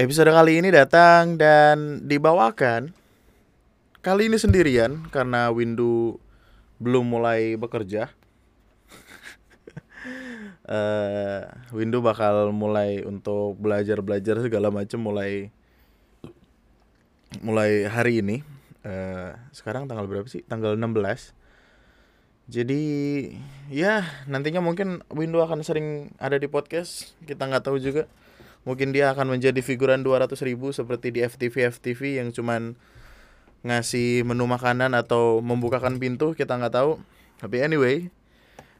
Episode 0.00 0.32
kali 0.32 0.64
ini 0.64 0.72
datang 0.72 1.36
dan 1.36 2.08
dibawakan 2.08 2.88
kali 4.00 4.32
ini 4.32 4.40
sendirian 4.40 5.04
karena 5.12 5.52
Windu 5.52 6.16
belum 6.80 7.04
mulai 7.04 7.60
bekerja. 7.60 8.08
uh, 10.64 11.44
Windu 11.76 12.00
bakal 12.00 12.48
mulai 12.48 13.04
untuk 13.04 13.60
belajar-belajar 13.60 14.40
segala 14.40 14.72
macam 14.72 15.04
mulai 15.04 15.52
mulai 17.44 17.84
hari 17.84 18.24
ini. 18.24 18.40
Uh, 18.80 19.36
sekarang 19.52 19.84
tanggal 19.84 20.08
berapa 20.08 20.32
sih? 20.32 20.40
Tanggal 20.48 20.80
16. 20.80 21.36
Jadi 22.48 22.82
ya 23.68 24.08
nantinya 24.24 24.64
mungkin 24.64 25.04
Windu 25.12 25.44
akan 25.44 25.60
sering 25.60 26.16
ada 26.16 26.40
di 26.40 26.48
podcast. 26.48 27.12
Kita 27.28 27.44
nggak 27.44 27.68
tahu 27.68 27.76
juga. 27.76 28.08
Mungkin 28.68 28.92
dia 28.92 29.12
akan 29.16 29.32
menjadi 29.32 29.60
figuran 29.64 30.04
200 30.04 30.36
ribu 30.44 30.70
seperti 30.70 31.14
di 31.16 31.24
FTV 31.24 31.72
FTV 31.72 32.20
yang 32.20 32.28
cuman 32.28 32.76
ngasih 33.64 34.24
menu 34.24 34.48
makanan 34.48 34.92
atau 34.96 35.40
membukakan 35.40 35.96
pintu 36.00 36.36
kita 36.36 36.56
nggak 36.56 36.76
tahu. 36.76 37.00
Tapi 37.40 37.56
anyway, 37.64 38.12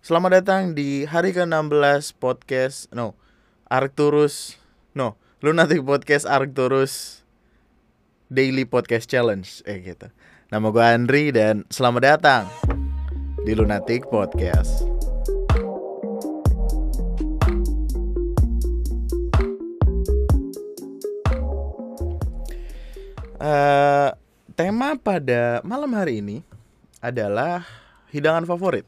selamat 0.05 0.45
datang 0.45 0.63
di 0.77 1.09
hari 1.09 1.33
ke-16 1.33 2.17
podcast 2.17 2.93
no 2.93 3.17
Arcturus 3.73 4.61
no 4.93 5.17
Lunatic 5.41 5.81
Podcast 5.81 6.29
Arcturus 6.29 7.25
Daily 8.29 8.69
Podcast 8.69 9.09
Challenge 9.09 9.49
eh 9.65 9.81
gitu. 9.81 10.13
Nama 10.53 10.67
gue 10.69 10.85
Andri 10.85 11.25
dan 11.33 11.65
selamat 11.73 12.03
datang 12.05 12.45
di 13.49 13.57
Lunatic 13.57 14.05
Podcast. 14.13 15.00
Uh, 23.41 24.13
tema 24.53 25.01
pada 25.01 25.65
malam 25.65 25.97
hari 25.97 26.21
ini 26.21 26.45
adalah 27.01 27.65
hidangan 28.13 28.45
favorit 28.45 28.85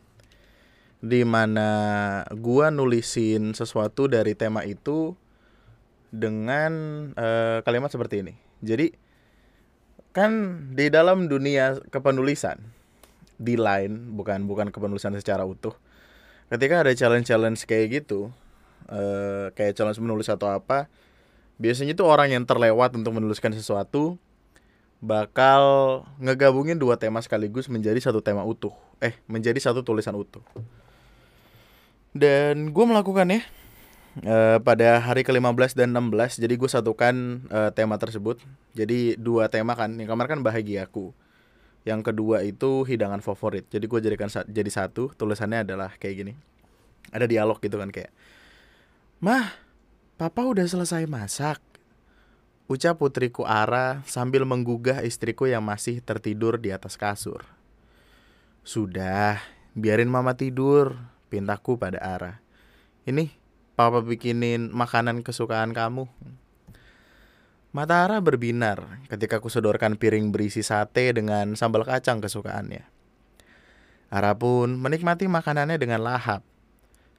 di 1.00 1.24
mana 1.24 2.20
gua 2.36 2.68
nulisin 2.68 3.56
sesuatu 3.56 4.12
dari 4.12 4.36
tema 4.36 4.60
itu 4.68 5.16
dengan 6.12 6.72
uh, 7.16 7.64
kalimat 7.64 7.88
seperti 7.88 8.20
ini. 8.20 8.36
Jadi 8.60 8.92
kan 10.12 10.60
di 10.76 10.92
dalam 10.92 11.32
dunia 11.32 11.80
kepenulisan 11.88 12.60
di 13.40 13.56
line 13.56 14.12
bukan 14.12 14.44
bukan 14.44 14.68
kepenulisan 14.68 15.16
secara 15.16 15.48
utuh. 15.48 15.72
Ketika 16.52 16.84
ada 16.84 16.92
challenge-challenge 16.92 17.64
kayak 17.64 18.04
gitu, 18.04 18.28
uh, 18.92 19.48
kayak 19.56 19.80
challenge 19.80 19.96
menulis 19.96 20.28
atau 20.28 20.52
apa, 20.52 20.92
biasanya 21.56 21.96
itu 21.96 22.04
orang 22.04 22.36
yang 22.36 22.44
terlewat 22.44 22.92
untuk 22.92 23.16
menuliskan 23.16 23.56
sesuatu 23.56 24.20
bakal 25.02 25.62
ngegabungin 26.22 26.78
dua 26.78 26.94
tema 26.94 27.18
sekaligus 27.18 27.66
menjadi 27.66 27.98
satu 27.98 28.22
tema 28.22 28.46
utuh. 28.46 28.70
Eh, 29.02 29.18
menjadi 29.26 29.58
satu 29.58 29.82
tulisan 29.82 30.14
utuh. 30.14 30.46
Dan 32.14 32.70
gue 32.70 32.84
melakukannya 32.86 33.42
uh, 34.22 34.62
pada 34.62 35.02
hari 35.02 35.26
ke-15 35.26 35.74
dan 35.74 35.90
16. 35.90 36.38
Jadi 36.38 36.54
gue 36.54 36.70
satukan 36.70 37.14
uh, 37.50 37.70
tema 37.74 37.98
tersebut. 37.98 38.38
Jadi 38.78 39.18
dua 39.18 39.50
tema 39.50 39.74
kan. 39.74 39.90
Yang 39.98 40.14
kemarin 40.14 40.30
kan 40.38 40.40
bahagiaku. 40.46 41.10
Yang 41.82 42.00
kedua 42.14 42.46
itu 42.46 42.86
hidangan 42.86 43.18
favorit. 43.26 43.66
Jadi 43.74 43.90
gue 43.90 43.98
jadikan 43.98 44.30
sa 44.30 44.46
jadi 44.46 44.70
satu. 44.70 45.10
Tulisannya 45.18 45.66
adalah 45.66 45.98
kayak 45.98 46.14
gini. 46.14 46.32
Ada 47.10 47.26
dialog 47.26 47.58
gitu 47.58 47.74
kan 47.74 47.90
kayak. 47.90 48.14
Mah, 49.18 49.50
papa 50.14 50.46
udah 50.46 50.62
selesai 50.62 51.10
masak 51.10 51.71
Ucap 52.70 53.02
putriku 53.02 53.42
Ara 53.42 54.06
sambil 54.06 54.46
menggugah 54.46 55.02
istriku 55.02 55.50
yang 55.50 55.66
masih 55.66 55.98
tertidur 55.98 56.62
di 56.62 56.70
atas 56.70 56.94
kasur. 56.94 57.42
Sudah, 58.62 59.42
biarin 59.74 60.06
mama 60.06 60.38
tidur, 60.38 60.94
pintaku 61.26 61.74
pada 61.74 61.98
Ara. 61.98 62.38
Ini, 63.02 63.34
papa 63.74 63.98
bikinin 63.98 64.70
makanan 64.70 65.26
kesukaan 65.26 65.74
kamu. 65.74 66.06
Mata 67.74 68.06
Ara 68.06 68.22
berbinar 68.22 69.02
ketika 69.10 69.42
ku 69.42 69.50
sodorkan 69.50 69.98
piring 69.98 70.30
berisi 70.30 70.62
sate 70.62 71.10
dengan 71.10 71.58
sambal 71.58 71.82
kacang 71.82 72.22
kesukaannya. 72.22 72.86
Ara 74.14 74.38
pun 74.38 74.78
menikmati 74.78 75.26
makanannya 75.26 75.82
dengan 75.82 76.06
lahap. 76.06 76.46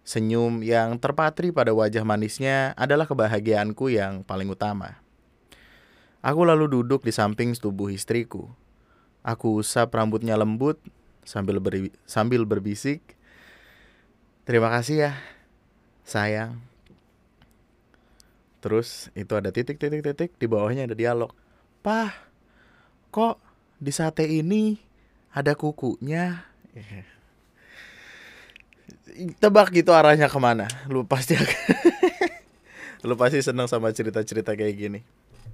Senyum 0.07 0.63
yang 0.63 0.95
terpatri 1.03 1.51
pada 1.51 1.75
wajah 1.75 2.07
manisnya 2.07 2.71
adalah 2.79 3.11
kebahagiaanku 3.11 3.91
yang 3.91 4.23
paling 4.23 4.47
utama. 4.47 5.02
Aku 6.23 6.47
lalu 6.47 6.71
duduk 6.71 7.03
di 7.03 7.11
samping 7.11 7.51
tubuh 7.59 7.91
istriku. 7.91 8.47
Aku 9.27 9.59
usap 9.59 9.91
rambutnya 9.91 10.39
lembut 10.39 10.79
sambil 11.27 11.59
ber 11.59 11.91
sambil 12.07 12.47
berbisik, 12.47 13.03
"Terima 14.47 14.71
kasih 14.71 15.11
ya, 15.11 15.13
sayang." 16.07 16.63
Terus 18.63 19.11
itu 19.19 19.35
ada 19.35 19.51
titik-titik-titik 19.51 20.39
di 20.39 20.47
bawahnya 20.47 20.87
ada 20.87 20.95
dialog. 20.95 21.35
"Pah, 21.83 22.15
kok 23.11 23.35
di 23.75 23.91
sate 23.91 24.23
ini 24.23 24.79
ada 25.35 25.59
kukunya?" 25.59 26.39
Tebak 29.43 29.75
gitu 29.75 29.91
arahnya 29.91 30.31
ke 30.31 30.39
mana? 30.39 30.71
Lu 30.87 31.03
pasti 31.03 31.35
lu 33.07 33.19
pasti 33.19 33.43
seneng 33.43 33.67
sama 33.67 33.91
cerita-cerita 33.91 34.55
kayak 34.55 34.75
gini 34.79 35.03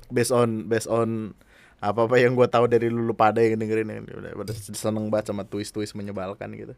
based 0.10 0.34
on 0.34 0.66
based 0.66 0.90
on 0.90 1.38
apa 1.80 2.04
apa 2.04 2.16
yang 2.20 2.36
gue 2.36 2.48
tahu 2.52 2.68
dari 2.68 2.92
lulu 2.92 3.16
pada 3.16 3.40
yang 3.40 3.56
dengerin 3.56 3.88
yang 3.88 4.04
udah 4.36 4.56
seneng 4.76 5.08
banget 5.08 5.32
sama 5.32 5.48
twist 5.48 5.72
twist 5.72 5.96
menyebalkan 5.96 6.52
gitu. 6.52 6.76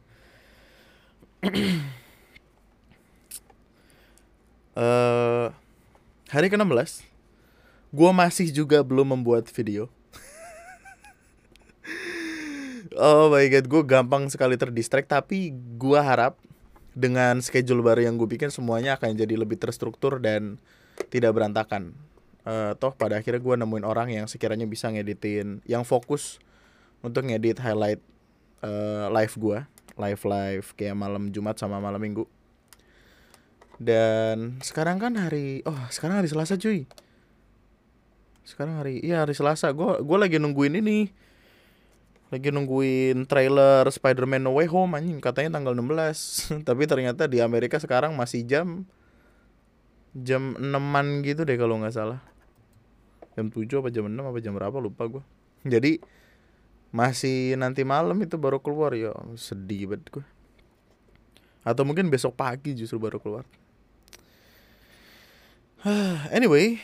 Uh, 4.77 5.49
hari 6.33 6.53
ke 6.53 6.55
16 6.55 7.01
gue 7.91 8.11
masih 8.13 8.47
juga 8.53 8.85
belum 8.85 9.17
membuat 9.17 9.49
video. 9.49 9.89
Oh 12.91 13.31
my 13.31 13.47
god 13.47 13.65
gue 13.71 13.81
gampang 13.87 14.27
sekali 14.27 14.59
terdistract 14.59 15.07
tapi 15.07 15.55
gue 15.55 15.95
harap 15.95 16.35
dengan 16.91 17.39
schedule 17.39 17.79
baru 17.79 18.03
yang 18.03 18.19
gue 18.19 18.27
bikin 18.27 18.51
semuanya 18.51 18.99
akan 18.99 19.15
jadi 19.15 19.39
lebih 19.39 19.55
terstruktur 19.55 20.19
dan 20.19 20.59
tidak 21.07 21.31
berantakan 21.31 21.95
uh, 22.45 22.73
toh 22.77 22.93
pada 22.93 23.19
akhirnya 23.19 23.41
gue 23.41 23.55
nemuin 23.61 23.85
orang 23.85 24.07
yang 24.13 24.25
sekiranya 24.25 24.65
bisa 24.65 24.89
ngeditin 24.89 25.61
yang 25.69 25.85
fokus 25.85 26.41
untuk 27.01 27.25
ngedit 27.25 27.57
highlight 27.61 28.01
uh, 28.61 29.09
live 29.09 29.35
gue 29.37 29.59
live 29.99 30.23
live 30.23 30.67
kayak 30.77 30.95
malam 30.95 31.29
Jumat 31.29 31.59
sama 31.59 31.77
malam 31.77 31.99
Minggu. 31.99 32.25
Dan 33.81 34.61
sekarang 34.61 35.01
kan 35.01 35.17
hari 35.17 35.65
oh 35.65 35.77
sekarang 35.89 36.21
hari 36.21 36.29
Selasa 36.29 36.55
cuy. 36.57 36.85
Sekarang 38.45 38.77
hari 38.81 39.01
iya 39.01 39.25
hari 39.25 39.33
Selasa. 39.33 39.73
Gue 39.73 39.99
gue 40.01 40.17
lagi 40.17 40.37
nungguin 40.37 40.79
ini. 40.79 41.09
Lagi 42.31 42.47
nungguin 42.47 43.27
trailer 43.27 43.83
Spider-Man 43.91 44.47
No 44.47 44.55
Way 44.55 44.71
Home 44.71 44.95
anjing. 44.95 45.19
Katanya 45.19 45.59
tanggal 45.59 45.75
16 45.75 46.63
tapi 46.67 46.87
ternyata 46.87 47.27
di 47.27 47.43
Amerika 47.43 47.81
sekarang 47.81 48.15
masih 48.15 48.45
jam 48.47 48.87
jam 50.15 50.55
6 50.59 51.27
gitu 51.27 51.47
deh 51.47 51.55
kalau 51.55 51.79
nggak 51.79 51.95
salah 51.95 52.19
jam 53.35 53.47
7 53.47 53.67
apa 53.79 53.89
jam 53.93 54.05
6 54.07 54.17
apa 54.17 54.39
jam 54.43 54.53
berapa 54.55 54.77
lupa 54.81 55.03
gue 55.07 55.23
jadi 55.67 56.01
masih 56.91 57.55
nanti 57.55 57.87
malam 57.87 58.19
itu 58.19 58.35
baru 58.35 58.59
keluar 58.59 58.91
ya 58.91 59.15
sedih 59.39 59.95
banget 59.95 60.11
gue 60.11 60.25
atau 61.61 61.85
mungkin 61.85 62.09
besok 62.09 62.33
pagi 62.33 62.73
justru 62.73 62.97
baru 62.97 63.21
keluar. 63.21 63.45
Anyway 66.35 66.81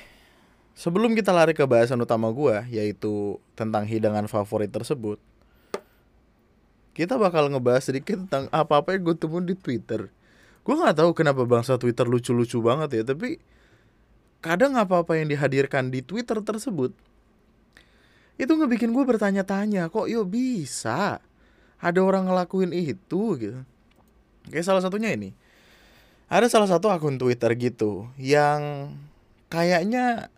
sebelum 0.78 1.18
kita 1.18 1.34
lari 1.34 1.58
ke 1.58 1.66
bahasan 1.66 2.02
utama 2.02 2.30
gue 2.30 2.66
yaitu 2.70 3.42
tentang 3.58 3.86
hidangan 3.90 4.30
favorit 4.30 4.70
tersebut 4.70 5.18
kita 6.94 7.18
bakal 7.18 7.50
ngebahas 7.50 7.86
sedikit 7.94 8.26
tentang 8.26 8.50
apa-apa 8.50 8.98
yang 8.98 9.06
gue 9.06 9.16
temuin 9.18 9.46
di 9.46 9.54
Twitter. 9.54 10.10
Gue 10.66 10.74
nggak 10.74 10.98
tahu 10.98 11.14
kenapa 11.14 11.46
bangsa 11.46 11.78
Twitter 11.78 12.10
lucu-lucu 12.10 12.58
banget 12.62 12.90
ya 13.02 13.04
tapi 13.06 13.38
kadang 14.40 14.78
apa-apa 14.78 15.18
yang 15.18 15.28
dihadirkan 15.32 15.90
di 15.90 16.06
Twitter 16.06 16.40
tersebut 16.42 16.94
itu 18.38 18.52
ngebikin 18.54 18.94
gue 18.94 19.02
bertanya-tanya 19.02 19.90
kok 19.90 20.06
yo 20.06 20.22
bisa 20.22 21.20
ada 21.82 22.00
orang 22.02 22.30
ngelakuin 22.30 22.70
itu 22.74 23.22
gitu 23.38 23.60
kayak 24.50 24.66
salah 24.66 24.82
satunya 24.82 25.14
ini 25.14 25.34
ada 26.30 26.46
salah 26.52 26.70
satu 26.70 26.94
akun 26.94 27.18
Twitter 27.18 27.50
gitu 27.58 28.12
yang 28.20 28.94
kayaknya 29.50 30.30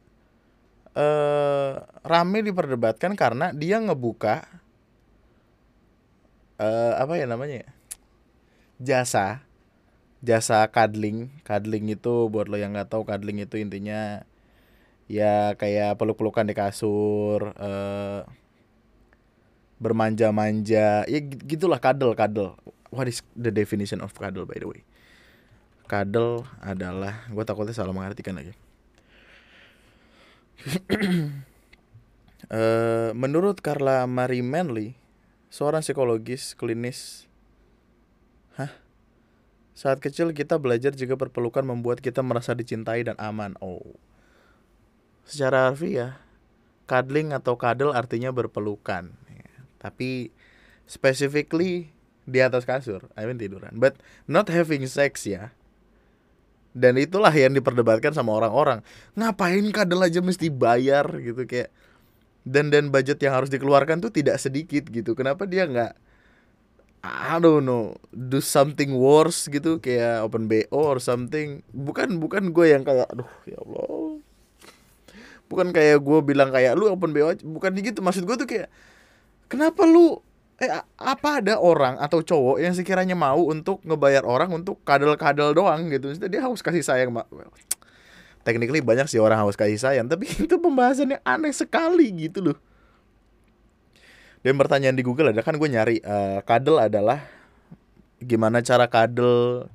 eh, 0.96 1.74
rame 2.06 2.40
diperdebatkan 2.46 3.20
karena 3.20 3.52
dia 3.52 3.82
ngebuka 3.84 4.48
eh, 6.62 6.94
apa 6.96 7.14
ya 7.20 7.26
namanya 7.28 7.68
ya? 7.68 7.70
jasa 8.80 9.44
jasa 10.20 10.68
cuddling. 10.72 11.32
Cuddling 11.48 11.92
itu 11.92 12.28
buat 12.28 12.48
lo 12.52 12.60
yang 12.60 12.76
nggak 12.76 12.92
tahu 12.92 13.08
cuddling 13.08 13.44
itu 13.44 13.60
intinya 13.60 14.24
ya 15.10 15.58
kayak 15.58 15.98
peluk-pelukan 15.98 16.46
di 16.46 16.56
kasur 16.56 17.56
uh, 17.56 18.28
bermanja-manja. 19.80 21.08
Ya 21.08 21.20
gitulah 21.24 21.80
kadel 21.80 22.14
kadel 22.14 22.60
what 22.94 23.06
is 23.06 23.22
the 23.38 23.54
definition 23.54 24.02
of 24.02 24.14
kadel 24.18 24.46
by 24.46 24.58
the 24.58 24.68
way? 24.68 24.82
Kadel 25.90 26.46
adalah 26.62 27.26
gue 27.34 27.44
takutnya 27.46 27.74
salah 27.74 27.96
mengartikan 27.96 28.38
lagi. 28.38 28.54
Uh, 32.52 33.16
menurut 33.22 33.64
Carla 33.64 34.06
Marie 34.06 34.44
Manley 34.44 35.00
seorang 35.50 35.82
psikologis 35.82 36.54
klinis 36.54 37.29
saat 39.80 40.04
kecil 40.04 40.36
kita 40.36 40.60
belajar 40.60 40.92
juga 40.92 41.16
berpelukan 41.16 41.64
membuat 41.64 42.04
kita 42.04 42.20
merasa 42.20 42.52
dicintai 42.52 43.08
dan 43.08 43.16
aman. 43.16 43.56
Oh. 43.64 43.96
Secara 45.24 45.72
harfiah 45.72 46.20
cuddling 46.84 47.32
atau 47.32 47.56
cuddle 47.56 47.96
artinya 47.96 48.36
berpelukan. 48.36 49.16
Tapi 49.80 50.36
specifically 50.84 51.96
di 52.28 52.44
atas 52.44 52.68
kasur 52.68 53.08
I 53.16 53.24
mean 53.24 53.40
tiduran. 53.40 53.80
But 53.80 53.96
not 54.28 54.52
having 54.52 54.84
sex 54.84 55.24
ya. 55.24 55.56
Dan 56.76 57.00
itulah 57.00 57.32
yang 57.32 57.56
diperdebatkan 57.56 58.12
sama 58.12 58.36
orang-orang. 58.36 58.84
Ngapain 59.16 59.64
kadal 59.72 60.04
aja 60.04 60.20
mesti 60.20 60.52
bayar 60.52 61.08
gitu 61.24 61.48
kayak. 61.48 61.72
Dan 62.44 62.68
dan 62.68 62.92
budget 62.92 63.24
yang 63.24 63.32
harus 63.32 63.48
dikeluarkan 63.48 64.04
tuh 64.04 64.12
tidak 64.12 64.44
sedikit 64.44 64.92
gitu. 64.92 65.16
Kenapa 65.16 65.48
dia 65.48 65.64
nggak 65.64 66.09
I 67.00 67.40
don't 67.40 67.64
know 67.64 67.96
do 68.12 68.44
something 68.44 68.92
worse 68.92 69.48
gitu 69.48 69.80
kayak 69.80 70.28
open 70.28 70.52
bo 70.52 70.60
or 70.76 71.00
something. 71.00 71.64
Bukan 71.72 72.20
bukan 72.20 72.52
gue 72.52 72.76
yang 72.76 72.84
kayak 72.84 73.08
aduh 73.08 73.32
ya 73.48 73.56
allah. 73.64 74.20
Bukan 75.48 75.72
kayak 75.72 76.04
gue 76.04 76.20
bilang 76.22 76.52
kayak 76.52 76.76
lu 76.76 76.92
open 76.92 77.16
bo 77.16 77.32
bukan 77.32 77.72
gitu 77.80 78.04
maksud 78.04 78.28
gue 78.28 78.36
tuh 78.36 78.48
kayak 78.48 78.68
kenapa 79.48 79.88
lu 79.88 80.20
eh 80.60 80.84
apa 81.00 81.40
ada 81.40 81.56
orang 81.56 81.96
atau 82.04 82.20
cowok 82.20 82.60
yang 82.60 82.76
sekiranya 82.76 83.16
mau 83.16 83.48
untuk 83.48 83.80
ngebayar 83.88 84.28
orang 84.28 84.52
untuk 84.52 84.84
kadal-kadal 84.84 85.56
doang 85.56 85.88
gitu? 85.88 86.12
Maksudnya 86.12 86.28
dia 86.28 86.42
harus 86.44 86.60
kasih 86.60 86.84
sayang 86.84 87.16
technically 88.44 88.84
banyak 88.84 89.08
sih 89.08 89.24
orang 89.24 89.40
harus 89.40 89.56
kasih 89.56 89.80
sayang 89.80 90.12
tapi 90.12 90.28
itu 90.46 90.56
pembahasannya 90.60 91.24
aneh 91.24 91.56
sekali 91.56 92.12
gitu 92.28 92.52
loh 92.52 92.60
dan 94.46 94.56
pertanyaan 94.56 94.96
di 94.96 95.04
Google 95.04 95.36
ada 95.36 95.44
kan 95.44 95.60
gue 95.60 95.70
nyari 95.70 96.00
uh, 96.04 96.40
kadal 96.48 96.80
adalah 96.80 97.28
gimana 98.24 98.64
cara 98.64 98.88
kadal 98.88 99.68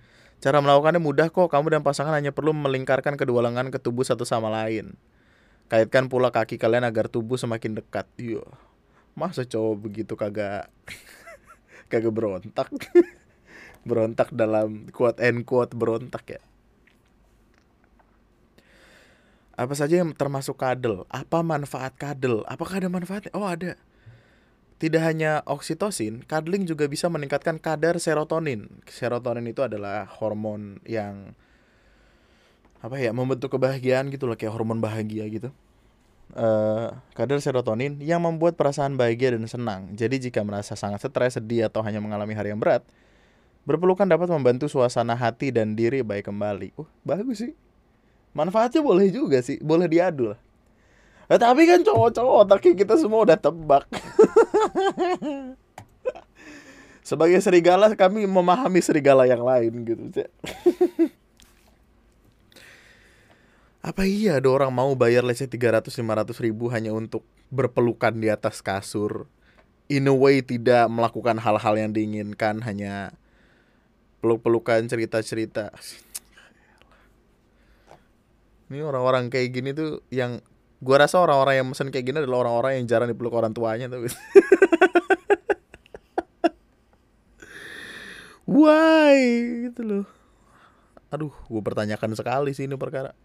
cara 0.45 0.61
melakukannya 0.61 1.01
mudah 1.01 1.33
kok. 1.33 1.49
Kamu 1.49 1.73
dan 1.73 1.81
pasangan 1.81 2.13
hanya 2.13 2.29
perlu 2.33 2.53
melingkarkan 2.53 3.17
kedua 3.17 3.41
lengan 3.41 3.73
ke 3.73 3.81
tubuh 3.81 4.05
satu 4.05 4.29
sama 4.29 4.53
lain. 4.53 4.93
Kaitkan 5.73 6.13
pula 6.13 6.29
kaki 6.29 6.61
kalian 6.61 6.85
agar 6.85 7.09
tubuh 7.09 7.41
semakin 7.41 7.81
dekat. 7.81 8.05
Iya 8.21 8.45
masa 9.15 9.47
cowok 9.47 9.75
begitu 9.79 10.13
kagak 10.19 10.69
kagak 11.91 12.13
berontak? 12.13 12.69
Berontak 13.85 14.33
dalam 14.33 14.89
quote 14.97 15.21
and 15.21 15.45
quote 15.45 15.77
berontak 15.77 16.25
ya. 16.25 16.43
Apa 19.61 19.77
saja 19.77 20.01
yang 20.01 20.17
termasuk 20.17 20.57
kadel? 20.57 21.05
Apa 21.13 21.45
manfaat 21.45 21.93
kadel? 21.95 22.49
Apakah 22.49 22.81
ada 22.81 22.89
manfaatnya? 22.89 23.29
Oh 23.37 23.45
ada 23.45 23.77
tidak 24.85 25.01
hanya 25.01 25.41
oksitosin, 25.49 26.29
cuddling 26.29 26.69
juga 26.69 26.85
bisa 26.85 27.09
meningkatkan 27.09 27.57
kadar 27.57 27.97
serotonin. 27.97 28.69
Serotonin 28.85 29.49
itu 29.49 29.65
adalah 29.65 30.05
hormon 30.21 30.85
yang 30.85 31.33
apa 32.85 33.01
ya 33.01 33.17
membentuk 33.17 33.57
kebahagiaan 33.57 34.13
gitu 34.13 34.29
loh 34.29 34.37
kayak 34.37 34.53
hormon 34.53 34.85
bahagia 34.85 35.25
gitu 35.33 35.49
uh, 36.33 36.97
kadar 37.13 37.39
serotonin 37.41 38.01
yang 38.01 38.21
membuat 38.25 38.57
perasaan 38.57 38.97
bahagia 38.97 39.37
dan 39.37 39.45
senang. 39.47 39.93
Jadi 39.93 40.29
jika 40.31 40.41
merasa 40.41 40.75
sangat 40.75 41.05
stres, 41.05 41.37
sedih 41.37 41.69
atau 41.69 41.81
hanya 41.85 42.01
mengalami 42.01 42.33
hari 42.33 42.51
yang 42.53 42.61
berat, 42.61 42.83
berpelukan 43.69 44.05
dapat 44.05 44.29
membantu 44.29 44.67
suasana 44.67 45.13
hati 45.13 45.53
dan 45.53 45.77
diri 45.77 46.01
baik 46.01 46.29
kembali. 46.29 46.75
Uh, 46.77 46.89
bagus 47.07 47.45
sih. 47.45 47.53
Manfaatnya 48.35 48.83
boleh 48.83 49.15
juga 49.15 49.39
sih, 49.41 49.63
boleh 49.63 49.87
diadu 49.87 50.35
lah. 50.35 50.41
Eh, 51.35 51.41
tapi 51.43 51.67
kan 51.67 51.83
cowok-cowok 51.83 52.47
otaknya 52.47 52.79
kita 52.79 52.95
semua 52.95 53.27
udah 53.27 53.35
tebak. 53.35 53.91
Sebagai 57.11 57.43
serigala 57.43 57.91
kami 57.99 58.23
memahami 58.23 58.79
serigala 58.79 59.27
yang 59.27 59.43
lain 59.43 59.83
gitu. 59.83 60.23
apa 63.85 64.09
iya 64.09 64.41
ada 64.41 64.49
orang 64.49 64.73
mau 64.73 64.97
bayar 64.97 65.29
say 65.37 65.45
300 65.45 65.93
500 65.93 66.33
ribu 66.41 66.73
hanya 66.73 66.97
untuk 66.97 67.21
berpelukan 67.53 68.17
di 68.17 68.33
atas 68.33 68.65
kasur 68.65 69.29
in 69.93 70.09
a 70.09 70.15
way 70.17 70.41
tidak 70.41 70.89
melakukan 70.89 71.37
hal-hal 71.37 71.77
yang 71.77 71.93
diinginkan 71.93 72.65
hanya 72.65 73.13
peluk-pelukan 74.25 74.89
cerita-cerita 74.89 75.69
ini 78.73 78.81
orang-orang 78.81 79.29
kayak 79.29 79.53
gini 79.53 79.77
tuh 79.77 80.01
yang 80.09 80.41
gua 80.85 81.09
rasa 81.09 81.17
orang-orang 81.17 81.65
yang 81.65 81.67
mesen 81.73 81.89
kayak 81.89 82.05
gini 82.05 82.21
adalah 82.21 82.45
orang-orang 82.45 82.77
yang 82.79 82.85
jarang 82.85 83.09
dipeluk 83.09 83.33
orang 83.33 83.57
tuanya 83.57 83.89
tuh. 83.89 84.05
Why? 88.45 89.17
Gitu 89.73 89.81
loh. 89.81 90.07
Aduh 91.09 91.33
gue 91.49 91.63
pertanyakan 91.63 92.13
sekali 92.13 92.53
sih 92.53 92.69
ini 92.69 92.77
perkara. 92.77 93.17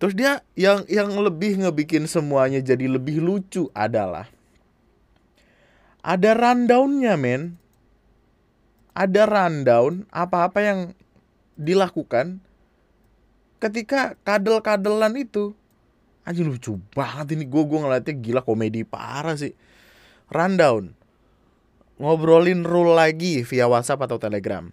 Terus 0.00 0.16
dia 0.16 0.40
yang 0.56 0.84
yang 0.88 1.12
lebih 1.20 1.60
ngebikin 1.60 2.08
semuanya 2.08 2.64
jadi 2.64 2.88
lebih 2.88 3.20
lucu 3.20 3.68
adalah 3.76 4.28
ada 6.00 6.30
rundownnya 6.32 7.14
men. 7.20 7.56
Ada 8.90 9.24
rundown 9.24 10.04
apa-apa 10.10 10.58
yang 10.60 10.78
dilakukan 11.54 12.42
ketika 13.60 14.16
kadel-kadelan 14.24 15.14
itu. 15.20 15.52
Aja 16.24 16.40
lucu 16.44 16.80
banget 16.96 17.36
ini 17.36 17.44
gue 17.48 17.62
gue 17.64 17.78
ngeliatnya 17.80 18.14
gila 18.16 18.40
komedi 18.42 18.82
parah 18.82 19.36
sih. 19.36 19.52
Rundown. 20.32 20.96
Ngobrolin 22.00 22.64
rule 22.64 22.96
lagi 22.96 23.44
via 23.44 23.68
WhatsApp 23.68 24.08
atau 24.08 24.16
Telegram. 24.16 24.64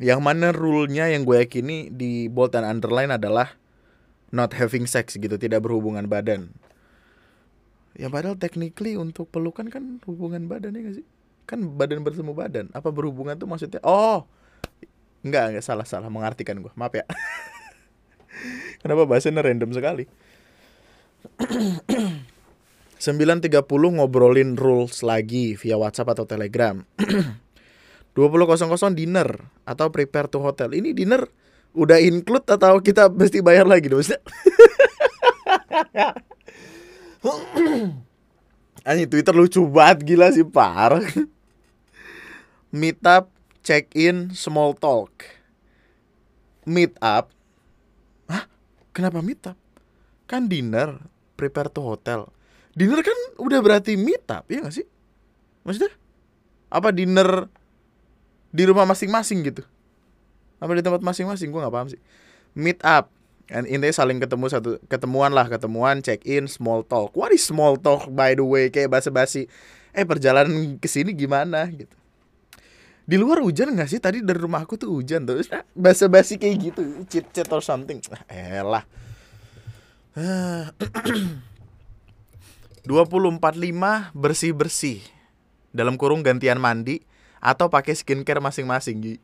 Yang 0.00 0.20
mana 0.24 0.48
rule-nya 0.54 1.12
yang 1.12 1.28
gue 1.28 1.44
yakini 1.44 1.92
di 1.92 2.32
bold 2.32 2.56
dan 2.56 2.64
underline 2.64 3.12
adalah 3.12 3.52
not 4.32 4.56
having 4.56 4.88
sex 4.88 5.16
gitu, 5.16 5.36
tidak 5.36 5.64
berhubungan 5.64 6.08
badan. 6.08 6.52
Ya 7.98 8.06
padahal 8.06 8.38
technically 8.38 8.94
untuk 8.94 9.28
pelukan 9.28 9.66
kan 9.68 9.98
hubungan 10.06 10.46
badan 10.46 10.78
ya 10.78 10.80
gak 10.86 10.96
sih? 11.02 11.06
Kan 11.48 11.66
badan 11.74 12.06
bertemu 12.06 12.32
badan. 12.32 12.66
Apa 12.70 12.94
berhubungan 12.94 13.34
tuh 13.34 13.50
maksudnya? 13.50 13.82
Oh, 13.82 14.28
enggak 15.26 15.50
enggak 15.52 15.64
salah 15.66 15.84
salah 15.84 16.06
mengartikan 16.06 16.62
gue. 16.62 16.70
Maaf 16.78 16.94
ya. 16.94 17.04
Kenapa 18.82 19.02
bahasanya 19.08 19.42
random 19.42 19.70
sekali? 19.74 20.04
9.30 22.98 23.62
ngobrolin 23.70 24.58
rules 24.58 25.06
lagi 25.06 25.54
via 25.54 25.78
WhatsApp 25.78 26.18
atau 26.18 26.26
Telegram. 26.26 26.82
20.00 28.18 28.98
dinner 28.98 29.28
atau 29.62 29.94
prepare 29.94 30.26
to 30.26 30.42
hotel. 30.42 30.74
Ini 30.74 30.90
dinner 30.90 31.22
udah 31.78 32.02
include 32.02 32.50
atau 32.50 32.82
kita 32.82 33.06
mesti 33.06 33.38
bayar 33.38 33.70
lagi 33.70 33.86
dong 33.86 34.02
Anjing 38.88 39.10
Twitter 39.10 39.34
lucu 39.36 39.62
banget 39.68 40.02
gila 40.02 40.34
sih 40.34 40.42
parah. 40.42 41.04
Meet 42.74 42.98
up, 43.06 43.30
check 43.62 43.92
in, 43.94 44.34
small 44.34 44.74
talk. 44.74 45.12
Meet 46.66 46.98
up. 46.98 47.30
Hah? 47.30 47.37
Kenapa 48.98 49.22
meet 49.22 49.46
up? 49.46 49.54
Kan 50.26 50.50
dinner, 50.50 50.98
prepare 51.38 51.70
to 51.70 51.78
hotel. 51.78 52.26
Dinner 52.74 52.98
kan 53.06 53.14
udah 53.38 53.62
berarti 53.62 53.94
meet 53.94 54.26
up, 54.26 54.42
ya 54.50 54.66
gak 54.66 54.74
sih? 54.74 54.86
Maksudnya? 55.62 55.94
Apa 56.66 56.90
dinner 56.90 57.46
di 58.50 58.66
rumah 58.66 58.82
masing-masing 58.90 59.46
gitu? 59.46 59.62
apa 60.58 60.72
di 60.74 60.82
tempat 60.82 61.02
masing-masing 61.02 61.54
gue 61.54 61.60
nggak 61.62 61.74
paham 61.74 61.88
sih 61.90 62.00
meet 62.58 62.78
up 62.82 63.10
and 63.48 63.64
intinya 63.70 63.94
saling 63.94 64.18
ketemu 64.18 64.46
satu 64.50 64.70
ketemuan 64.90 65.30
lah 65.30 65.46
ketemuan 65.46 66.02
check 66.02 66.20
in 66.26 66.50
small 66.50 66.82
talk 66.82 67.14
what 67.14 67.30
is 67.30 67.42
small 67.46 67.78
talk 67.78 68.10
by 68.10 68.34
the 68.34 68.42
way 68.42 68.66
kayak 68.68 68.90
basa-basi 68.90 69.46
eh 69.94 70.04
perjalanan 70.04 70.76
ke 70.76 70.90
sini 70.90 71.14
gimana 71.14 71.64
gitu 71.70 71.94
di 73.08 73.16
luar 73.16 73.40
hujan 73.40 73.72
nggak 73.72 73.88
sih? 73.88 73.96
Tadi 73.96 74.20
dari 74.20 74.36
rumahku 74.36 74.76
tuh 74.76 74.92
hujan 75.00 75.24
tuh 75.24 75.40
basa-basi 75.72 76.36
kayak 76.36 76.56
gitu 76.60 76.84
chit 77.08 77.24
chat 77.32 77.48
or 77.48 77.64
something. 77.64 77.96
Lah 78.68 78.84
dua 82.88 83.08
puluh 83.08 83.32
empat 83.32 83.56
lima 83.56 84.12
bersih 84.12 84.52
bersih 84.52 85.00
dalam 85.72 85.96
kurung 85.96 86.20
gantian 86.20 86.60
mandi 86.60 87.00
atau 87.38 87.70
pakai 87.70 87.94
skincare 87.94 88.42
masing-masing 88.42 88.98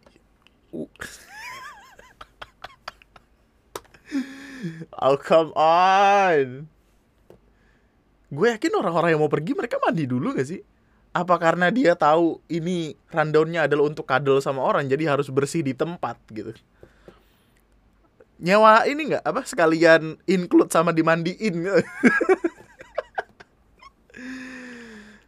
oh 5.05 5.19
come 5.19 5.51
on. 5.59 6.71
Gue 8.35 8.51
yakin 8.51 8.75
orang-orang 8.75 9.15
yang 9.15 9.23
mau 9.23 9.31
pergi 9.31 9.55
mereka 9.55 9.79
mandi 9.79 10.07
dulu 10.11 10.35
gak 10.35 10.47
sih 10.47 10.63
apa 11.15 11.39
karena 11.39 11.71
dia 11.71 11.95
tahu 11.95 12.43
ini 12.51 12.99
rundownnya 13.15 13.71
adalah 13.71 13.87
untuk 13.87 14.03
kadal 14.03 14.43
sama 14.43 14.67
orang 14.67 14.91
jadi 14.91 15.15
harus 15.15 15.31
bersih 15.31 15.63
di 15.63 15.71
tempat 15.71 16.19
gitu. 16.35 16.51
Nyewa 18.43 18.83
ini 18.91 19.15
nggak? 19.15 19.23
Apa? 19.23 19.47
Sekalian 19.47 20.19
include 20.27 20.75
sama 20.75 20.91
dimandiin. 20.91 21.55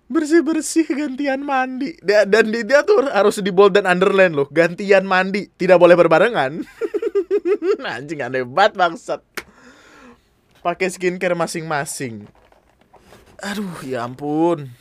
Bersih 0.07 0.43
bersih 0.43 0.87
gantian 0.87 1.43
mandi. 1.43 1.95
Dan, 2.03 2.31
dan 2.31 2.51
dia 2.51 2.83
tuh 2.87 3.07
harus 3.11 3.43
di 3.43 3.51
bold 3.51 3.75
dan 3.79 3.87
underline 3.87 4.35
loh 4.35 4.51
gantian 4.51 5.07
mandi. 5.07 5.47
Tidak 5.55 5.79
boleh 5.79 5.95
berbarengan. 5.95 6.67
Anjing 7.95 8.27
aneh 8.27 8.43
banget 8.43 8.75
bangsat. 8.75 9.23
Pakai 10.67 10.91
skincare 10.91 11.39
masing-masing. 11.39 12.27
Aduh 13.39 13.87
ya 13.87 14.03
ampun 14.03 14.75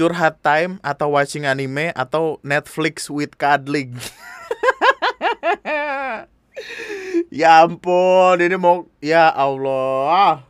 curhat 0.00 0.40
time 0.40 0.80
atau 0.80 1.12
watching 1.12 1.44
anime 1.44 1.92
atau 1.92 2.40
Netflix 2.40 3.12
with 3.12 3.36
cuddling. 3.36 4.00
Ya 7.30 7.62
ampun 7.62 8.36
ini 8.42 8.58
mau 8.58 8.90
ya 8.98 9.30
Allah. 9.30 10.42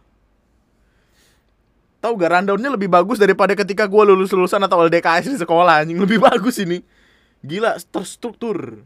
Tahu 2.00 2.16
gak 2.16 2.32
rundownnya 2.40 2.72
lebih 2.72 2.88
bagus 2.88 3.20
daripada 3.20 3.52
ketika 3.52 3.84
gue 3.84 4.02
lulus 4.08 4.32
lulusan 4.32 4.64
atau 4.64 4.80
LDKS 4.88 5.28
di 5.28 5.38
sekolah 5.38 5.84
anjing. 5.84 6.00
Lebih 6.00 6.18
bagus 6.32 6.56
ini. 6.56 6.80
Gila 7.44 7.76
terstruktur. 7.92 8.80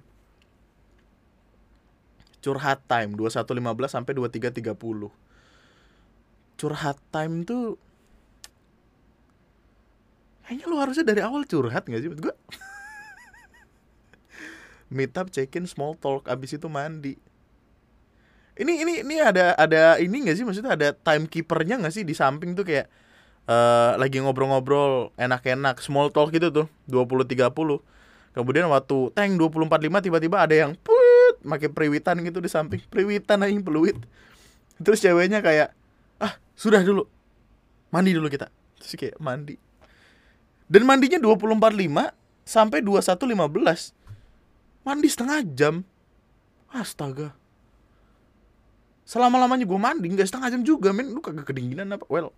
Curhat 2.43 2.83
time 2.91 3.15
21.15 3.15 3.47
sampai 3.87 4.13
23.30 4.13 4.75
curhat 6.55 6.99
time 7.11 7.43
tuh 7.43 7.77
kayaknya 10.45 10.67
lu 10.69 10.77
harusnya 10.79 11.05
dari 11.05 11.21
awal 11.25 11.49
curhat 11.49 11.89
gak 11.89 12.01
sih? 12.01 12.13
Gue 12.13 12.31
meet 14.95 15.17
up 15.17 15.33
check 15.33 15.51
in 15.57 15.65
small 15.65 15.97
talk 15.97 16.29
abis 16.29 16.61
itu 16.61 16.69
mandi. 16.69 17.17
Ini 18.55 18.87
ini 18.87 18.93
ini 19.03 19.19
ada 19.19 19.59
ada 19.59 19.99
ini 19.99 20.29
gak 20.29 20.37
sih? 20.39 20.45
Maksudnya 20.47 20.79
ada 20.79 20.89
timekeepernya 20.95 21.83
gak 21.83 21.95
sih 21.95 22.07
di 22.07 22.15
samping 22.15 22.55
tuh 22.55 22.63
kayak 22.63 22.87
uh, 23.49 23.99
lagi 23.99 24.21
ngobrol-ngobrol 24.21 25.11
enak-enak 25.19 25.81
small 25.81 26.13
talk 26.13 26.33
gitu 26.33 26.53
tuh 26.53 26.67
20-30 26.89 27.51
kemudian 28.35 28.67
waktu 28.67 29.15
tank 29.15 29.39
20-45 29.39 30.11
tiba-tiba 30.11 30.37
ada 30.43 30.55
yang 30.55 30.75
put 30.75 31.39
pakai 31.47 31.71
periwitan 31.71 32.19
gitu 32.27 32.43
di 32.43 32.51
samping. 32.51 32.83
Periwitan 32.91 33.47
aja 33.47 33.55
peluit. 33.63 33.95
Terus 34.83 34.99
ceweknya 34.99 35.39
kayak 35.39 35.71
ah 36.19 36.35
sudah 36.59 36.83
dulu. 36.83 37.07
Mandi 37.95 38.11
dulu 38.11 38.27
kita. 38.27 38.51
Terus 38.83 38.99
kayak 38.99 39.17
mandi 39.23 39.55
dan 40.75 40.83
mandinya 40.83 41.23
20.45 41.23 41.55
sampai 42.43 42.83
21.15 42.83 43.95
mandi 44.83 45.07
setengah 45.07 45.39
jam. 45.55 45.87
Astaga. 46.75 47.31
Selama 49.07 49.39
lamanya 49.39 49.63
gue 49.63 49.79
mandi 49.79 50.11
nggak 50.11 50.27
setengah 50.27 50.51
jam 50.51 50.67
juga 50.67 50.91
men. 50.91 51.15
Lu 51.15 51.23
kagak 51.23 51.47
kedinginan 51.47 51.95
apa? 51.95 52.03
Well 52.11 52.35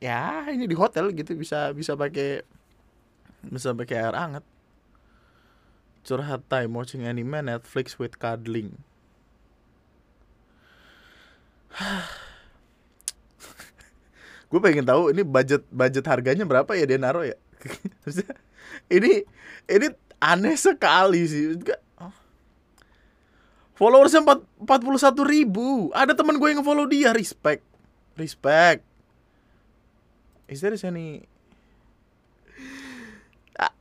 ya 0.00 0.48
ini 0.52 0.68
di 0.68 0.76
hotel 0.76 1.08
gitu 1.12 1.32
bisa 1.36 1.72
bisa 1.76 1.92
pakai 1.92 2.40
bisa 3.52 3.76
pakai 3.76 3.96
air 4.00 4.16
hangat. 4.16 4.44
Curhat 6.08 6.48
time 6.48 6.72
watching 6.72 7.04
anime 7.04 7.44
Netflix 7.44 8.00
with 8.00 8.16
cuddling 8.16 8.80
gue 14.56 14.64
pengen 14.64 14.88
tahu 14.88 15.12
ini 15.12 15.20
budget 15.20 15.68
budget 15.68 16.08
harganya 16.08 16.48
berapa 16.48 16.72
ya 16.72 16.88
dia 16.88 16.96
naruh 16.96 17.28
ya? 17.28 17.36
Ini 18.96 19.24
ini 19.68 19.86
aneh 20.22 20.56
sekali 20.56 21.20
sih. 21.28 21.60
Followersnya 23.76 24.24
puluh 24.64 25.00
satu 25.00 25.20
ribu. 25.20 25.92
Ada 25.92 26.16
teman 26.16 26.40
gue 26.40 26.48
yang 26.48 26.64
follow 26.64 26.88
dia 26.88 27.12
Respect. 27.12 27.60
Respect. 28.16 28.80
Is 30.48 30.64
there 30.64 30.72
any 30.72 31.26
ah. 33.60 33.74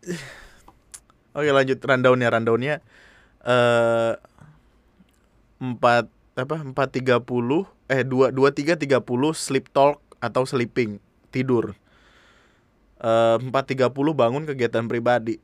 Oke 1.38 1.50
lanjut. 1.54 1.80
Rundownnya 1.80 2.28
rundownnya. 2.34 2.76
Uh, 3.46 4.18
empat 5.62 6.10
apa 6.36 6.56
empat 6.60 6.90
tiga 6.92 7.24
puluh 7.24 7.64
eh 7.88 8.04
dua 8.04 8.34
dua 8.34 8.52
tiga 8.52 8.76
tiga 8.76 9.00
puluh 9.00 9.32
sleep 9.32 9.72
talk 9.72 10.02
atau 10.26 10.50
sleeping 10.50 10.98
tidur 11.30 11.78
eh, 12.98 13.38
empat 13.38 13.70
tiga 13.70 13.94
puluh 13.94 14.18
bangun 14.18 14.50
kegiatan 14.50 14.90
pribadi 14.90 15.38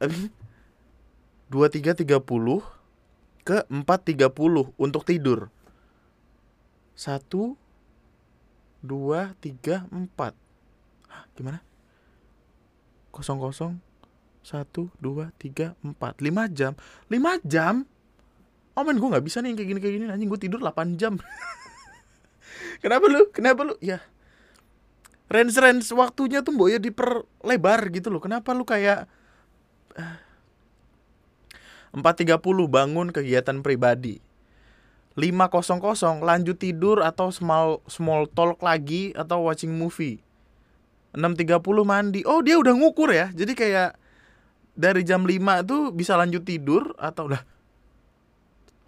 dua 1.53 1.69
tiga 1.69 1.93
tiga 1.93 2.17
puluh 2.17 2.65
ke 3.41 3.65
4.30 3.69 4.77
untuk 4.77 5.01
tidur. 5.05 5.49
1 6.93 7.25
2 7.27 7.57
3 8.85 9.89
4. 9.89 9.89
Hah, 11.09 11.23
gimana? 11.33 11.59
0 13.11 13.51
0 13.51 13.81
1 14.41 14.65
2 14.77 15.29
3 15.41 15.75
4 15.81 15.97
5 15.97 16.57
jam. 16.57 16.73
5 17.09 17.41
jam? 17.45 17.75
Oh 18.71 18.87
men 18.87 18.97
gue 18.97 19.09
gak 19.11 19.25
bisa 19.25 19.43
nih 19.43 19.51
kayak 19.51 19.67
gini 19.67 19.79
kayak 19.83 19.93
gini 19.99 20.05
anjing 20.07 20.29
gue 20.29 20.39
tidur 20.41 20.61
8 20.61 20.97
jam. 20.97 21.17
Kenapa 22.83 23.05
lu? 23.09 23.27
Kenapa 23.33 23.61
lu? 23.65 23.75
Ya. 23.81 23.99
Range 25.31 25.55
range 25.55 25.87
waktunya 25.95 26.43
tuh 26.43 26.51
boya 26.51 26.75
diperlebar 26.75 27.87
gitu 27.95 28.11
loh. 28.11 28.19
Kenapa 28.19 28.51
lu 28.51 28.67
kayak 28.67 29.07
uh, 29.95 30.19
4.30 31.95 32.35
bangun 32.67 33.07
kegiatan 33.15 33.63
pribadi. 33.63 34.19
5.00 35.15 36.23
lanjut 36.23 36.55
tidur 36.55 37.03
atau 37.03 37.31
small 37.31 37.83
small 37.87 38.27
talk 38.31 38.59
lagi 38.59 39.15
atau 39.15 39.47
watching 39.47 39.71
movie. 39.71 40.19
6.30 41.15 41.59
mandi. 41.83 42.23
Oh, 42.23 42.39
dia 42.43 42.59
udah 42.59 42.71
ngukur 42.75 43.11
ya. 43.11 43.31
Jadi 43.31 43.55
kayak 43.55 43.95
dari 44.75 45.03
jam 45.03 45.23
5 45.27 45.67
tuh 45.67 45.91
bisa 45.91 46.15
lanjut 46.15 46.43
tidur 46.43 46.95
atau 46.95 47.27
udah 47.31 47.43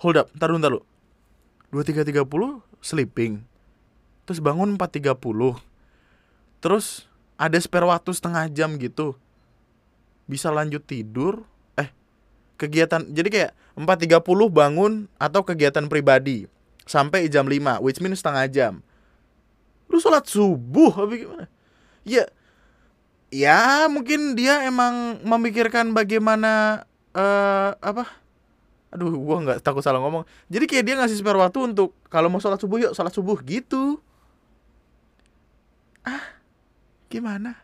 Hold 0.03 0.19
up, 0.19 0.27
ntar 0.35 0.51
dulu, 0.51 0.59
ntar 0.59 0.71
dulu. 0.75 0.83
23.30 1.79 2.59
sleeping. 2.83 3.39
Terus 4.27 4.43
bangun 4.43 4.75
4.30. 4.75 5.72
Terus 6.63 7.11
ada 7.35 7.59
spare 7.59 7.83
waktu 7.83 8.15
setengah 8.15 8.47
jam 8.47 8.79
gitu. 8.79 9.19
Bisa 10.23 10.47
lanjut 10.47 10.79
tidur 10.87 11.43
kegiatan 12.63 13.03
jadi 13.11 13.27
kayak 13.27 13.51
4.30 13.75 14.23
bangun 14.47 14.93
atau 15.19 15.41
kegiatan 15.43 15.83
pribadi 15.89 16.47
sampai 16.87 17.27
jam 17.27 17.43
5 17.43 17.83
which 17.83 17.99
means 17.99 18.23
setengah 18.23 18.45
jam. 18.47 18.73
Lu 19.91 19.99
sholat 19.99 20.23
subuh 20.29 20.93
apa 20.93 21.13
gimana? 21.13 21.45
Ya 22.07 22.23
ya 23.33 23.89
mungkin 23.91 24.37
dia 24.39 24.63
emang 24.63 25.19
memikirkan 25.25 25.91
bagaimana 25.91 26.85
uh, 27.11 27.75
apa? 27.81 28.07
Aduh 28.93 29.11
gua 29.17 29.41
nggak 29.41 29.59
takut 29.59 29.81
salah 29.81 29.99
ngomong. 29.99 30.23
Jadi 30.47 30.65
kayak 30.69 30.83
dia 30.85 30.95
ngasih 31.01 31.19
spare 31.19 31.41
waktu 31.41 31.73
untuk 31.73 31.97
kalau 32.07 32.31
mau 32.31 32.39
sholat 32.39 32.61
subuh 32.61 32.77
yuk 32.79 32.93
sholat 32.93 33.11
subuh 33.11 33.41
gitu. 33.41 33.99
Ah 36.07 36.32
gimana? 37.13 37.61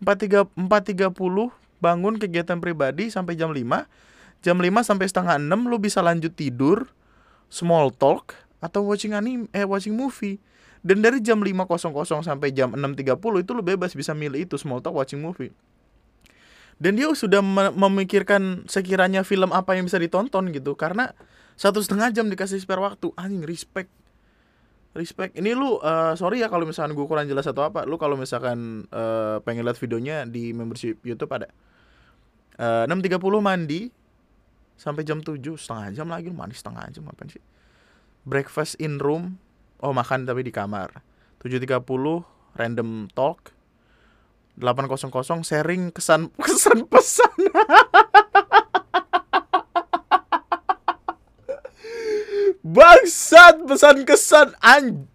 Empat 0.00 0.16
tiga 0.24 0.40
empat 0.56 0.82
tiga 0.88 1.08
puluh 1.12 1.52
bangun 1.84 2.16
kegiatan 2.16 2.56
pribadi 2.56 3.12
sampai 3.12 3.36
jam 3.36 3.52
5 3.52 3.60
jam 4.40 4.56
5 4.56 4.64
sampai 4.80 5.06
setengah 5.08 5.36
6 5.36 5.68
lu 5.68 5.76
bisa 5.76 6.00
lanjut 6.00 6.32
tidur 6.32 6.88
small 7.52 7.92
talk 7.92 8.36
atau 8.60 8.84
watching 8.84 9.12
anime 9.12 9.46
eh 9.52 9.64
watching 9.68 9.94
movie. 9.94 10.40
Dan 10.86 11.02
dari 11.02 11.18
jam 11.18 11.42
5.00 11.42 11.66
sampai 12.22 12.54
jam 12.54 12.70
6.30 12.70 13.18
itu 13.18 13.50
lu 13.50 13.62
bebas 13.64 13.90
bisa 13.98 14.14
milih 14.14 14.46
itu 14.46 14.54
small 14.54 14.78
talk 14.78 14.94
watching 14.94 15.18
movie. 15.18 15.50
Dan 16.78 16.94
dia 16.94 17.10
sudah 17.10 17.42
memikirkan 17.74 18.68
sekiranya 18.70 19.26
film 19.26 19.50
apa 19.50 19.74
yang 19.74 19.88
bisa 19.88 19.98
ditonton 19.98 20.54
gitu. 20.54 20.78
Karena 20.78 21.10
satu 21.58 21.82
setengah 21.82 22.14
jam 22.14 22.30
dikasih 22.30 22.62
spare 22.62 22.78
waktu. 22.78 23.10
Anjing 23.18 23.42
respect 23.42 23.90
respect. 24.96 25.36
Ini 25.36 25.52
lu 25.52 25.78
uh, 25.78 26.16
sorry 26.16 26.40
ya 26.40 26.48
kalau 26.48 26.64
misalkan 26.64 26.96
gue 26.96 27.06
kurang 27.06 27.28
jelas 27.28 27.44
atau 27.44 27.68
apa. 27.68 27.84
Lu 27.84 28.00
kalau 28.00 28.16
misalkan 28.16 28.88
uh, 28.90 29.38
pengen 29.44 29.62
lihat 29.68 29.78
videonya 29.78 30.24
di 30.24 30.50
membership 30.56 30.98
YouTube 31.04 31.30
ada. 31.30 31.52
Eh, 32.56 32.84
6.30 32.88 33.20
mandi 33.44 33.92
sampai 34.80 35.04
jam 35.04 35.20
7 35.20 35.36
setengah 35.60 35.92
jam 35.92 36.08
lagi. 36.08 36.32
Mandi 36.32 36.56
setengah 36.56 36.88
jam 36.88 37.04
apa 37.04 37.28
sih? 37.28 37.44
Breakfast 38.24 38.80
in 38.80 38.96
room. 38.96 39.36
Oh 39.84 39.92
makan 39.92 40.24
tapi 40.24 40.40
di 40.40 40.52
kamar. 40.52 41.04
7.30 41.44 41.84
random 42.56 43.12
talk. 43.12 43.52
8.00 44.56 45.44
sharing 45.44 45.92
kesan 45.92 46.32
kesan 46.44 46.88
pesan 46.88 47.36
Bangsat 52.66 53.62
pesan 53.62 54.02
kesan 54.02 54.50
an 54.58 55.06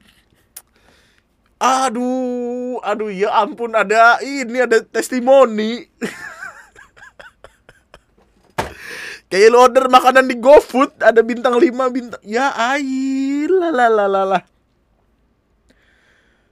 Aduh, 1.61 2.81
aduh 2.81 3.13
ya 3.13 3.29
ampun 3.43 3.77
ada 3.77 4.17
ini 4.25 4.65
ada 4.65 4.81
testimoni. 4.81 5.85
Kayak 9.29 9.49
lo 9.53 9.69
order 9.69 9.85
makanan 9.85 10.25
di 10.25 10.41
GoFood 10.41 10.97
ada 11.05 11.21
bintang 11.21 11.61
5 11.61 11.69
bintang. 11.93 12.17
Ya 12.25 12.49
air 12.49 13.53
lah 13.53 14.41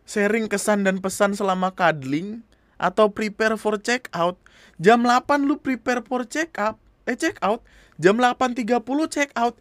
Sharing 0.06 0.46
kesan 0.46 0.86
dan 0.86 1.02
pesan 1.02 1.34
selama 1.34 1.74
cuddling 1.74 2.46
atau 2.78 3.10
prepare 3.10 3.58
for 3.58 3.82
check 3.82 4.14
out. 4.14 4.38
Jam 4.78 5.02
8 5.02 5.26
lu 5.42 5.58
prepare 5.58 6.06
for 6.06 6.22
check 6.22 6.54
up, 6.62 6.78
eh 7.10 7.18
check 7.18 7.42
out. 7.42 7.66
Jam 7.98 8.22
8.30 8.22 8.78
check 9.10 9.34
out. 9.36 9.58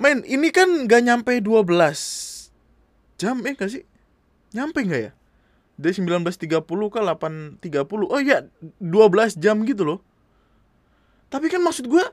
Men, 0.00 0.24
ini 0.24 0.48
kan 0.48 0.88
gak 0.88 1.04
nyampe 1.04 1.44
12 1.44 1.68
jam 3.20 3.36
eh 3.44 3.52
gak 3.52 3.68
sih? 3.68 3.84
Nyampe 4.56 4.80
nggak 4.82 5.02
ya? 5.04 5.12
Dari 5.80 5.92
19.30 5.96 6.60
ke 6.64 7.00
8.30 7.00 8.08
Oh 8.08 8.20
iya 8.20 8.48
12 8.80 9.40
jam 9.40 9.60
gitu 9.64 9.82
loh 9.84 9.98
Tapi 11.32 11.48
kan 11.48 11.60
maksud 11.64 11.88
gue 11.88 12.04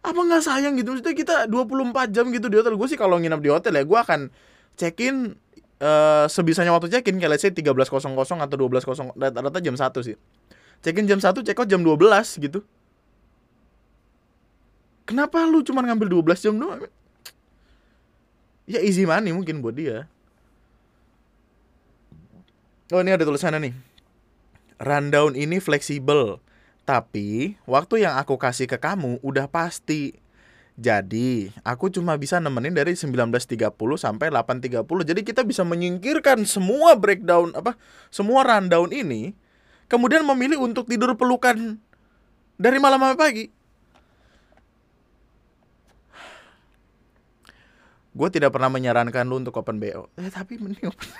Apa 0.00 0.16
nggak 0.16 0.44
sayang 0.44 0.80
gitu 0.80 0.96
Maksudnya 0.96 1.12
kita 1.12 1.34
24 1.44 2.14
jam 2.14 2.28
gitu 2.32 2.48
di 2.48 2.56
hotel 2.56 2.72
Gue 2.76 2.88
sih 2.88 2.96
kalau 2.96 3.20
nginap 3.20 3.44
di 3.44 3.52
hotel 3.52 3.76
ya 3.76 3.84
Gue 3.84 4.00
akan 4.00 4.32
check-in 4.80 5.36
uh, 5.84 6.24
Sebisanya 6.24 6.72
waktu 6.72 6.88
check-in 6.88 7.20
Kayak 7.20 7.36
let's 7.36 7.44
say 7.44 7.52
13.00 7.52 8.00
atau 8.16 8.56
12.00 8.56 9.12
Rata-rata 9.12 9.58
jam 9.60 9.76
1 9.76 9.92
sih 10.00 10.16
Check-in 10.80 11.04
jam 11.04 11.20
1 11.20 11.36
check 11.44 11.58
out 11.60 11.68
jam 11.68 11.84
12 11.84 12.00
gitu 12.48 12.64
Kenapa 15.04 15.44
lu 15.44 15.60
cuma 15.62 15.84
ngambil 15.84 16.24
12 16.24 16.44
jam 16.48 16.54
doang? 16.56 16.82
Ya 18.66 18.82
easy 18.82 19.06
money 19.06 19.30
mungkin 19.30 19.62
buat 19.62 19.78
dia 19.78 20.10
Oh 22.94 23.02
ini 23.02 23.10
ada 23.10 23.26
tulisannya 23.26 23.58
nih. 23.66 23.74
Rundown 24.78 25.34
ini 25.34 25.58
fleksibel, 25.58 26.38
tapi 26.86 27.58
waktu 27.66 28.06
yang 28.06 28.14
aku 28.14 28.38
kasih 28.38 28.70
ke 28.70 28.78
kamu 28.78 29.18
udah 29.26 29.50
pasti. 29.50 30.14
Jadi, 30.78 31.50
aku 31.66 31.90
cuma 31.90 32.14
bisa 32.14 32.38
nemenin 32.38 32.76
dari 32.76 32.94
19.30 32.94 33.74
sampai 33.98 34.30
8.30. 34.30 34.86
Jadi 35.02 35.20
kita 35.26 35.42
bisa 35.42 35.66
menyingkirkan 35.66 36.46
semua 36.46 36.94
breakdown 36.94 37.58
apa? 37.58 37.74
Semua 38.12 38.46
rundown 38.46 38.94
ini 38.94 39.34
kemudian 39.90 40.22
memilih 40.22 40.62
untuk 40.62 40.86
tidur 40.86 41.16
pelukan 41.18 41.80
dari 42.54 42.78
malam 42.78 43.02
sampai 43.02 43.18
pagi. 43.18 43.44
Gue 48.16 48.32
tidak 48.32 48.56
pernah 48.56 48.72
menyarankan 48.72 49.28
lu 49.28 49.44
untuk 49.44 49.60
open 49.60 49.76
BO. 49.76 50.08
Eh 50.16 50.32
tapi 50.32 50.56
mending 50.56 50.88
open. 50.88 51.04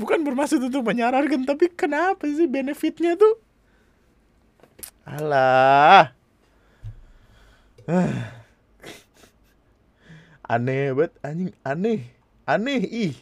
bukan 0.00 0.24
bermaksud 0.24 0.56
untuk 0.64 0.88
menyarankan 0.88 1.44
tapi 1.44 1.68
kenapa 1.68 2.24
sih 2.24 2.48
benefitnya 2.48 3.20
tuh? 3.20 3.36
Alah. 5.04 6.16
Aneh 10.48 10.96
banget 10.96 11.12
anjing. 11.20 11.52
Aneh. 11.60 12.08
Aneh 12.48 12.80
ih. 12.88 13.12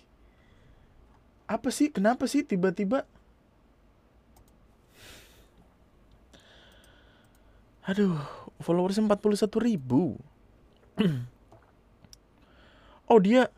Apa 1.50 1.74
sih? 1.74 1.90
Kenapa 1.90 2.30
sih 2.30 2.46
tiba-tiba? 2.46 3.02
Aduh 7.82 8.41
followers 8.62 8.98
41 8.98 9.50
ribu 9.60 10.16
oh 13.10 13.20
dia 13.20 13.50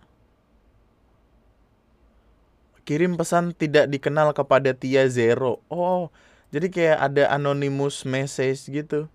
kirim 2.84 3.16
pesan 3.16 3.56
tidak 3.56 3.88
dikenal 3.88 4.36
kepada 4.36 4.76
Tia 4.76 5.08
Zero. 5.08 5.64
Oh, 5.72 6.12
jadi 6.52 6.68
kayak 6.68 6.98
ada 7.00 7.32
anonymous 7.32 8.04
message 8.04 8.68
gitu. 8.68 9.08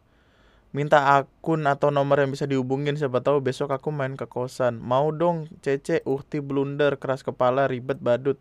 Minta 0.69 1.17
akun 1.17 1.65
atau 1.65 1.89
nomor 1.89 2.21
yang 2.21 2.29
bisa 2.29 2.45
dihubungin 2.45 2.93
siapa 2.93 3.25
tahu 3.25 3.41
besok 3.41 3.73
aku 3.73 3.89
main 3.89 4.13
ke 4.13 4.29
kosan. 4.29 4.77
Mau 4.77 5.09
dong, 5.09 5.49
Cece, 5.65 6.05
uhti 6.05 6.45
blunder, 6.45 7.01
keras 7.01 7.25
kepala, 7.25 7.65
ribet 7.65 7.97
badut. 8.01 8.37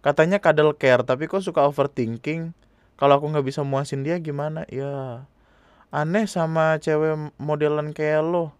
Katanya 0.00 0.40
kadal 0.40 0.72
care, 0.76 1.04
tapi 1.04 1.28
kok 1.28 1.44
suka 1.44 1.64
overthinking? 1.64 2.56
Kalau 2.96 3.20
aku 3.20 3.28
nggak 3.32 3.44
bisa 3.44 3.60
muasin 3.64 4.04
dia 4.04 4.16
gimana? 4.20 4.64
Ya, 4.72 5.24
aneh 5.94 6.26
sama 6.26 6.82
cewek 6.82 7.30
modelan 7.38 7.94
kayak 7.94 8.26
lo. 8.26 8.50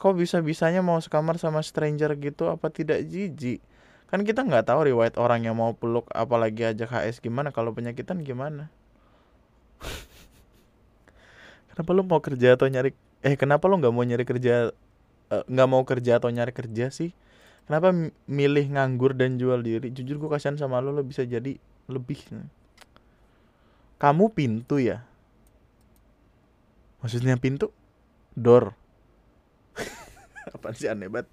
Kok 0.00 0.16
bisa-bisanya 0.16 0.80
mau 0.80 0.96
sekamar 0.96 1.36
sama 1.36 1.60
stranger 1.60 2.16
gitu? 2.16 2.48
Apa 2.48 2.72
tidak 2.72 3.04
jijik? 3.04 3.60
kan 4.06 4.22
kita 4.22 4.46
nggak 4.46 4.70
tahu 4.70 4.94
riwayat 4.94 5.18
orang 5.18 5.42
yang 5.42 5.58
mau 5.58 5.74
peluk 5.74 6.06
apalagi 6.14 6.62
aja 6.62 6.86
HS 6.86 7.18
gimana 7.18 7.50
kalau 7.50 7.74
penyakitan 7.74 8.22
gimana 8.22 8.70
kenapa 11.74 11.90
lo 11.90 12.06
mau 12.06 12.22
kerja 12.22 12.54
atau 12.54 12.70
nyari 12.70 12.94
eh 13.26 13.34
kenapa 13.34 13.66
lo 13.66 13.82
nggak 13.82 13.90
mau 13.90 14.06
nyari 14.06 14.22
kerja 14.22 14.70
eh, 15.34 15.44
nggak 15.50 15.68
uh, 15.68 15.70
mau 15.70 15.82
kerja 15.82 16.22
atau 16.22 16.30
nyari 16.30 16.54
kerja 16.54 16.94
sih 16.94 17.10
kenapa 17.66 17.90
milih 18.30 18.78
nganggur 18.78 19.18
dan 19.18 19.42
jual 19.42 19.58
diri 19.58 19.90
jujur 19.90 20.22
gue 20.22 20.30
kasihan 20.30 20.54
sama 20.54 20.78
lo 20.78 20.94
lo 20.94 21.02
bisa 21.02 21.26
jadi 21.26 21.58
lebih 21.90 22.22
kamu 23.98 24.30
pintu 24.30 24.78
ya 24.78 25.02
maksudnya 27.06 27.38
pintu? 27.38 27.70
Door. 28.34 28.74
Apa 30.58 30.74
sih 30.74 30.90
aneh 30.90 31.06
banget? 31.06 31.30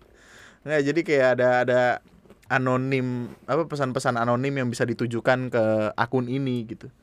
Nggak 0.61 0.81
jadi 0.85 0.99
kayak 1.01 1.29
ada 1.41 1.49
ada 1.65 1.81
anonim 2.45 3.33
apa 3.49 3.65
pesan-pesan 3.65 4.13
anonim 4.13 4.53
yang 4.53 4.69
bisa 4.69 4.85
ditujukan 4.85 5.49
ke 5.49 5.63
akun 5.97 6.29
ini 6.29 6.61
gitu. 6.69 6.93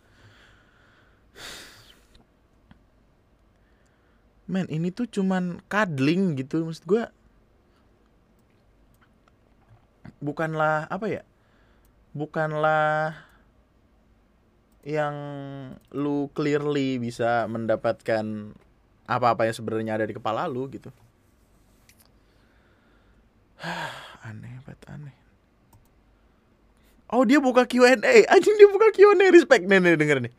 Men, 4.46 4.70
ini 4.70 4.94
tuh 4.94 5.11
cuman 5.11 5.59
cuddling 5.66 6.38
gitu 6.38 6.62
maksud 6.62 6.87
gue 6.87 7.02
bukanlah 10.22 10.87
apa 10.87 11.06
ya? 11.11 11.22
Bukanlah 12.14 13.14
yang 14.81 15.14
lu 15.93 16.33
clearly 16.33 16.97
bisa 16.97 17.45
mendapatkan 17.51 18.57
apa-apa 19.05 19.45
yang 19.51 19.57
sebenarnya 19.57 19.93
ada 20.01 20.07
di 20.09 20.14
kepala 20.16 20.49
lu 20.49 20.71
gitu. 20.73 20.88
Aneh 24.27 24.61
banget 24.64 24.81
aneh. 24.88 25.16
Oh 27.11 27.27
dia 27.27 27.43
buka 27.43 27.66
Q&A 27.66 27.99
Anjing 28.31 28.55
dia 28.55 28.69
buka 28.71 28.95
Q&A 28.95 29.27
Respect. 29.35 29.66
Nih, 29.66 29.83
nih 29.83 29.99
denger 29.99 30.19
nih. 30.23 30.33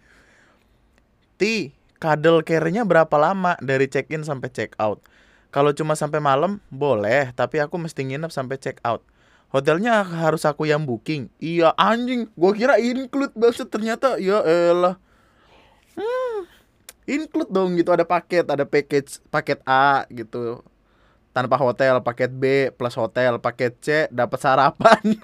Ti 1.35 1.75
Cuddle 2.01 2.41
care-nya 2.41 2.87
berapa 2.87 3.11
lama 3.19 3.59
Dari 3.59 3.85
check-in 3.91 4.23
sampai 4.23 4.49
check-out? 4.49 5.03
Kalau 5.51 5.75
cuma 5.75 5.99
sampai 5.99 6.23
malam 6.23 6.63
Boleh. 6.71 7.35
Tapi 7.35 7.59
aku 7.59 7.75
mesti 7.75 8.07
nginep 8.07 8.31
sampai 8.31 8.55
check-out 8.55 9.03
Hotelnya 9.51 9.99
harus 10.07 10.47
aku 10.47 10.63
yang 10.63 10.87
booking. 10.87 11.27
Iya 11.43 11.75
anjing. 11.75 12.31
Gue 12.39 12.55
kira 12.55 12.79
include 12.79 13.35
banget 13.35 13.67
Ternyata. 13.67 14.15
Ya 14.15 14.39
elah. 14.47 14.95
Hmm, 15.91 16.47
Include 17.03 17.51
dong 17.51 17.75
gitu. 17.75 17.91
Ada 17.91 18.07
paket 18.07 18.47
Ada 18.47 18.63
package 18.63 19.19
Paket 19.27 19.59
A 19.67 20.07
gitu. 20.07 20.63
Tanpa 21.35 21.59
hotel 21.59 21.99
paket 22.03 22.31
B 22.31 22.71
plus 22.75 22.95
hotel 22.95 23.39
paket 23.43 23.75
C 23.83 23.87
dapat 24.11 24.39
sarapan. 24.39 25.03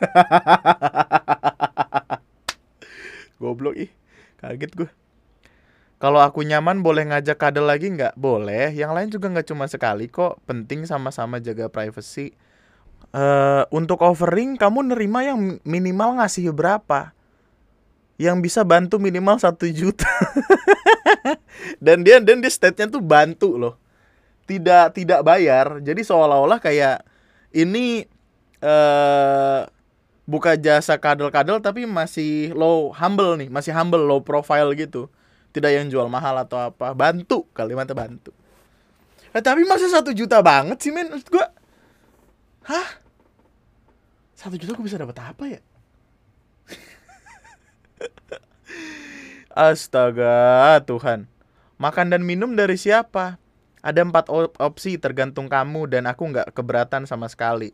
Goblok 3.39 3.75
ih. 3.79 3.91
Kaget 4.39 4.71
gue 4.75 4.91
kalau 5.97 6.21
aku 6.21 6.45
nyaman 6.45 6.85
boleh 6.85 7.09
ngajak 7.09 7.41
kadal 7.41 7.65
lagi 7.65 7.89
nggak? 7.89 8.13
Boleh. 8.13 8.69
Yang 8.69 8.91
lain 8.93 9.09
juga 9.09 9.33
nggak 9.33 9.49
cuma 9.49 9.65
sekali 9.65 10.05
kok. 10.05 10.37
Penting 10.45 10.85
sama-sama 10.85 11.41
jaga 11.41 11.73
privacy 11.73 12.37
uh, 13.13 13.63
untuk 13.73 14.01
offering 14.03 14.59
kamu 14.59 14.93
nerima 14.93 15.23
yang 15.23 15.59
minimal 15.63 16.21
ngasih 16.21 16.51
berapa? 16.51 17.13
Yang 18.17 18.37
bisa 18.49 18.61
bantu 18.65 18.97
minimal 18.97 19.37
satu 19.37 19.69
juta. 19.69 20.09
Dan 21.83 22.01
dia 22.01 22.17
dan 22.21 22.41
dia 22.41 22.49
state-nya 22.49 22.89
tuh 22.89 23.03
bantu 23.03 23.57
loh. 23.57 23.75
Tidak 24.49 24.95
tidak 24.95 25.21
bayar. 25.21 25.83
Jadi 25.83 26.01
seolah-olah 26.01 26.57
kayak 26.57 27.03
ini 27.53 28.07
eh 28.63 29.61
buka 30.27 30.59
jasa 30.59 30.99
kadel-kadel 30.99 31.63
tapi 31.63 31.85
masih 31.85 32.53
low 32.57 32.89
humble 32.95 33.37
nih. 33.37 33.49
Masih 33.51 33.73
humble 33.73 34.01
low 34.01 34.21
profile 34.23 34.73
gitu. 34.73 35.11
Tidak 35.53 35.69
yang 35.69 35.89
jual 35.89 36.07
mahal 36.09 36.41
atau 36.41 36.73
apa. 36.73 36.93
Bantu 36.97 37.45
kalimatnya 37.53 37.93
bantu. 37.93 38.31
Eh, 39.35 39.43
tapi 39.43 39.67
masih 39.67 39.91
satu 39.91 40.15
juta 40.15 40.41
banget 40.41 40.81
sih 40.81 40.89
men 40.89 41.13
gua 41.29 41.51
hah 42.67 42.89
satu 44.37 44.55
juta 44.59 44.77
gue 44.77 44.85
bisa 44.85 45.01
dapat 45.01 45.17
apa 45.17 45.43
ya 45.49 45.61
Astaga 49.55 50.77
Tuhan 50.85 51.25
Makan 51.77 52.09
dan 52.09 52.25
minum 52.25 52.57
dari 52.57 52.73
siapa? 52.73 53.37
Ada 53.85 54.01
empat 54.01 54.33
op- 54.33 54.57
opsi 54.57 54.97
tergantung 54.97 55.45
kamu 55.45 55.85
dan 55.85 56.09
aku 56.09 56.25
nggak 56.33 56.49
keberatan 56.57 57.05
sama 57.05 57.29
sekali. 57.29 57.69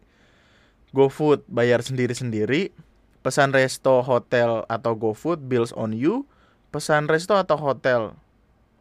GoFood 0.92 1.48
bayar 1.48 1.80
sendiri-sendiri, 1.80 2.76
pesan 3.24 3.56
resto, 3.56 4.04
hotel 4.04 4.68
atau 4.68 4.94
GoFood 4.94 5.48
bills 5.48 5.72
on 5.74 5.96
you, 5.96 6.28
pesan 6.76 7.08
resto 7.08 7.40
atau 7.40 7.56
hotel, 7.56 8.12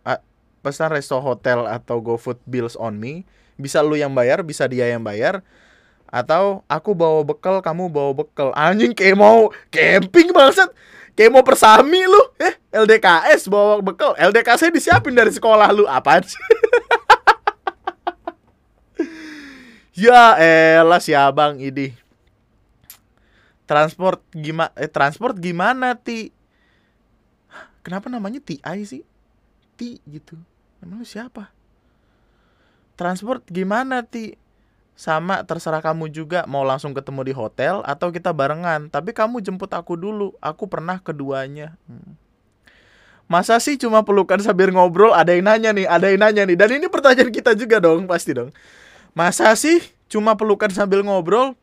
a- 0.03 0.21
pesan 0.67 0.91
resto, 0.91 1.23
hotel 1.23 1.71
atau 1.71 2.03
GoFood 2.03 2.43
bills 2.51 2.75
on 2.75 2.99
me. 2.99 3.23
Bisa 3.55 3.79
lu 3.81 3.95
yang 3.95 4.13
bayar, 4.13 4.43
bisa 4.43 4.67
dia 4.67 4.91
yang 4.91 5.07
bayar. 5.07 5.47
Atau 6.13 6.61
aku 6.69 6.93
bawa 6.93 7.25
bekal, 7.25 7.65
kamu 7.65 7.89
bawa 7.89 8.13
bekal. 8.13 8.53
Anjing 8.53 8.93
kayak 8.93 9.17
mau 9.17 9.49
camping 9.73 10.29
bangsat. 10.29 10.69
Kayak 11.17 11.33
mau 11.33 11.41
persami 11.41 12.05
lu. 12.05 12.21
Eh, 12.37 12.53
LDKS 12.69 13.49
bawa 13.49 13.81
bekal. 13.81 14.13
LDK 14.21 14.61
saya 14.61 14.69
disiapin 14.69 15.17
dari 15.17 15.33
sekolah 15.33 15.73
lu. 15.73 15.89
Apaan 15.89 16.21
sih? 16.29 16.37
ya 20.05 20.37
elah 20.37 21.01
si 21.01 21.17
abang 21.17 21.57
ini. 21.57 21.97
Transport 23.65 24.21
gimana 24.37 24.69
eh 24.77 24.93
transport 24.93 25.41
gimana 25.41 25.97
ti? 25.97 26.29
Kenapa 27.81 28.13
namanya 28.13 28.45
TI 28.45 28.85
sih? 28.85 29.01
Ti 29.81 29.97
gitu. 30.05 30.37
Namanya 30.85 31.09
siapa? 31.09 31.49
Transport 33.01 33.49
gimana 33.49 34.05
ti? 34.05 34.42
Sama 34.93 35.43
terserah 35.43 35.81
kamu 35.81 36.13
juga 36.13 36.45
mau 36.45 36.63
langsung 36.63 36.93
ketemu 36.93 37.33
di 37.33 37.35
hotel 37.35 37.81
atau 37.83 38.13
kita 38.13 38.31
barengan. 38.31 38.93
Tapi 38.93 39.17
kamu 39.17 39.41
jemput 39.41 39.73
aku 39.73 39.97
dulu. 39.97 40.37
Aku 40.39 40.69
pernah 40.69 41.01
keduanya. 41.01 41.75
Hmm. 41.89 42.15
Masa 43.33 43.57
sih 43.65 43.81
cuma 43.81 44.05
pelukan 44.05 44.37
sambil 44.45 44.69
ngobrol? 44.69 45.17
Ada 45.17 45.33
yang 45.33 45.49
nanya 45.49 45.71
nih, 45.73 45.87
ada 45.89 46.07
yang 46.13 46.21
nanya 46.21 46.43
nih. 46.45 46.57
Dan 46.59 46.69
ini 46.77 46.87
pertanyaan 46.93 47.33
kita 47.33 47.57
juga 47.57 47.81
dong, 47.81 48.05
pasti 48.05 48.37
dong. 48.37 48.53
Masa 49.17 49.49
sih 49.57 49.81
cuma 50.13 50.37
pelukan 50.37 50.69
sambil 50.69 51.01
ngobrol? 51.01 51.57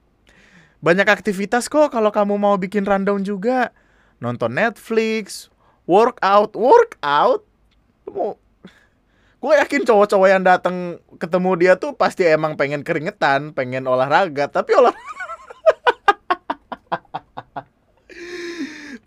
Banyak 0.81 1.05
aktivitas 1.05 1.69
kok 1.69 1.93
kalau 1.93 2.09
kamu 2.09 2.41
mau 2.41 2.57
bikin 2.57 2.87
rundown 2.89 3.21
juga. 3.21 3.69
Nonton 4.17 4.57
Netflix, 4.57 5.53
workout, 5.85 6.57
workout. 6.57 7.45
Gue 9.39 9.53
yakin 9.55 9.87
cowok-cowok 9.87 10.27
yang 10.27 10.43
datang 10.43 10.99
ketemu 11.15 11.51
dia 11.55 11.73
tuh 11.79 11.95
pasti 11.95 12.27
emang 12.27 12.59
pengen 12.59 12.83
keringetan, 12.83 13.55
pengen 13.55 13.87
olahraga, 13.87 14.51
tapi 14.51 14.75
olah 14.75 14.91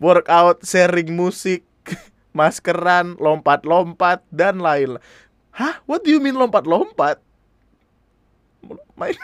workout, 0.03 0.65
sharing 0.65 1.13
musik, 1.13 1.61
maskeran, 2.37 3.15
lompat-lompat 3.21 4.25
dan 4.33 4.59
lain. 4.59 4.97
Hah? 5.53 5.85
What 5.85 6.01
do 6.01 6.09
you 6.09 6.19
mean 6.19 6.35
lompat-lompat? 6.35 7.21
Main 8.97 9.13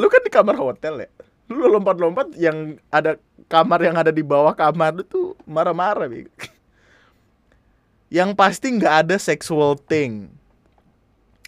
Lu 0.00 0.10
kan 0.10 0.26
di 0.26 0.30
kamar 0.34 0.58
hotel 0.58 1.06
ya. 1.06 1.08
Lu 1.54 1.70
lompat-lompat 1.70 2.34
yang 2.34 2.82
ada 2.90 3.14
kamar 3.46 3.78
yang 3.78 3.94
ada 3.94 4.10
di 4.10 4.26
bawah 4.26 4.58
kamar 4.58 4.98
itu 4.98 5.38
marah-marah, 5.46 6.10
yang 8.12 8.36
pasti 8.36 8.74
nggak 8.74 9.08
ada 9.08 9.16
sexual 9.16 9.76
thing. 9.78 10.32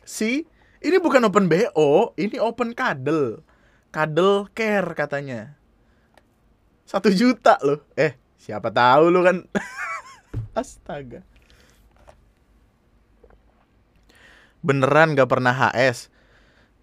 Si, 0.06 0.46
ini 0.80 0.96
bukan 1.02 1.26
open 1.26 1.50
BO, 1.50 2.14
ini 2.14 2.38
open 2.38 2.76
kadel. 2.76 3.42
Kadel 3.90 4.46
care 4.54 4.92
katanya. 4.94 5.56
Satu 6.86 7.10
juta 7.10 7.58
loh. 7.66 7.82
Eh, 7.98 8.14
siapa 8.38 8.70
tahu 8.70 9.10
lu 9.10 9.26
kan. 9.26 9.42
Astaga. 10.54 11.26
Beneran 14.62 15.18
gak 15.18 15.30
pernah 15.30 15.54
HS? 15.54 16.10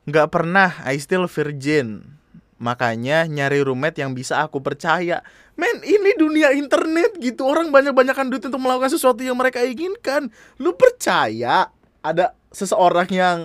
Gak 0.08 0.32
pernah, 0.32 0.84
I 0.84 1.00
still 1.00 1.28
virgin. 1.32 2.20
Makanya 2.60 3.28
nyari 3.28 3.64
roommate 3.64 4.00
yang 4.04 4.16
bisa 4.16 4.44
aku 4.44 4.64
percaya. 4.64 5.24
Men, 5.54 5.86
ini 5.86 6.18
dunia 6.18 6.50
internet 6.58 7.22
gitu. 7.22 7.46
Orang 7.46 7.70
banyak-banyakan 7.70 8.34
duit 8.34 8.44
untuk 8.50 8.58
melakukan 8.58 8.89
sesuatu 8.89 9.22
yang 9.22 9.38
mereka 9.38 9.62
inginkan. 9.62 10.34
Lu 10.58 10.74
percaya 10.74 11.70
ada 12.02 12.34
seseorang 12.50 13.10
yang 13.13 13.38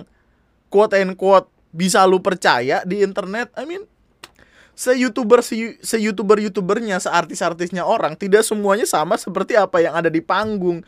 quote 0.73 0.97
and 0.97 1.13
quote 1.13 1.49
bisa 1.69 2.01
lu 2.09 2.17
percaya 2.17 2.81
di 2.81 3.05
internet? 3.05 3.53
I 3.53 3.69
mean, 3.69 3.85
se-youtuber 4.73 5.45
se-youtuber 5.45 6.41
youtubernya, 6.41 6.97
se-artis-artisnya 6.97 7.85
orang 7.85 8.17
tidak 8.17 8.41
semuanya 8.41 8.89
sama 8.89 9.19
seperti 9.19 9.53
apa 9.53 9.77
yang 9.83 9.93
ada 9.93 10.09
di 10.09 10.21
panggung. 10.23 10.81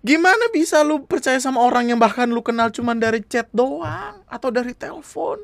Gimana 0.00 0.48
bisa 0.48 0.80
lu 0.80 1.04
percaya 1.04 1.36
sama 1.38 1.60
orang 1.60 1.92
yang 1.92 2.00
bahkan 2.00 2.24
lu 2.24 2.40
kenal 2.40 2.72
cuman 2.72 2.96
dari 2.96 3.20
chat 3.20 3.46
doang 3.52 4.24
atau 4.26 4.48
dari 4.48 4.72
telepon? 4.72 5.38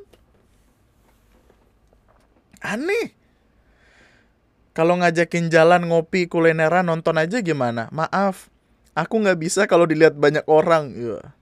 Aneh. 2.64 3.15
Kalau 4.76 5.00
ngajakin 5.00 5.48
jalan 5.48 5.88
ngopi 5.88 6.28
kulineran 6.28 6.84
nonton 6.84 7.16
aja 7.16 7.40
gimana? 7.40 7.88
Maaf, 7.96 8.52
aku 8.92 9.24
nggak 9.24 9.40
bisa 9.40 9.64
kalau 9.64 9.88
dilihat 9.88 10.12
banyak 10.12 10.44
orang. 10.44 10.92
Ya. 10.92 11.32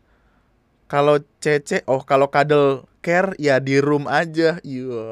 Kalau 0.86 1.18
cece, 1.42 1.82
oh 1.90 2.06
kalau 2.06 2.30
kadel 2.30 2.86
care 3.02 3.34
ya 3.42 3.58
di 3.58 3.82
room 3.82 4.06
aja. 4.06 4.62
Ya. 4.62 5.02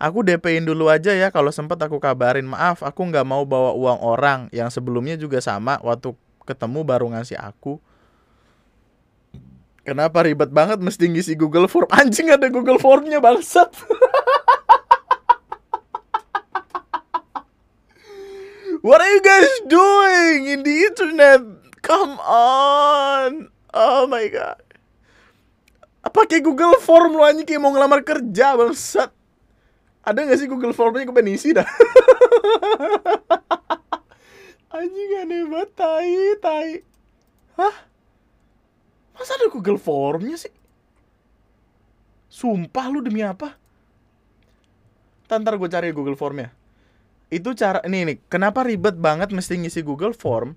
Aku 0.00 0.24
DP-in 0.24 0.64
dulu 0.64 0.88
aja 0.88 1.12
ya 1.12 1.28
kalau 1.28 1.52
sempet 1.52 1.76
aku 1.84 2.00
kabarin. 2.00 2.48
Maaf, 2.48 2.80
aku 2.80 3.04
nggak 3.04 3.28
mau 3.28 3.44
bawa 3.44 3.76
uang 3.76 4.00
orang 4.00 4.40
yang 4.48 4.72
sebelumnya 4.72 5.20
juga 5.20 5.44
sama 5.44 5.76
waktu 5.84 6.16
ketemu 6.48 6.88
baru 6.88 7.12
ngasih 7.12 7.36
aku. 7.36 7.76
Kenapa 9.84 10.24
ribet 10.24 10.48
banget 10.48 10.80
mesti 10.80 11.04
ngisi 11.04 11.36
Google 11.36 11.68
Form? 11.68 11.92
Anjing 12.00 12.32
ada 12.32 12.48
Google 12.48 12.80
Formnya 12.80 13.20
bangsat. 13.20 13.68
What 18.84 19.00
are 19.00 19.12
you 19.16 19.24
guys 19.24 19.48
doing 19.64 20.44
in 20.44 20.60
the 20.60 20.92
internet? 20.92 21.40
Come 21.80 22.20
on. 22.20 23.48
Oh 23.72 24.04
my 24.04 24.28
god. 24.28 24.60
Pakai 26.04 26.44
Google 26.44 26.76
Form 26.84 27.16
lu 27.16 27.24
anjing 27.24 27.48
kayak 27.48 27.64
mau 27.64 27.72
ngelamar 27.72 28.04
kerja 28.04 28.60
bangsat. 28.60 29.08
Ada 30.04 30.28
gak 30.28 30.36
sih 30.36 30.52
Google 30.52 30.76
Formnya 30.76 31.08
gue 31.08 31.16
pengen 31.16 31.32
isi 31.32 31.56
dah. 31.56 31.64
anjing 34.76 35.10
aneh 35.16 35.48
banget 35.48 35.70
tai 35.72 36.36
tai. 36.44 36.70
Hah? 37.56 37.88
Masa 39.16 39.40
ada 39.40 39.48
Google 39.48 39.80
Formnya 39.80 40.36
sih? 40.36 40.52
Sumpah 42.28 42.92
lu 42.92 43.00
demi 43.00 43.24
apa? 43.24 43.56
Tantar 45.24 45.56
gue 45.56 45.72
cari 45.72 45.88
Google 45.88 46.20
Formnya 46.20 46.52
itu 47.32 47.56
cara 47.56 47.80
ini 47.88 48.04
nih 48.04 48.18
kenapa 48.28 48.64
ribet 48.64 48.96
banget 49.00 49.32
mesti 49.32 49.60
ngisi 49.60 49.80
Google 49.80 50.12
Form? 50.12 50.56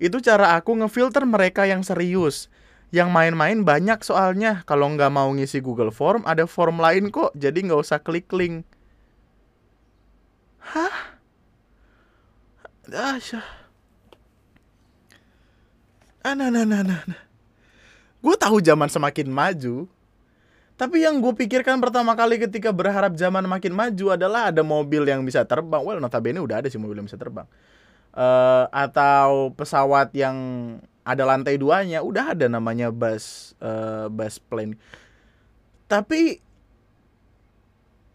Itu 0.00 0.18
cara 0.24 0.56
aku 0.56 0.74
ngefilter 0.80 1.28
mereka 1.28 1.68
yang 1.68 1.84
serius. 1.84 2.48
Yang 2.90 3.12
main-main 3.14 3.62
banyak 3.62 4.02
soalnya. 4.02 4.66
Kalau 4.66 4.90
nggak 4.90 5.12
mau 5.12 5.30
ngisi 5.30 5.62
Google 5.62 5.94
Form 5.94 6.26
ada 6.26 6.48
form 6.48 6.80
lain 6.82 7.12
kok. 7.12 7.30
Jadi 7.36 7.68
nggak 7.68 7.80
usah 7.84 8.00
klik 8.02 8.26
link. 8.32 8.66
Hah? 10.58 11.20
Asyah. 12.90 13.46
Ah, 16.20 16.34
nah, 16.36 16.52
nah, 16.52 16.66
nah, 16.68 16.82
nah. 16.84 17.00
Gue 18.20 18.36
tahu 18.36 18.60
zaman 18.60 18.92
semakin 18.92 19.32
maju, 19.32 19.88
tapi 20.80 21.04
yang 21.04 21.20
gue 21.20 21.36
pikirkan 21.36 21.76
pertama 21.76 22.16
kali 22.16 22.40
ketika 22.40 22.72
berharap 22.72 23.12
zaman 23.12 23.44
makin 23.44 23.76
maju 23.76 24.16
adalah 24.16 24.48
ada 24.48 24.64
mobil 24.64 25.04
yang 25.04 25.20
bisa 25.28 25.44
terbang. 25.44 25.84
Well, 25.84 26.00
notabene 26.00 26.40
udah 26.40 26.64
ada 26.64 26.72
sih 26.72 26.80
mobil 26.80 26.96
yang 26.96 27.04
bisa 27.04 27.20
terbang. 27.20 27.44
Uh, 28.16 28.64
atau 28.72 29.52
pesawat 29.52 30.08
yang 30.16 30.36
ada 31.04 31.28
lantai 31.28 31.60
duanya, 31.60 32.00
udah 32.00 32.32
ada 32.32 32.48
namanya 32.48 32.88
bus, 32.88 33.52
uh, 33.60 34.08
bus 34.08 34.40
plane. 34.40 34.80
Tapi 35.84 36.40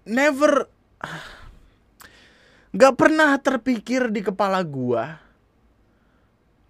never, 0.10 0.66
gak 2.82 2.96
pernah 2.98 3.38
terpikir 3.46 4.10
di 4.10 4.26
kepala 4.26 4.66
gua 4.66 5.22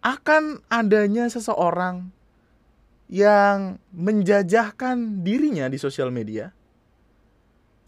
akan 0.04 0.60
adanya 0.68 1.32
seseorang 1.32 2.12
yang 3.06 3.78
menjajahkan 3.94 5.22
dirinya 5.22 5.70
di 5.70 5.78
sosial 5.78 6.10
media 6.10 6.50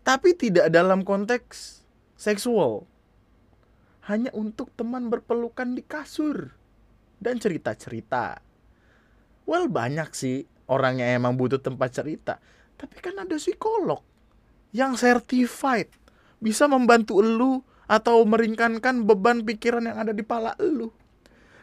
tapi 0.07 0.31
tidak 0.39 0.71
dalam 0.71 1.03
konteks 1.03 1.83
seksual. 2.15 2.87
Hanya 4.07 4.31
untuk 4.31 4.71
teman 4.79 5.11
berpelukan 5.11 5.75
di 5.75 5.83
kasur 5.83 6.55
dan 7.19 7.43
cerita-cerita. 7.43 8.39
Well 9.43 9.67
banyak 9.67 10.07
sih 10.15 10.47
orang 10.71 11.03
yang 11.03 11.19
emang 11.19 11.35
butuh 11.35 11.59
tempat 11.59 11.91
cerita. 11.91 12.39
Tapi 12.79 13.03
kan 13.03 13.19
ada 13.19 13.35
psikolog 13.35 13.99
yang 14.71 14.95
certified. 14.95 15.91
Bisa 16.39 16.71
membantu 16.71 17.19
elu 17.19 17.59
atau 17.91 18.23
meringankan 18.23 19.03
beban 19.03 19.43
pikiran 19.43 19.91
yang 19.91 19.99
ada 19.99 20.15
di 20.15 20.23
pala 20.23 20.55
elu 20.55 20.87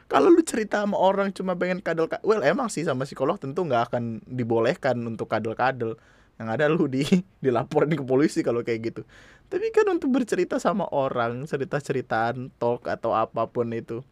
kalau 0.07 0.29
lu 0.29 0.45
cerita 0.45 0.85
sama 0.85 1.01
orang 1.01 1.33
cuma 1.33 1.57
pengen 1.57 1.81
kadel 1.81 2.07
well 2.23 2.45
emang 2.45 2.69
sih 2.69 2.85
sama 2.85 3.09
psikolog 3.09 3.41
tentu 3.41 3.65
nggak 3.65 3.93
akan 3.93 4.21
dibolehkan 4.29 5.01
untuk 5.05 5.33
kadel-kadel 5.33 5.97
yang 6.37 6.49
ada 6.51 6.67
lu 6.67 6.91
di 6.91 7.07
dilaporin 7.45 7.95
ke 7.95 8.05
polisi 8.05 8.43
kalau 8.43 8.61
kayak 8.67 8.95
gitu. 8.95 9.03
Tapi 9.49 9.71
kan 9.71 9.87
untuk 9.93 10.11
bercerita 10.11 10.59
sama 10.59 10.89
orang 10.91 11.47
cerita 11.47 11.79
ceritaan 11.79 12.51
talk 12.59 12.91
atau 12.91 13.15
apa 13.15 13.47
pun 13.47 13.71
itu 13.71 14.03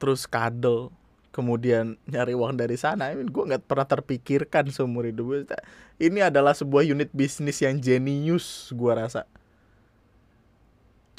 terus 0.00 0.24
kadel 0.24 0.88
kemudian 1.30 1.94
nyari 2.08 2.32
uang 2.32 2.56
dari 2.56 2.74
sana 2.74 3.12
I 3.12 3.20
mean, 3.20 3.28
gue 3.28 3.44
nggak 3.44 3.68
pernah 3.68 3.86
terpikirkan 3.86 4.72
seumur 4.72 5.06
hidup. 5.06 5.46
Ini 6.00 6.32
adalah 6.32 6.56
sebuah 6.56 6.82
unit 6.88 7.12
bisnis 7.12 7.60
yang 7.60 7.78
jenius 7.78 8.72
gue 8.72 8.92
rasa 8.92 9.28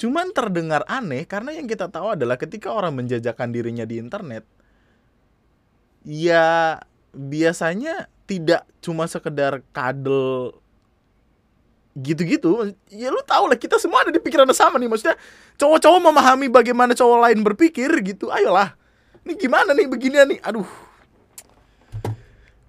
Cuman 0.02 0.34
terdengar 0.34 0.82
aneh 0.90 1.22
karena 1.30 1.54
yang 1.54 1.70
kita 1.70 1.86
tahu 1.86 2.18
adalah 2.18 2.34
ketika 2.34 2.74
orang 2.74 2.98
menjajakan 2.98 3.54
dirinya 3.54 3.86
di 3.86 4.02
internet, 4.02 4.42
ya 6.02 6.82
biasanya 7.14 8.10
tidak 8.26 8.66
cuma 8.82 9.06
sekedar 9.06 9.62
kadel 9.70 10.58
gitu-gitu. 11.94 12.74
Ya 12.90 13.14
lu 13.14 13.22
tau 13.22 13.46
lah 13.46 13.54
kita 13.54 13.78
semua 13.78 14.02
ada 14.02 14.10
di 14.10 14.18
pikiran 14.18 14.50
sama 14.50 14.74
nih. 14.82 14.90
Maksudnya 14.90 15.14
cowok-cowok 15.54 16.00
memahami 16.02 16.50
bagaimana 16.50 16.98
cowok 16.98 17.30
lain 17.30 17.46
berpikir 17.46 17.94
gitu. 18.02 18.26
Ayolah. 18.34 18.74
Ini 19.22 19.38
gimana 19.38 19.70
nih 19.70 19.86
beginian 19.86 20.26
nih? 20.34 20.42
Aduh. 20.42 20.66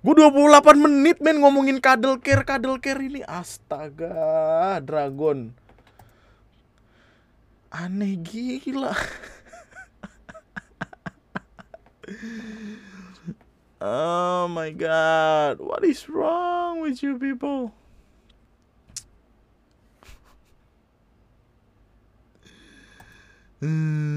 Gue 0.05 0.13
28 0.21 0.77
menit 0.77 1.17
men 1.17 1.41
ngomongin 1.41 1.81
kadel 1.81 2.21
care 2.21 2.45
kadel 2.45 2.77
care 2.77 3.01
ini. 3.01 3.25
Astaga, 3.25 4.77
Dragon 4.85 5.62
aneh 7.73 8.21
gila. 8.21 8.93
Oh 13.83 14.47
my 14.47 14.71
god 14.71 15.59
what 15.59 15.83
is 15.83 16.07
wrong 16.07 16.79
with 16.79 17.03
you 17.03 17.19
people? 17.19 17.75
Hmm. 23.59 24.13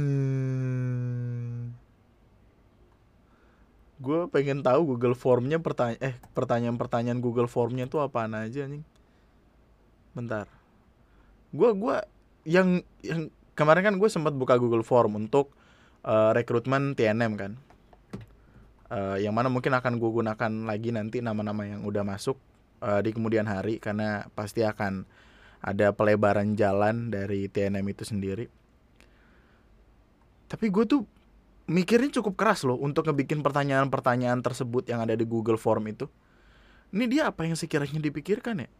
gue 4.06 4.20
pengen 4.30 4.62
tahu 4.62 4.94
Google 4.94 5.18
Formnya 5.18 5.58
pertanyaan 5.58 5.98
eh 5.98 6.14
pertanyaan-pertanyaan 6.30 7.18
Google 7.18 7.50
Formnya 7.50 7.90
tuh 7.90 8.06
apaan 8.06 8.38
aja 8.38 8.70
nih 8.70 8.86
bentar. 10.14 10.46
Gue 11.50 11.74
gue 11.74 11.96
yang 12.46 12.86
yang 13.02 13.34
kemarin 13.56 13.82
kan 13.82 13.94
gue 13.96 14.08
sempat 14.12 14.36
buka 14.36 14.60
Google 14.60 14.84
Form 14.84 15.16
untuk 15.16 15.56
uh, 16.04 16.36
rekrutmen 16.36 16.92
TNM 16.92 17.32
kan. 17.34 17.52
Uh, 18.86 19.18
yang 19.18 19.34
mana 19.34 19.50
mungkin 19.50 19.74
akan 19.74 19.98
gue 19.98 20.10
gunakan 20.22 20.52
lagi 20.62 20.94
nanti 20.94 21.18
nama-nama 21.18 21.66
yang 21.66 21.82
udah 21.82 22.06
masuk 22.06 22.38
uh, 22.84 23.02
di 23.02 23.10
kemudian 23.10 23.48
hari 23.48 23.82
karena 23.82 24.30
pasti 24.38 24.62
akan 24.62 25.02
ada 25.58 25.90
pelebaran 25.90 26.54
jalan 26.54 27.10
dari 27.10 27.50
TNM 27.50 27.82
itu 27.90 28.06
sendiri. 28.06 28.46
Tapi 30.46 30.70
gue 30.70 30.84
tuh 30.86 31.02
mikirnya 31.66 32.22
cukup 32.22 32.38
keras 32.38 32.62
loh 32.62 32.78
untuk 32.78 33.10
ngebikin 33.10 33.42
pertanyaan-pertanyaan 33.42 34.38
tersebut 34.38 34.86
yang 34.86 35.02
ada 35.02 35.18
di 35.18 35.26
Google 35.26 35.58
Form 35.58 35.90
itu. 35.90 36.06
Ini 36.94 37.10
dia 37.10 37.22
apa 37.34 37.42
yang 37.42 37.58
sekiranya 37.58 37.98
dipikirkan 37.98 38.62
ya? 38.62 38.70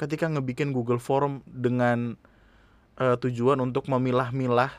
Ketika 0.00 0.24
ngebikin 0.32 0.72
Google 0.72 1.02
Form 1.02 1.44
dengan 1.44 2.16
uh, 2.98 3.16
tujuan 3.16 3.62
untuk 3.62 3.86
memilah-milah 3.86 4.74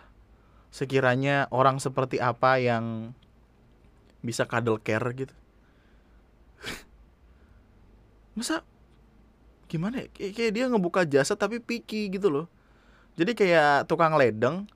sekiranya 0.69 1.49
orang 1.49 1.81
seperti 1.81 2.21
apa 2.21 2.61
yang 2.61 3.15
bisa 4.21 4.45
kadel 4.45 4.77
care 4.77 5.09
gitu. 5.15 5.35
Masa 8.37 8.61
gimana 9.71 10.05
ya? 10.05 10.07
Kay 10.11 10.35
kayak 10.35 10.51
dia 10.53 10.65
ngebuka 10.67 11.07
jasa 11.07 11.33
tapi 11.33 11.57
picky 11.63 12.11
gitu 12.11 12.29
loh. 12.29 12.45
Jadi 13.15 13.33
kayak 13.33 13.89
tukang 13.89 14.13
ledeng 14.19 14.67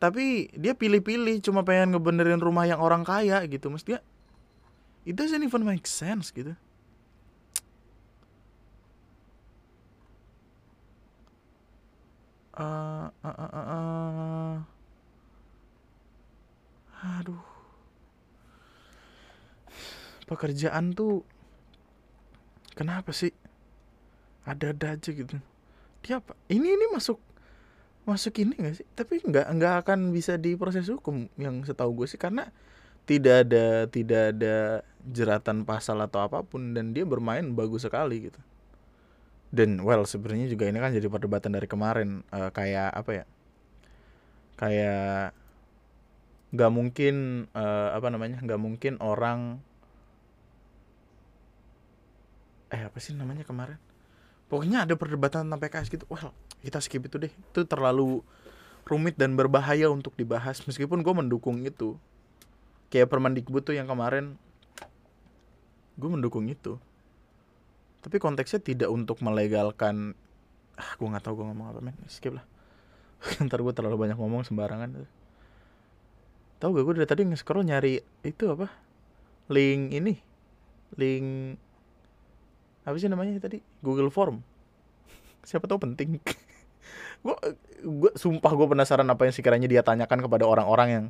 tapi 0.00 0.48
dia 0.56 0.72
pilih-pilih 0.72 1.44
cuma 1.44 1.60
pengen 1.60 1.92
ngebenerin 1.92 2.40
rumah 2.40 2.64
yang 2.64 2.80
orang 2.80 3.04
kaya 3.04 3.44
gitu. 3.46 3.68
Mesti 3.68 3.94
dia 3.94 4.00
it 5.04 5.14
doesn't 5.14 5.44
even 5.44 5.62
make 5.62 5.84
sense 5.84 6.32
gitu. 6.32 6.56
Uh, 12.60 13.08
uh, 13.24 13.26
uh, 13.26 13.52
uh, 13.56 13.66
uh. 13.72 14.54
aduh. 17.00 17.44
Pekerjaan 20.28 20.92
tuh 20.92 21.24
kenapa 22.76 23.16
sih? 23.16 23.32
Ada-ada 24.44 25.00
aja 25.00 25.10
gitu. 25.10 25.40
Dia 26.04 26.20
apa? 26.20 26.36
Ini 26.52 26.76
ini 26.76 26.86
masuk 26.92 27.18
masuk 28.04 28.36
ini 28.40 28.54
gak 28.60 28.76
sih? 28.80 28.86
Tapi 28.92 29.24
nggak 29.24 29.46
nggak 29.56 29.74
akan 29.84 30.12
bisa 30.12 30.36
diproses 30.36 30.92
hukum 30.92 31.32
yang 31.40 31.64
setahu 31.64 32.04
gue 32.04 32.06
sih 32.08 32.20
karena 32.20 32.52
tidak 33.08 33.48
ada 33.48 33.88
tidak 33.88 34.22
ada 34.36 34.56
jeratan 35.08 35.64
pasal 35.64 35.98
atau 36.04 36.22
apa 36.22 36.44
pun 36.44 36.76
dan 36.76 36.92
dia 36.92 37.02
bermain 37.08 37.42
bagus 37.56 37.88
sekali 37.88 38.30
gitu 38.30 38.40
dan 39.50 39.82
well 39.82 40.06
sebenarnya 40.06 40.46
juga 40.46 40.70
ini 40.70 40.78
kan 40.78 40.94
jadi 40.94 41.10
perdebatan 41.10 41.50
dari 41.50 41.66
kemarin 41.66 42.22
uh, 42.30 42.54
kayak 42.54 42.94
apa 42.94 43.10
ya? 43.10 43.24
Kayak 44.54 45.34
nggak 46.54 46.70
mungkin 46.70 47.14
uh, 47.54 47.90
apa 47.94 48.06
namanya? 48.14 48.38
Nggak 48.38 48.60
mungkin 48.62 48.94
orang 49.02 49.58
eh 52.70 52.86
apa 52.86 52.98
sih 53.02 53.18
namanya 53.18 53.42
kemarin? 53.42 53.78
Pokoknya 54.46 54.86
ada 54.86 54.94
perdebatan 54.94 55.50
tentang 55.50 55.62
PKS 55.62 55.90
gitu. 55.90 56.06
Well 56.06 56.30
kita 56.62 56.78
skip 56.78 57.02
itu 57.02 57.18
deh. 57.18 57.32
Itu 57.34 57.66
terlalu 57.66 58.22
rumit 58.86 59.18
dan 59.18 59.34
berbahaya 59.34 59.90
untuk 59.90 60.14
dibahas. 60.14 60.62
Meskipun 60.62 61.02
gue 61.02 61.14
mendukung 61.14 61.58
itu. 61.66 61.98
Kayak 62.90 63.10
Permendikbud 63.10 63.62
tuh 63.62 63.74
yang 63.78 63.86
kemarin 63.86 64.34
gue 65.94 66.10
mendukung 66.10 66.48
itu 66.48 66.80
tapi 68.00 68.16
konteksnya 68.16 68.60
tidak 68.64 68.88
untuk 68.88 69.20
melegalkan 69.20 70.16
ah 70.80 70.90
gue 70.96 71.04
nggak 71.04 71.24
tahu 71.24 71.44
gue 71.44 71.46
ngomong 71.52 71.66
apa 71.76 71.80
men. 71.84 71.96
Skip 72.08 72.32
lah. 72.32 72.44
Ntar 73.44 73.60
gue 73.60 73.74
terlalu 73.76 74.08
banyak 74.08 74.16
ngomong 74.16 74.48
sembarangan. 74.48 75.04
Tahu 76.60 76.70
gak 76.76 76.84
gue 76.84 76.94
dari 77.00 77.08
tadi 77.08 77.22
nge-scroll 77.28 77.64
nyari 77.64 78.00
itu 78.24 78.44
apa? 78.48 78.72
Link 79.52 79.92
ini. 79.92 80.14
Link 80.96 81.60
apa 82.88 82.96
sih 82.96 83.12
namanya 83.12 83.36
tadi? 83.36 83.60
Google 83.84 84.08
Form. 84.08 84.40
Siapa 85.48 85.68
tahu 85.68 85.84
penting. 85.84 86.16
Gue 87.20 87.36
gue 87.84 88.12
sumpah 88.16 88.48
gue 88.56 88.64
penasaran 88.64 89.04
apa 89.04 89.28
yang 89.28 89.34
sekiranya 89.36 89.68
dia 89.68 89.84
tanyakan 89.84 90.24
kepada 90.24 90.48
orang-orang 90.48 90.88
yang 90.88 91.04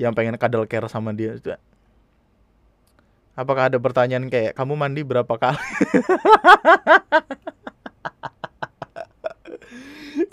yang 0.00 0.12
pengen 0.16 0.40
kadal 0.40 0.64
care 0.64 0.88
sama 0.88 1.12
dia 1.12 1.36
Apakah 3.34 3.66
ada 3.66 3.82
pertanyaan 3.82 4.30
kayak 4.30 4.54
kamu 4.54 4.78
mandi 4.78 5.02
berapa 5.02 5.34
kali? 5.34 5.58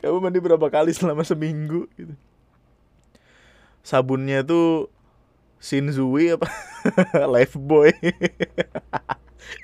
kamu 0.06 0.18
mandi 0.22 0.38
berapa 0.38 0.70
kali 0.70 0.94
selama 0.94 1.26
seminggu 1.26 1.90
gitu. 1.98 2.14
Sabunnya 3.82 4.46
tuh 4.46 4.94
Shinzui 5.58 6.38
apa 6.38 6.46
Life 7.34 7.58
Boy. 7.58 7.90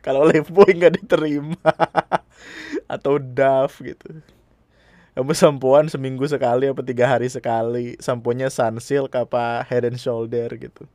Kalau 0.05 0.25
Life 0.25 0.49
Boy 0.49 0.73
nggak 0.73 0.97
diterima 0.97 1.61
atau 2.89 3.21
Dove 3.21 3.93
gitu. 3.93 4.17
Kamu 5.13 5.37
sampoan 5.37 5.93
seminggu 5.93 6.25
sekali 6.25 6.73
apa 6.73 6.81
tiga 6.81 7.05
hari 7.05 7.29
sekali? 7.29 8.01
Samponya 8.01 8.49
Sunsilk 8.49 9.13
apa 9.13 9.61
Head 9.69 9.85
and 9.85 10.01
Shoulder 10.01 10.49
gitu 10.57 10.89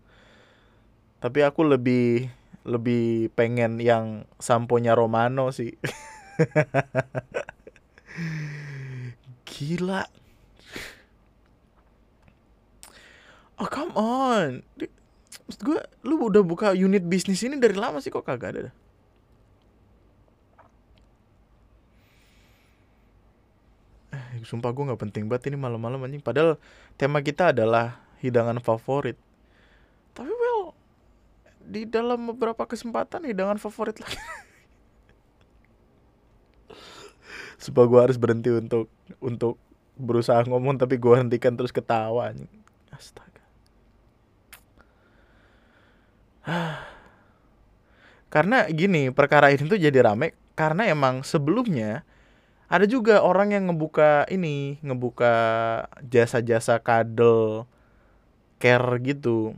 tapi 1.22 1.46
aku 1.46 1.62
lebih 1.62 2.26
lebih 2.66 3.30
pengen 3.38 3.78
yang 3.78 4.26
samponya 4.42 4.98
Romano 4.98 5.54
sih. 5.54 5.78
Gila. 9.46 10.02
Oh 13.62 13.70
come 13.70 13.94
on. 13.94 14.66
Maksud 15.46 15.62
gue 15.62 15.78
lu 16.02 16.18
udah 16.18 16.42
buka 16.42 16.74
unit 16.74 17.06
bisnis 17.06 17.46
ini 17.46 17.54
dari 17.54 17.78
lama 17.78 18.02
sih 18.02 18.10
kok 18.10 18.26
kagak 18.26 18.58
ada 18.58 18.72
eh, 24.10 24.42
sumpah 24.42 24.74
gue 24.74 24.90
nggak 24.90 25.02
penting 25.02 25.30
banget 25.30 25.54
ini 25.54 25.56
malam-malam 25.60 26.02
anjing. 26.02 26.24
Padahal 26.24 26.58
tema 26.98 27.22
kita 27.22 27.54
adalah 27.54 28.02
hidangan 28.18 28.58
favorit. 28.58 29.14
Tapi 30.18 30.28
well 30.28 30.81
di 31.66 31.86
dalam 31.86 32.34
beberapa 32.34 32.66
kesempatan 32.66 33.26
hidangan 33.26 33.58
favorit 33.58 33.98
lagi 34.02 34.18
Supaya 37.62 37.86
gue 37.86 38.00
harus 38.02 38.18
berhenti 38.18 38.50
untuk 38.50 38.90
untuk 39.22 39.54
berusaha 39.94 40.42
ngomong 40.50 40.82
tapi 40.82 40.98
gue 40.98 41.14
hentikan 41.14 41.54
terus 41.54 41.70
ketawa 41.70 42.34
anjing. 42.34 42.50
Astaga. 42.90 43.44
Karena 48.32 48.66
gini, 48.66 49.14
perkara 49.14 49.54
ini 49.54 49.62
tuh 49.68 49.78
jadi 49.78 50.02
rame 50.02 50.34
karena 50.58 50.90
emang 50.90 51.22
sebelumnya 51.22 52.02
ada 52.72 52.88
juga 52.88 53.20
orang 53.20 53.52
yang 53.52 53.68
ngebuka 53.68 54.24
ini, 54.32 54.80
ngebuka 54.80 55.34
jasa-jasa 56.08 56.80
kadel 56.80 57.68
care 58.56 58.96
gitu. 59.04 59.52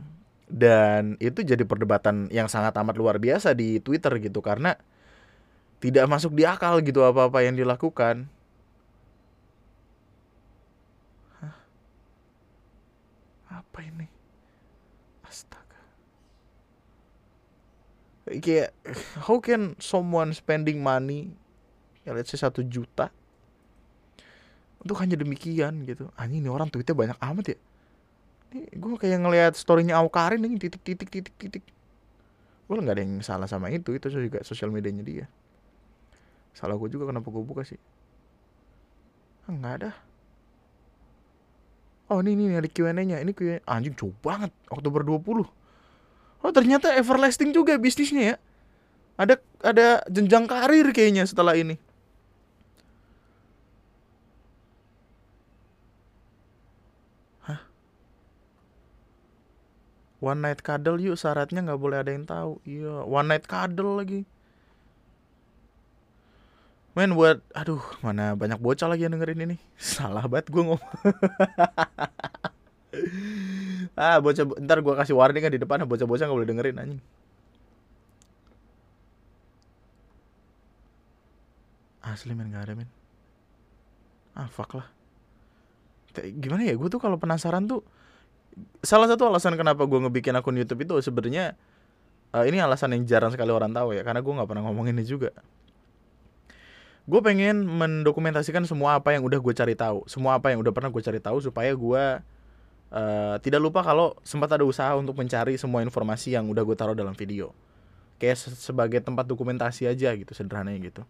Dan 0.55 1.19
itu 1.19 1.43
jadi 1.43 1.67
perdebatan 1.67 2.31
yang 2.31 2.47
sangat 2.47 2.71
amat 2.79 2.95
luar 2.95 3.19
biasa 3.19 3.51
di 3.51 3.83
Twitter 3.83 4.15
gitu 4.23 4.39
karena 4.39 4.79
tidak 5.83 6.07
masuk 6.07 6.31
di 6.31 6.47
akal 6.47 6.79
gitu 6.79 7.03
apa-apa 7.03 7.43
yang 7.43 7.59
dilakukan. 7.59 8.31
Hah? 11.43 11.59
Apa 13.51 13.79
ini? 13.83 14.07
Astaga. 15.27 15.83
Kayak 18.39 18.71
how 19.27 19.43
can 19.43 19.75
someone 19.83 20.31
spending 20.31 20.79
money 20.79 21.35
ya 22.07 22.13
let's 22.13 22.31
say 22.31 22.39
satu 22.39 22.61
juta 22.63 23.09
untuk 24.79 25.01
hanya 25.01 25.17
demikian 25.17 25.81
gitu 25.89 26.13
anjing 26.13 26.45
ini 26.45 26.49
orang 26.53 26.69
tweetnya 26.69 26.93
banyak 26.93 27.17
amat 27.17 27.45
ya 27.51 27.57
gue 28.55 28.95
kayak 28.95 29.19
ngelihat 29.19 29.53
storynya 29.59 29.99
Aukarin 29.99 30.43
ini 30.47 30.55
titik 30.55 30.81
titik 30.81 31.09
titik 31.11 31.35
titik. 31.35 31.63
Gue 32.65 32.79
nggak 32.79 32.95
ada 32.95 33.03
yang 33.03 33.19
salah 33.21 33.45
sama 33.45 33.69
itu 33.69 33.93
itu 33.93 34.07
juga 34.07 34.41
sosial 34.41 34.71
medianya 34.71 35.03
dia. 35.03 35.25
Salah 36.55 36.79
gue 36.79 36.87
juga 36.87 37.11
kenapa 37.11 37.27
gue 37.27 37.43
buka 37.43 37.67
sih? 37.67 37.77
Ah, 39.45 39.53
nggak 39.53 39.73
ada. 39.81 39.91
Oh 42.09 42.21
ini 42.21 42.37
ini 42.37 42.53
ada 42.53 42.69
Q&A 42.69 42.93
nya 42.93 43.17
ini 43.17 43.33
Q&A 43.33 43.65
anjing 43.65 43.97
jauh 43.97 44.13
banget 44.21 44.53
Oktober 44.69 45.01
20 45.01 45.41
oh 46.45 46.51
ternyata 46.53 46.93
everlasting 46.93 47.49
juga 47.49 47.81
bisnisnya 47.81 48.23
ya. 48.33 48.35
Ada 49.17 49.41
ada 49.65 49.87
jenjang 50.11 50.45
karir 50.45 50.85
kayaknya 50.93 51.25
setelah 51.25 51.57
ini 51.57 51.81
One 60.25 60.41
night 60.41 60.65
cuddle 60.65 60.97
yuk 60.97 61.21
syaratnya 61.21 61.61
nggak 61.61 61.77
boleh 61.77 62.01
ada 62.01 62.09
yang 62.09 62.25
tahu. 62.25 62.57
Iya, 62.65 63.05
one 63.05 63.29
night 63.29 63.45
cuddle 63.45 64.01
lagi. 64.01 64.25
Men 66.97 67.13
buat 67.13 67.45
aduh 67.53 67.85
mana 68.01 68.33
banyak 68.33 68.57
bocah 68.57 68.89
lagi 68.89 69.05
yang 69.05 69.13
dengerin 69.13 69.45
ini. 69.45 69.61
Salah 69.77 70.25
banget 70.25 70.49
gue 70.49 70.65
ngomong. 70.65 70.81
ah 74.01 74.17
bocah 74.17 74.49
ntar 74.65 74.81
gue 74.81 74.93
kasih 74.97 75.13
warning 75.13 75.45
kan 75.45 75.53
di 75.53 75.61
depan 75.61 75.85
bocah-bocah 75.85 76.25
nggak 76.25 76.37
boleh 76.41 76.49
dengerin 76.49 76.81
anjing. 76.81 77.01
Asli 82.01 82.33
men 82.33 82.49
gak 82.49 82.65
ada 82.65 82.73
men. 82.73 82.89
Ah 84.33 84.49
fuck 84.49 84.73
lah. 84.73 84.89
Gimana 86.17 86.65
ya 86.65 86.73
gue 86.73 86.89
tuh 86.89 86.97
kalau 86.97 87.21
penasaran 87.21 87.69
tuh 87.69 87.85
salah 88.83 89.07
satu 89.09 89.27
alasan 89.27 89.59
kenapa 89.59 89.83
gue 89.83 89.99
ngebikin 90.07 90.35
akun 90.35 90.55
YouTube 90.55 90.87
itu 90.87 90.95
sebenarnya 91.03 91.59
uh, 92.31 92.43
ini 92.47 92.59
alasan 92.59 92.95
yang 92.95 93.03
jarang 93.07 93.31
sekali 93.31 93.51
orang 93.51 93.71
tahu 93.71 93.95
ya 93.95 94.03
karena 94.03 94.19
gue 94.23 94.33
nggak 94.33 94.49
pernah 94.49 94.63
ngomong 94.67 94.91
ini 94.91 95.03
juga. 95.03 95.31
Gue 97.05 97.21
pengen 97.21 97.69
mendokumentasikan 97.69 98.65
semua 98.65 98.97
apa 98.97 99.13
yang 99.13 99.21
udah 99.21 99.37
gue 99.37 99.53
cari 99.53 99.77
tahu 99.77 100.09
semua 100.09 100.41
apa 100.41 100.49
yang 100.49 100.59
udah 100.65 100.73
pernah 100.73 100.89
gue 100.89 101.03
cari 101.05 101.21
tahu 101.21 101.37
supaya 101.37 101.69
gue 101.69 102.03
uh, 102.89 103.35
tidak 103.45 103.61
lupa 103.61 103.85
kalau 103.85 104.17
sempat 104.25 104.49
ada 104.57 104.65
usaha 104.65 104.89
untuk 104.97 105.13
mencari 105.13 105.55
semua 105.55 105.85
informasi 105.85 106.33
yang 106.33 106.49
udah 106.49 106.63
gue 106.65 106.75
taruh 106.75 106.97
dalam 106.97 107.13
video. 107.13 107.53
Kayak 108.17 108.47
sebagai 108.55 109.03
tempat 109.03 109.27
dokumentasi 109.27 109.85
aja 109.85 110.15
gitu 110.15 110.31
sederhananya 110.31 110.79
gitu. 110.81 111.03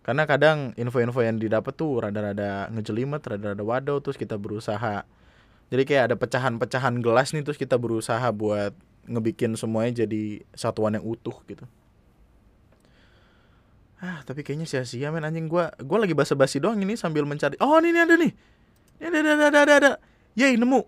Karena 0.00 0.22
kadang 0.22 0.70
info-info 0.78 1.18
yang 1.18 1.36
didapat 1.36 1.74
tuh 1.74 1.98
rada-rada 1.98 2.70
ngejelimet 2.70 3.20
rada-rada 3.26 3.62
waduh 3.62 3.98
terus 3.98 4.14
kita 4.14 4.38
berusaha 4.38 5.02
jadi 5.66 5.82
kayak 5.82 6.02
ada 6.12 6.16
pecahan-pecahan 6.18 7.02
gelas 7.02 7.34
nih 7.34 7.42
terus 7.42 7.58
kita 7.58 7.74
berusaha 7.74 8.22
buat 8.30 8.70
ngebikin 9.06 9.58
semuanya 9.58 10.06
jadi 10.06 10.46
satuan 10.54 10.94
yang 10.94 11.02
utuh 11.02 11.34
gitu. 11.50 11.66
Ah 13.98 14.22
tapi 14.22 14.46
kayaknya 14.46 14.68
sia-sia 14.68 15.10
men. 15.10 15.26
Anjing 15.26 15.50
gua 15.50 15.74
gua 15.82 16.06
lagi 16.06 16.14
basa-basi 16.14 16.62
doang 16.62 16.78
ini 16.78 16.94
sambil 16.94 17.26
mencari. 17.26 17.58
Oh 17.58 17.82
ini, 17.82 17.90
ini 17.90 17.98
ada 17.98 18.14
nih. 18.14 18.32
Ini 19.02 19.06
ada 19.10 19.18
ada 19.18 19.44
ada 19.50 19.58
ada 19.58 19.74
ada. 19.74 19.92
Yay 20.38 20.54
nemu. 20.54 20.86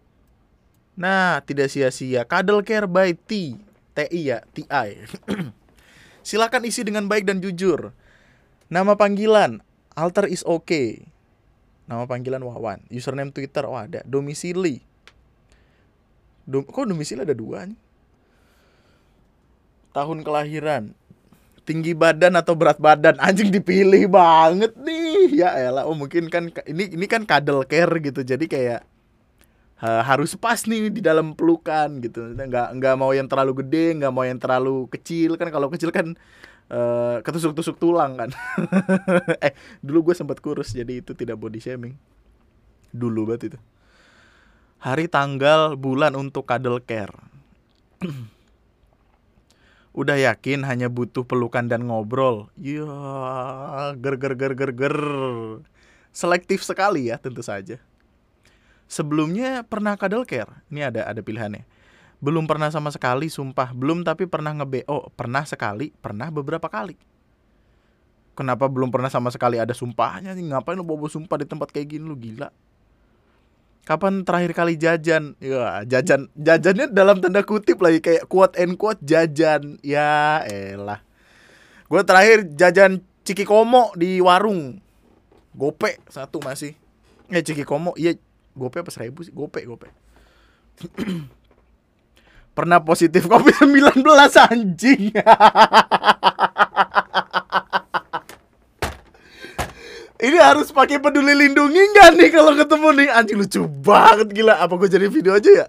Nah 0.94 1.42
tidak 1.42 1.74
sia-sia. 1.74 2.22
Cuddle 2.22 2.62
Care 2.62 2.86
by 2.86 3.18
T. 3.18 3.58
TI 3.98 4.30
ya 4.30 4.38
TI 4.54 5.10
silakan 6.28 6.62
isi 6.70 6.86
dengan 6.86 7.10
baik 7.10 7.26
dan 7.26 7.42
jujur. 7.42 7.90
Nama 8.70 8.94
panggilan 8.94 9.58
alter 9.98 10.30
is 10.30 10.46
okay 10.46 11.02
Nama 11.88 12.04
panggilan 12.04 12.44
Wawan. 12.44 12.84
Username 12.92 13.32
Twitter 13.32 13.64
oh 13.64 13.80
ada. 13.80 14.04
Domisili. 14.04 14.84
Dom 16.44 16.64
kok 16.64 16.88
domisili 16.88 17.24
ada 17.24 17.36
dua 17.36 17.64
nih? 17.68 17.76
Tahun 19.96 20.18
kelahiran. 20.20 20.92
Tinggi 21.68 21.92
badan 21.92 22.32
atau 22.40 22.56
berat 22.56 22.80
badan 22.80 23.20
anjing 23.20 23.52
dipilih 23.52 24.08
banget 24.08 24.72
nih. 24.80 25.36
Ya 25.44 25.52
elah, 25.52 25.84
oh 25.84 25.92
mungkin 25.92 26.32
kan 26.32 26.48
ini 26.64 26.96
ini 26.96 27.04
kan 27.04 27.28
cuddle 27.28 27.64
care 27.68 27.92
gitu. 28.00 28.24
Jadi 28.24 28.48
kayak 28.48 28.88
uh, 29.84 30.00
harus 30.00 30.32
pas 30.32 30.64
nih 30.64 30.88
di 30.88 31.04
dalam 31.04 31.36
pelukan 31.36 32.00
gitu. 32.00 32.32
Nggak 32.32 32.72
nggak 32.80 32.94
mau 32.96 33.12
yang 33.12 33.28
terlalu 33.28 33.60
gede, 33.64 34.00
nggak 34.00 34.12
mau 34.12 34.24
yang 34.24 34.40
terlalu 34.40 34.88
kecil 34.88 35.36
kan. 35.36 35.52
Kalau 35.52 35.68
kecil 35.68 35.92
kan 35.92 36.16
uh, 36.72 37.20
ketusuk-tusuk 37.24 37.76
tulang 37.80 38.16
kan. 38.16 38.30
Eh 39.44 39.52
dulu 39.80 40.10
gue 40.10 40.14
sempat 40.16 40.40
kurus 40.40 40.72
jadi 40.72 41.00
itu 41.00 41.12
tidak 41.16 41.40
body 41.40 41.60
shaming. 41.60 41.96
Dulu 42.92 43.28
banget 43.28 43.54
itu. 43.54 43.58
Hari 44.78 45.10
tanggal 45.10 45.74
bulan 45.74 46.14
untuk 46.14 46.46
cuddle 46.46 46.80
care. 46.80 47.12
Udah 49.98 50.14
yakin 50.14 50.62
hanya 50.62 50.86
butuh 50.86 51.26
pelukan 51.26 51.66
dan 51.66 51.90
ngobrol? 51.90 52.46
Ya 52.54 52.86
ger 53.98 54.14
ger 54.20 54.34
ger 54.38 54.52
ger 54.54 54.72
ger. 54.72 54.96
Selektif 56.14 56.62
sekali 56.62 57.10
ya 57.10 57.18
tentu 57.18 57.42
saja. 57.42 57.82
Sebelumnya 58.88 59.66
pernah 59.66 59.98
cuddle 59.98 60.24
care? 60.24 60.64
Ini 60.70 60.88
ada 60.94 61.10
ada 61.10 61.20
pilihannya 61.20 61.77
belum 62.18 62.50
pernah 62.50 62.66
sama 62.74 62.90
sekali, 62.90 63.30
sumpah. 63.30 63.70
Belum 63.70 64.02
tapi 64.02 64.26
pernah 64.26 64.50
nge-BO. 64.50 65.14
Pernah 65.14 65.46
sekali, 65.46 65.94
pernah 66.02 66.34
beberapa 66.34 66.66
kali. 66.66 66.98
Kenapa 68.34 68.70
belum 68.70 68.90
pernah 68.94 69.10
sama 69.10 69.34
sekali 69.34 69.58
ada 69.58 69.74
sumpahnya 69.74 70.34
nih? 70.34 70.54
Ngapain 70.54 70.78
lu 70.78 70.86
bobo 70.86 71.10
sumpah 71.10 71.42
di 71.42 71.46
tempat 71.46 71.74
kayak 71.74 71.98
gini 71.98 72.06
lu 72.06 72.14
gila? 72.14 72.54
Kapan 73.82 74.22
terakhir 74.22 74.54
kali 74.54 74.78
jajan? 74.78 75.34
Ya, 75.42 75.82
jajan 75.82 76.30
jajannya 76.38 76.86
dalam 76.92 77.18
tanda 77.18 77.42
kutip 77.42 77.82
lagi 77.82 77.98
kayak 77.98 78.30
quote 78.30 78.54
and 78.54 78.78
quote 78.78 79.02
jajan. 79.02 79.82
Ya 79.82 80.46
elah. 80.46 81.02
Gue 81.90 82.02
terakhir 82.06 82.46
jajan 82.54 83.02
Ciki 83.26 83.42
Komo 83.42 83.90
di 83.98 84.22
warung. 84.22 84.78
Gope 85.56 85.98
satu 86.06 86.38
masih. 86.38 86.78
Eh 87.32 87.42
Ciki 87.42 87.66
Komo, 87.66 87.90
iya 87.98 88.14
gope 88.54 88.82
apa 88.82 88.90
seribu 88.94 89.26
sih? 89.26 89.34
Gope, 89.34 89.66
gope. 89.66 89.90
pernah 92.58 92.82
positif 92.82 93.30
COVID-19 93.30 94.02
anjing. 94.50 95.14
Ini 100.18 100.38
harus 100.42 100.74
pakai 100.74 100.98
peduli 100.98 101.38
lindungi 101.38 101.78
nggak 101.94 102.10
nih 102.18 102.30
kalau 102.34 102.58
ketemu 102.58 102.88
nih 102.98 103.08
anjing 103.14 103.38
lucu 103.38 103.62
banget 103.62 104.34
gila. 104.34 104.58
Apa 104.58 104.74
gue 104.74 104.90
jadi 104.90 105.06
video 105.06 105.38
aja 105.38 105.46
ya? 105.46 105.66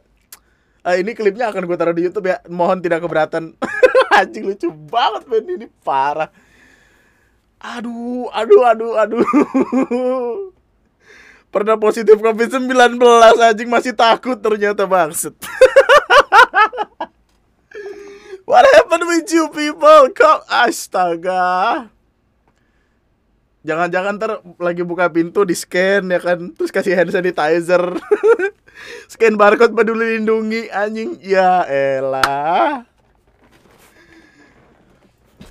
Uh, 0.82 0.97
ini 0.97 1.14
klipnya 1.14 1.53
akan 1.53 1.70
gue 1.70 1.78
taruh 1.78 1.93
di 1.93 2.09
YouTube 2.09 2.26
ya. 2.26 2.41
Mohon 2.49 2.82
tidak 2.82 3.05
keberatan. 3.05 3.53
anjing 4.18 4.49
lucu 4.49 4.74
banget 4.74 5.30
men 5.30 5.45
ini 5.45 5.68
parah. 5.86 6.34
Aduh, 7.61 8.34
aduh, 8.34 8.66
aduh, 8.66 8.93
aduh. 8.97 9.22
Pernah 11.53 11.78
positif 11.78 12.18
COVID-19 12.18 12.97
anjing 13.38 13.70
masih 13.70 13.93
takut 13.93 14.41
ternyata 14.41 14.89
bangset. 14.89 15.38
What 18.50 18.66
happened 18.66 19.06
with 19.06 19.30
you 19.30 19.50
people? 19.54 20.10
Kok 20.14 20.50
astaga. 20.50 21.86
Jangan-jangan 23.62 24.16
ter 24.18 24.32
lagi 24.58 24.82
buka 24.88 25.12
pintu 25.12 25.43
di 25.43 25.54
scan 25.54 26.08
ya 26.08 26.18
kan, 26.18 26.56
terus 26.56 26.72
kasih 26.72 26.95
hand 26.95 27.12
sanitizer. 27.12 28.00
scan 29.12 29.36
barcode 29.36 29.76
peduli 29.76 30.18
lindungi 30.18 30.72
anjing. 30.72 31.20
Ya 31.22 31.68
elah. 31.68 32.88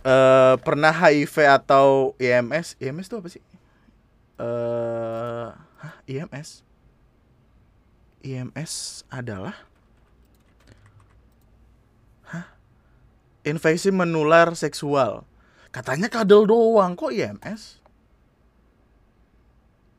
Uh, 0.03 0.57
pernah 0.65 0.89
HIV 0.89 1.35
atau 1.45 2.17
IMS? 2.17 2.81
IMS 2.81 3.07
itu 3.13 3.17
apa 3.21 3.29
sih? 3.29 3.43
Uh, 4.41 5.53
Hah, 5.79 5.95
IMS? 6.09 6.67
IMS 8.25 9.05
adalah 9.13 9.68
Infeksi 13.49 13.89
menular 13.89 14.53
seksual. 14.53 15.25
Katanya 15.73 16.13
kadal 16.13 16.45
doang 16.45 16.93
kok 16.93 17.09
IMS? 17.09 17.81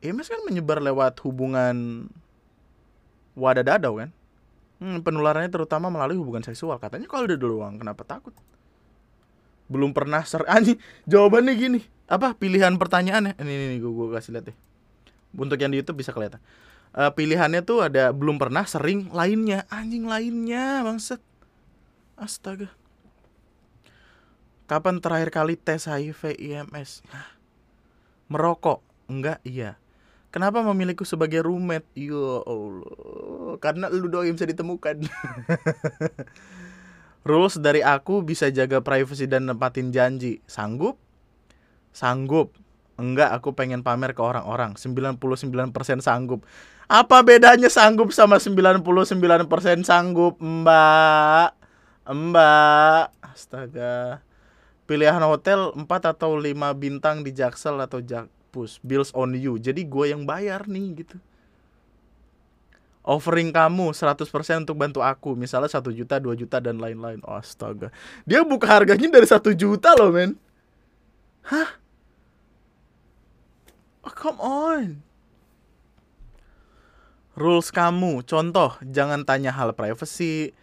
IMS 0.06 0.30
kan 0.30 0.41
menyebar 0.45 0.78
lewat 0.78 1.18
hubungan 1.26 2.08
wadadadau 3.34 3.97
kan? 3.97 4.10
Hmm, 4.80 5.02
penularannya 5.02 5.50
terutama 5.50 5.89
melalui 5.89 6.22
hubungan 6.22 6.45
seksual. 6.45 6.78
Katanya 6.78 7.10
kalau 7.10 7.26
udah 7.26 7.39
doang, 7.41 7.74
kenapa 7.82 8.06
takut? 8.06 8.32
Belum 9.66 9.91
pernah 9.97 10.22
ser 10.24 10.45
anjing. 10.56 10.78
Jawabannya 11.10 11.54
gini. 11.58 11.80
Apa 12.06 12.38
pilihan 12.38 12.78
pertanyaannya? 12.78 13.34
Ini 13.38 13.50
ini, 13.50 13.66
ini 13.74 13.78
gue, 13.82 13.91
gue 13.91 14.08
kasih 14.14 14.38
lihat 14.38 14.45
deh. 14.54 14.58
Untuk 15.34 15.58
yang 15.58 15.74
di 15.74 15.82
YouTube 15.82 16.02
bisa 16.02 16.14
kelihatan. 16.14 16.41
Uh, 16.89 17.14
pilihannya 17.14 17.62
tuh 17.62 17.86
ada 17.86 18.10
belum 18.10 18.41
pernah 18.41 18.66
sering 18.66 19.14
lainnya 19.14 19.70
anjing 19.70 20.10
lainnya 20.10 20.82
bangset 20.82 21.22
astaga 22.18 22.78
kapan 24.70 25.01
terakhir 25.01 25.34
kali 25.34 25.57
tes 25.57 25.89
HIV 25.89 26.38
IMS 26.38 27.01
nah, 27.09 27.34
merokok 28.30 28.86
enggak 29.09 29.41
iya 29.41 29.82
Kenapa 30.30 30.61
memilihku 30.61 31.09
sebagai 31.09 31.41
roommate? 31.41 31.89
Ya 31.97 32.45
Allah, 32.45 33.57
karena 33.57 33.89
lu 33.89 34.13
doang 34.13 34.30
yang 34.30 34.38
bisa 34.38 34.45
ditemukan. 34.45 35.01
Rules 37.30 37.57
dari 37.57 37.82
aku 37.82 38.22
bisa 38.22 38.53
jaga 38.53 38.78
privacy 38.78 39.26
dan 39.26 39.49
nempatin 39.49 39.89
janji. 39.89 40.38
Sanggup? 40.45 41.01
Sanggup. 41.89 42.53
Enggak, 43.01 43.34
aku 43.34 43.57
pengen 43.57 43.82
pamer 43.82 44.13
ke 44.13 44.22
orang-orang. 44.22 44.78
99% 44.78 45.17
sanggup. 46.05 46.45
Apa 46.86 47.26
bedanya 47.26 47.65
sanggup 47.65 48.13
sama 48.13 48.38
99% 48.38 48.86
sanggup, 49.82 50.38
Mbak? 50.38 51.49
Mbak. 52.05 53.05
Astaga. 53.34 54.28
Pilihan 54.90 55.22
hotel 55.22 55.70
4 55.78 55.86
atau 55.86 56.34
5 56.34 56.50
bintang 56.74 57.22
di 57.22 57.30
Jaksel 57.30 57.78
atau 57.78 58.02
Jak 58.02 58.26
push 58.50 58.82
bills 58.82 59.14
on 59.14 59.38
you. 59.38 59.62
Jadi 59.62 59.86
gue 59.86 60.10
yang 60.10 60.26
bayar 60.26 60.66
nih 60.66 61.06
gitu. 61.06 61.22
Offering 63.06 63.54
kamu 63.54 63.94
100% 63.94 64.26
untuk 64.66 64.74
bantu 64.74 65.06
aku 65.06 65.38
misalnya 65.38 65.70
satu 65.70 65.94
juta 65.94 66.18
dua 66.18 66.34
juta 66.34 66.58
dan 66.58 66.82
lain-lain. 66.82 67.22
Astaga. 67.22 67.94
Dia 68.26 68.42
buka 68.42 68.66
harganya 68.66 69.06
dari 69.14 69.30
satu 69.30 69.54
juta 69.54 69.94
loh 69.94 70.10
men. 70.10 70.34
Hah? 71.46 71.70
Oh, 74.06 74.14
come 74.14 74.40
on. 74.42 74.86
Rules 77.38 77.70
kamu. 77.70 78.26
Contoh 78.26 78.74
jangan 78.82 79.22
tanya 79.22 79.54
hal 79.54 79.70
privacy 79.78 80.58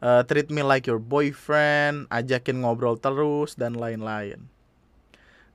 uh, 0.00 0.24
treat 0.26 0.48
me 0.48 0.64
like 0.64 0.88
your 0.88 0.98
boyfriend 0.98 2.08
ajakin 2.10 2.64
ngobrol 2.64 2.96
terus 2.96 3.54
dan 3.54 3.76
lain-lain. 3.76 4.40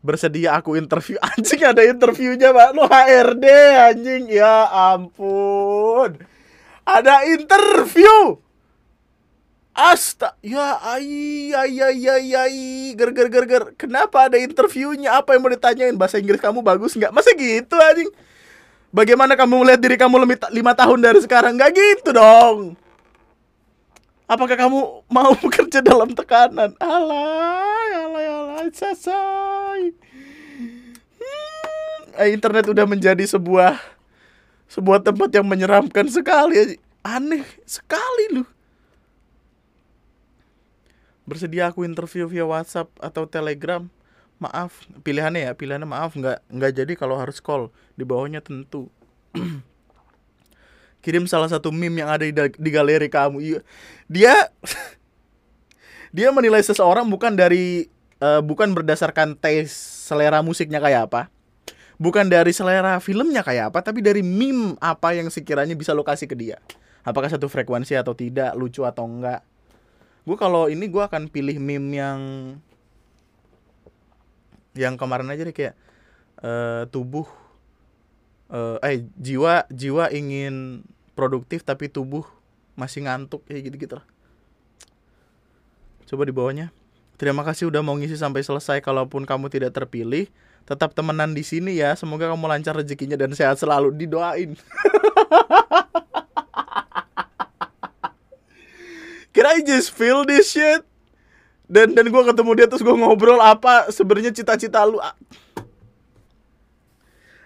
Bersedia 0.05 0.53
aku 0.53 0.77
interview. 0.77 1.17
Anjing 1.33 1.65
ada 1.65 1.81
interviewnya 1.81 2.53
pak. 2.53 2.69
Lo 2.77 2.85
HRD 2.85 3.45
anjing. 3.89 4.29
Ya 4.29 4.69
ampun. 4.69 6.21
Ada 6.85 7.25
interview. 7.25 8.37
Asta 9.75 10.37
ya 10.39 10.79
ai 10.79 11.51
ai 11.51 11.75
ai 11.81 12.05
ai 12.05 12.29
ai. 12.37 12.65
Ger 12.93 13.11
ger 13.17 13.27
ger 13.33 13.45
ger. 13.49 13.63
Kenapa 13.75 14.29
ada 14.29 14.37
interviewnya? 14.37 15.17
Apa 15.17 15.33
yang 15.33 15.41
mau 15.41 15.49
ditanyain? 15.49 15.97
Bahasa 15.97 16.21
Inggris 16.21 16.37
kamu 16.37 16.61
bagus 16.61 16.93
nggak? 16.93 17.09
Masa 17.09 17.33
gitu 17.33 17.73
anjing? 17.73 18.13
Bagaimana 18.93 19.33
kamu 19.33 19.65
melihat 19.65 19.81
diri 19.81 19.97
kamu 19.97 20.21
lima 20.53 20.71
tahun 20.77 21.01
dari 21.01 21.19
sekarang? 21.19 21.57
Nggak 21.57 21.71
gitu 21.75 22.13
dong 22.13 22.84
apakah 24.25 24.57
kamu 24.57 24.79
mau 25.09 25.31
bekerja 25.43 25.81
dalam 25.81 26.11
tekanan? 26.13 26.73
Alay 26.81 27.89
alay 27.93 28.25
alay 28.29 28.67
sasai 28.73 29.93
hmm, 31.21 32.21
eh, 32.21 32.29
internet 32.33 32.65
udah 32.69 32.85
menjadi 32.89 33.23
sebuah 33.25 33.77
sebuah 34.69 35.05
tempat 35.05 35.29
yang 35.31 35.45
menyeramkan 35.45 36.09
sekali. 36.09 36.77
Aneh 37.05 37.45
sekali 37.69 38.41
lu. 38.41 38.43
Bersedia 41.25 41.69
aku 41.69 41.85
interview 41.85 42.29
via 42.29 42.45
WhatsApp 42.45 42.89
atau 43.01 43.25
Telegram? 43.25 43.85
Maaf. 44.37 44.85
Pilihannya 45.01 45.49
ya 45.49 45.51
pilihannya 45.57 45.89
maaf. 45.89 46.13
Nggak 46.17 46.41
nggak 46.49 46.71
jadi 46.73 46.93
kalau 46.97 47.17
harus 47.17 47.41
call. 47.41 47.73
Di 47.97 48.05
bawahnya 48.05 48.41
tentu 48.41 48.89
kirim 51.05 51.29
salah 51.29 51.45
satu 51.45 51.69
meme 51.69 52.01
yang 52.01 52.09
ada 52.09 52.25
di, 52.25 52.33
di 52.33 52.69
galeri 52.73 53.05
kamu. 53.05 53.37
Iya. 53.37 53.59
Dia 54.09 54.33
dia 56.17 56.33
menilai 56.33 56.65
seseorang 56.65 57.05
bukan 57.05 57.37
dari 57.37 57.85
uh, 58.25 58.41
bukan 58.41 58.73
berdasarkan 58.73 59.37
tes 59.37 59.69
selera 60.09 60.41
musiknya 60.41 60.81
kayak 60.81 61.13
apa 61.13 61.21
bukan 61.95 62.27
dari 62.27 62.51
selera 62.51 62.99
filmnya 62.99 63.41
kayak 63.41 63.71
apa 63.71 63.79
tapi 63.79 64.03
dari 64.03 64.19
meme 64.19 64.75
apa 64.83 65.15
yang 65.15 65.31
sekiranya 65.31 65.75
bisa 65.77 65.95
lokasi 65.95 66.27
ke 66.27 66.35
dia. 66.35 66.59
Apakah 67.05 67.29
satu 67.29 67.45
frekuensi 67.45 67.93
atau 67.93 68.17
tidak 68.17 68.57
lucu 68.57 68.81
atau 68.81 69.05
enggak. 69.05 69.45
Gue 70.25 70.33
kalau 70.41 70.65
ini 70.65 70.89
gue 70.89 71.03
akan 71.05 71.29
pilih 71.29 71.61
meme 71.61 71.89
yang 71.93 72.19
yang 74.75 74.97
kemarin 74.97 75.29
aja 75.29 75.45
deh 75.45 75.55
kayak 75.55 75.77
uh, 76.41 76.89
tubuh 76.89 77.29
uh, 78.49 78.81
eh 78.83 79.05
jiwa 79.15 79.69
jiwa 79.71 80.11
ingin 80.11 80.83
produktif 81.15 81.63
tapi 81.63 81.87
tubuh 81.87 82.27
masih 82.75 83.07
ngantuk 83.07 83.41
kayak 83.47 83.71
gitu 83.71 83.75
gitu 83.79 83.93
lah 83.97 84.05
coba 86.05 86.23
di 86.27 86.33
bawahnya 86.35 86.67
terima 87.15 87.41
kasih 87.41 87.71
udah 87.71 87.81
mau 87.81 87.95
ngisi 87.95 88.19
sampai 88.19 88.43
selesai 88.43 88.83
kalaupun 88.83 89.23
kamu 89.25 89.49
tidak 89.49 89.73
terpilih 89.73 90.27
tetap 90.67 90.91
temenan 90.93 91.31
di 91.33 91.41
sini 91.41 91.79
ya 91.79 91.95
semoga 91.95 92.29
kamu 92.29 92.45
lancar 92.45 92.75
rezekinya 92.75 93.15
dan 93.15 93.31
sehat 93.33 93.57
selalu 93.57 93.95
didoain 93.95 94.53
Can 99.35 99.43
I 99.43 99.59
just 99.67 99.91
feel 99.91 100.23
this 100.23 100.55
shit? 100.55 100.79
Dan 101.67 101.91
dan 101.91 102.07
gue 102.07 102.23
ketemu 102.23 102.51
dia 102.55 102.71
terus 102.71 102.79
gue 102.79 102.95
ngobrol 102.95 103.43
apa 103.43 103.91
sebenarnya 103.91 104.31
cita-cita 104.31 104.79
lu. 104.87 104.95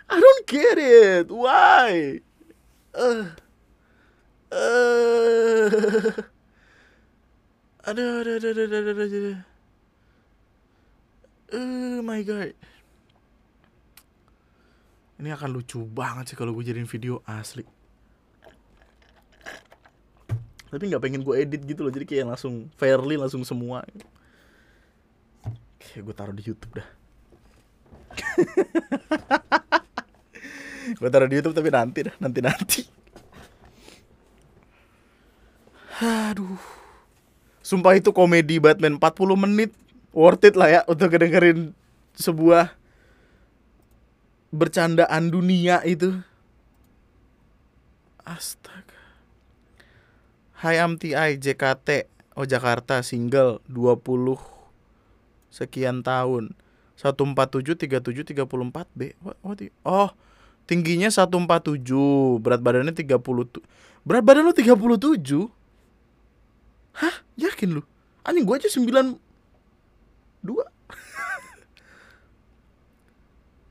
I 0.05 0.17
don't 0.21 0.45
get 0.45 0.77
it. 0.77 1.33
Why? 1.33 2.21
Uh. 2.93 3.33
Uh, 4.49 5.69
aduh, 7.85 8.25
aduh, 8.25 8.35
aduh, 8.41 8.49
aduh, 8.49 8.65
aduh, 8.65 8.93
aduh, 8.97 9.05
aduh. 9.05 9.39
Oh 11.53 12.01
my 12.01 12.21
god. 12.25 12.57
Ini 15.21 15.29
akan 15.35 15.49
lucu 15.53 15.85
banget 15.85 16.33
sih 16.33 16.37
kalau 16.37 16.57
gue 16.57 16.65
jadiin 16.65 16.89
video 16.89 17.21
asli. 17.29 17.61
Tapi 20.69 20.83
nggak 20.85 21.01
pengen 21.01 21.21
gue 21.25 21.35
edit 21.37 21.65
gitu 21.65 21.81
loh, 21.81 21.93
jadi 21.93 22.05
kayak 22.05 22.25
langsung 22.33 22.69
fairly 22.77 23.17
langsung 23.17 23.41
semua. 23.45 23.85
Kayak 25.81 26.03
gue 26.05 26.15
taruh 26.17 26.35
di 26.37 26.45
YouTube 26.45 26.73
dah. 26.77 26.89
gue 31.01 31.09
taruh 31.09 31.29
di 31.29 31.37
YouTube 31.37 31.57
tapi 31.57 31.69
nanti 31.73 31.99
dah, 32.05 32.15
nanti 32.21 32.39
nanti. 32.41 32.98
Aduh. 35.99 36.59
Sumpah 37.59 37.99
itu 37.99 38.15
komedi 38.15 38.55
Batman 38.57 38.95
40 38.95 39.35
menit 39.35 39.75
worth 40.15 40.47
it 40.47 40.55
lah 40.55 40.71
ya 40.71 40.81
untuk 40.87 41.11
dengerin 41.11 41.75
sebuah 42.15 42.71
bercandaan 44.55 45.27
dunia 45.27 45.83
itu. 45.83 46.15
Astaga. 48.23 48.95
Hai 50.55 50.79
MTI 50.79 51.39
JKT 51.39 52.19
Oh 52.39 52.47
Jakarta 52.47 53.03
single 53.03 53.59
20 53.67 53.99
sekian 55.51 55.99
tahun 56.07 56.55
147 56.95 57.75
37 57.75 58.31
34 58.31 58.87
B. 58.95 59.11
What, 59.19 59.35
oh, 59.83 60.09
tingginya 60.63 61.11
147, 61.11 62.39
berat 62.39 62.63
badannya 62.63 62.95
30. 62.95 63.19
Berat 64.07 64.23
badan 64.23 64.47
lu 64.47 64.55
37? 64.55 65.58
Hah? 66.97 67.21
Yakin 67.37 67.79
lu? 67.79 67.83
Anjing 68.25 68.45
gue 68.45 68.55
aja 68.57 68.69
9 68.69 69.17
2 70.45 70.55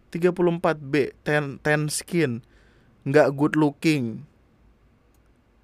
34B 0.08 1.12
ten, 1.24 1.60
ten 1.60 1.80
skin. 1.92 2.40
Nggak 3.04 3.28
good 3.36 3.54
looking. 3.56 4.24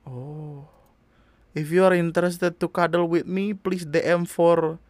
Oh. 0.05 0.69
If 1.57 1.73
you 1.73 1.87
are 1.87 1.97
interested 1.97 2.59
to 2.61 2.67
cuddle 2.67 3.07
with 3.07 3.25
me 3.31 3.55
Please 3.55 3.87
DM 3.87 4.27
for 4.27 4.83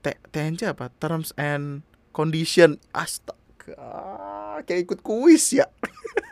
T 0.00 0.14
TNC 0.32 0.72
apa? 0.72 0.88
Terms 1.02 1.36
and 1.36 1.84
Condition. 2.14 2.78
Astaga 2.94 4.62
kayak 4.64 4.88
ikut 4.88 5.00
kuis 5.02 5.50
ya. 5.52 5.66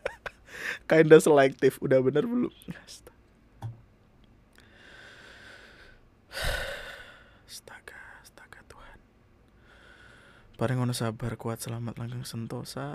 Kinda 0.88 1.18
selektif 1.18 1.82
udah 1.82 1.98
bener 2.00 2.24
belum? 2.24 2.52
Astaga 2.86 3.11
astaga 7.46 8.64
Tuhan 8.64 8.98
Bareng 10.56 10.84
ono 10.84 10.94
sabar 10.96 11.36
kuat 11.36 11.60
selamat 11.60 12.00
langgeng 12.00 12.24
sentosa 12.24 12.88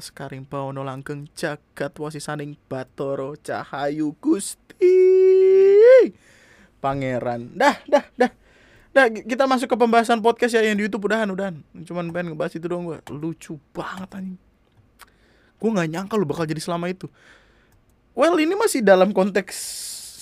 Sekaring 0.00 0.48
pauno 0.48 0.80
langgeng 0.80 1.28
jagat 1.36 1.92
wasisaning 2.00 2.56
batoro 2.68 3.36
cahayu 3.36 4.16
gusti 4.16 4.96
Pangeran 6.80 7.52
Dah 7.52 7.76
dah 7.84 8.04
dah 8.16 8.32
Dah 8.92 9.08
kita 9.08 9.48
masuk 9.48 9.72
ke 9.72 9.76
pembahasan 9.80 10.20
podcast 10.20 10.52
ya 10.52 10.60
yang 10.60 10.76
di 10.76 10.84
YouTube 10.84 11.08
udahan 11.08 11.24
udahan. 11.32 11.64
Cuman 11.88 12.12
pengen 12.12 12.36
ngebahas 12.36 12.60
itu 12.60 12.68
dong 12.68 12.84
gue. 12.84 13.00
Lucu 13.08 13.56
banget 13.72 14.20
anjing. 14.20 14.36
Gue 15.56 15.70
nggak 15.72 15.88
nyangka 15.88 16.14
lu 16.20 16.28
bakal 16.28 16.44
jadi 16.44 16.60
selama 16.60 16.92
itu. 16.92 17.08
Well 18.12 18.36
ini 18.36 18.52
masih 18.52 18.84
dalam 18.84 19.16
konteks 19.16 19.56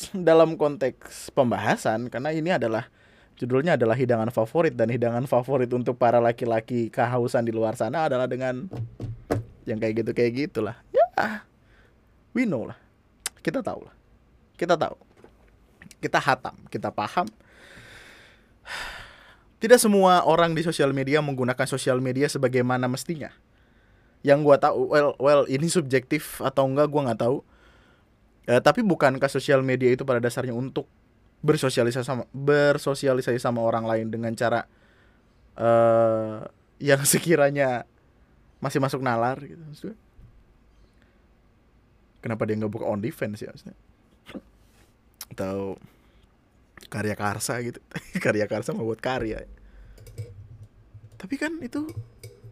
dalam 0.28 0.56
konteks 0.56 1.34
pembahasan 1.34 2.08
karena 2.08 2.30
ini 2.32 2.54
adalah 2.54 2.88
judulnya 3.36 3.74
adalah 3.76 3.96
hidangan 3.96 4.28
favorit 4.32 4.76
dan 4.76 4.92
hidangan 4.92 5.24
favorit 5.24 5.68
untuk 5.72 5.96
para 5.96 6.20
laki-laki 6.20 6.92
kehausan 6.92 7.44
di 7.44 7.52
luar 7.52 7.76
sana 7.76 8.08
adalah 8.08 8.28
dengan 8.28 8.68
yang 9.64 9.78
kayak 9.80 10.04
gitu 10.04 10.10
kayak 10.12 10.32
gitulah. 10.48 10.76
Ya, 10.90 11.44
we 12.32 12.44
know 12.44 12.68
lah. 12.68 12.78
Kita 13.40 13.64
tahu 13.64 13.88
lah. 13.88 13.94
Kita 14.56 14.76
tahu. 14.76 14.96
Kita 16.00 16.16
hatam, 16.16 16.56
kita 16.72 16.88
paham 16.88 17.28
tidak 19.60 19.76
semua 19.76 20.24
orang 20.24 20.56
di 20.56 20.64
sosial 20.64 20.96
media 20.96 21.20
menggunakan 21.20 21.68
sosial 21.68 22.00
media 22.00 22.32
sebagaimana 22.32 22.88
mestinya. 22.88 23.28
Yang 24.24 24.38
gua 24.40 24.56
tahu, 24.56 24.88
well, 24.88 25.12
well 25.20 25.44
ini 25.52 25.68
subjektif 25.68 26.40
atau 26.40 26.64
enggak 26.64 26.88
gua 26.88 27.12
nggak 27.12 27.20
tahu. 27.20 27.44
Eh, 28.48 28.60
tapi 28.60 28.80
bukankah 28.80 29.28
sosial 29.28 29.60
media 29.60 29.92
itu 29.92 30.04
pada 30.06 30.22
dasarnya 30.22 30.56
untuk 30.56 30.88
bersosialisasi 31.40 32.04
sama 32.04 32.24
bersosialisasi 32.36 33.40
sama 33.40 33.64
orang 33.64 33.88
lain 33.88 34.12
dengan 34.12 34.36
cara 34.36 34.68
uh, 35.56 36.44
yang 36.76 37.00
sekiranya 37.12 37.88
masih 38.60 38.80
masuk 38.80 39.00
nalar 39.00 39.40
gitu 39.44 39.60
maksudnya. 39.60 39.98
Kenapa 42.20 42.44
dia 42.44 42.60
nggak 42.60 42.72
buka 42.72 42.84
on 42.84 43.00
defense 43.00 43.40
ya 43.40 43.52
maksudnya? 43.52 43.78
Atau 45.32 45.80
karya 46.90 47.14
karsa 47.14 47.62
gitu 47.62 47.78
karya 48.24 48.50
karsa 48.50 48.74
mau 48.74 48.84
buat 48.84 48.98
karya 48.98 49.46
tapi 51.14 51.38
kan 51.38 51.54
itu 51.62 51.86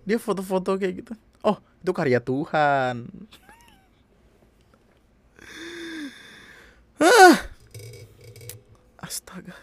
dia 0.07 0.17
foto-foto 0.17 0.79
kayak 0.79 0.95
gitu 1.03 1.13
oh 1.43 1.59
itu 1.83 1.93
karya 1.93 2.23
Tuhan 2.23 3.11
ah. 7.03 7.37
Astaga. 8.99 9.55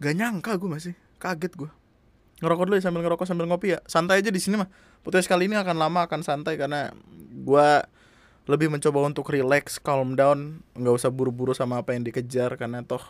Gak 0.00 0.14
nyangka 0.16 0.56
gue 0.60 0.68
masih. 0.68 0.94
Kaget 1.16 1.54
gue 1.56 1.70
ngerokok 2.36 2.64
dulu 2.68 2.76
ya 2.76 2.84
sambil 2.84 3.00
ngerokok 3.04 3.26
sambil 3.28 3.46
ngopi 3.48 3.76
ya. 3.76 3.78
Santai 3.88 4.20
aja 4.20 4.28
di 4.28 4.40
sini 4.40 4.60
mah. 4.60 4.68
Podcast 5.00 5.30
kali 5.30 5.48
ini 5.48 5.56
akan 5.56 5.76
lama 5.78 6.04
akan 6.04 6.20
santai 6.20 6.60
karena 6.60 6.92
gue 7.32 7.68
lebih 8.46 8.70
mencoba 8.70 9.02
untuk 9.02 9.26
relax, 9.32 9.80
calm 9.80 10.14
down, 10.14 10.62
nggak 10.76 10.94
usah 10.94 11.10
buru-buru 11.10 11.50
sama 11.56 11.82
apa 11.82 11.96
yang 11.96 12.06
dikejar 12.06 12.54
karena 12.54 12.84
toh 12.86 13.02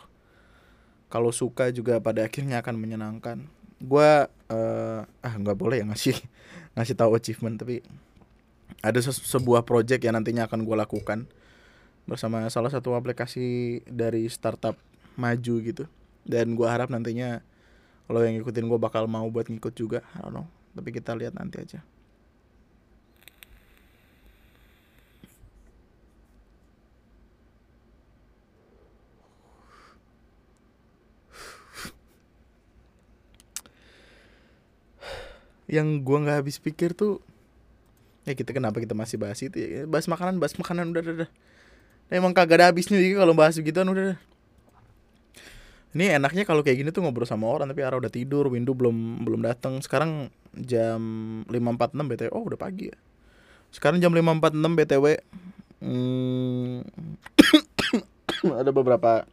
kalau 1.13 1.29
suka 1.29 1.69
juga 1.69 2.01
pada 2.01 2.25
akhirnya 2.25 2.63
akan 2.63 2.75
menyenangkan. 2.79 3.37
Gua 3.77 4.25
uh, 4.49 5.05
ah 5.05 5.33
nggak 5.37 5.57
boleh 5.57 5.83
ya 5.83 5.85
ngasih 5.85 6.17
ngasih 6.73 6.95
tahu 6.97 7.13
achievement 7.13 7.61
tapi 7.61 7.85
ada 8.81 8.99
se 9.01 9.11
sebuah 9.13 9.65
project 9.65 10.01
yang 10.05 10.15
nantinya 10.17 10.45
akan 10.45 10.63
gue 10.63 10.75
lakukan 10.77 11.25
bersama 12.07 12.45
salah 12.47 12.71
satu 12.71 12.95
aplikasi 12.95 13.81
dari 13.89 14.29
startup 14.31 14.77
maju 15.19 15.55
gitu. 15.63 15.85
Dan 16.27 16.55
gue 16.55 16.67
harap 16.67 16.91
nantinya 16.91 17.41
kalau 18.07 18.23
yang 18.23 18.39
ngikutin 18.39 18.65
gue 18.67 18.79
bakal 18.79 19.09
mau 19.09 19.27
buat 19.27 19.47
ngikut 19.49 19.73
juga. 19.75 19.99
I 20.15 20.23
don't 20.23 20.33
know. 20.35 20.47
Tapi 20.77 20.93
kita 20.93 21.17
lihat 21.17 21.33
nanti 21.33 21.57
aja. 21.57 21.81
Yang 35.67 35.99
gua 36.07 36.23
nggak 36.23 36.37
habis 36.47 36.63
pikir 36.63 36.95
tuh 36.95 37.19
ya 38.27 38.35
kita 38.35 38.51
kenapa 38.51 38.83
kita 38.83 38.91
masih 38.91 39.15
bahas 39.15 39.39
itu 39.39 39.55
ya? 39.55 39.87
Bahas 39.87 40.03
makanan 40.11 40.35
bahas 40.43 40.51
makanan 40.59 40.91
udah 40.91 41.01
udah, 41.01 41.15
udah. 41.23 41.29
emang 42.11 42.35
kagak 42.35 42.59
ada 42.59 42.65
habisnya 42.67 42.99
juga 42.99 43.23
kalau 43.23 43.33
bahas 43.35 43.55
begituan 43.55 43.87
udah, 43.87 44.03
udah. 44.11 44.19
ini 45.95 46.11
enaknya 46.11 46.43
kalau 46.43 46.59
kayak 46.59 46.83
gini 46.83 46.89
tuh 46.91 46.99
ngobrol 47.07 47.23
sama 47.23 47.47
orang 47.47 47.71
tapi 47.71 47.87
arah 47.87 47.95
udah 47.95 48.11
tidur 48.11 48.51
Windu 48.51 48.75
belum 48.75 49.23
belum 49.23 49.47
datang 49.47 49.79
sekarang 49.79 50.27
jam 50.51 50.99
5.46 51.47 51.55
btw 51.95 52.29
oh 52.35 52.43
udah 52.43 52.59
pagi 52.59 52.91
ya? 52.91 52.97
Sekarang 53.71 54.03
jam 54.03 54.11
5.46 54.11 54.77
btw 54.83 55.05
hmm, 55.79 56.83
ada 58.61 58.71
beberapa 58.75 59.23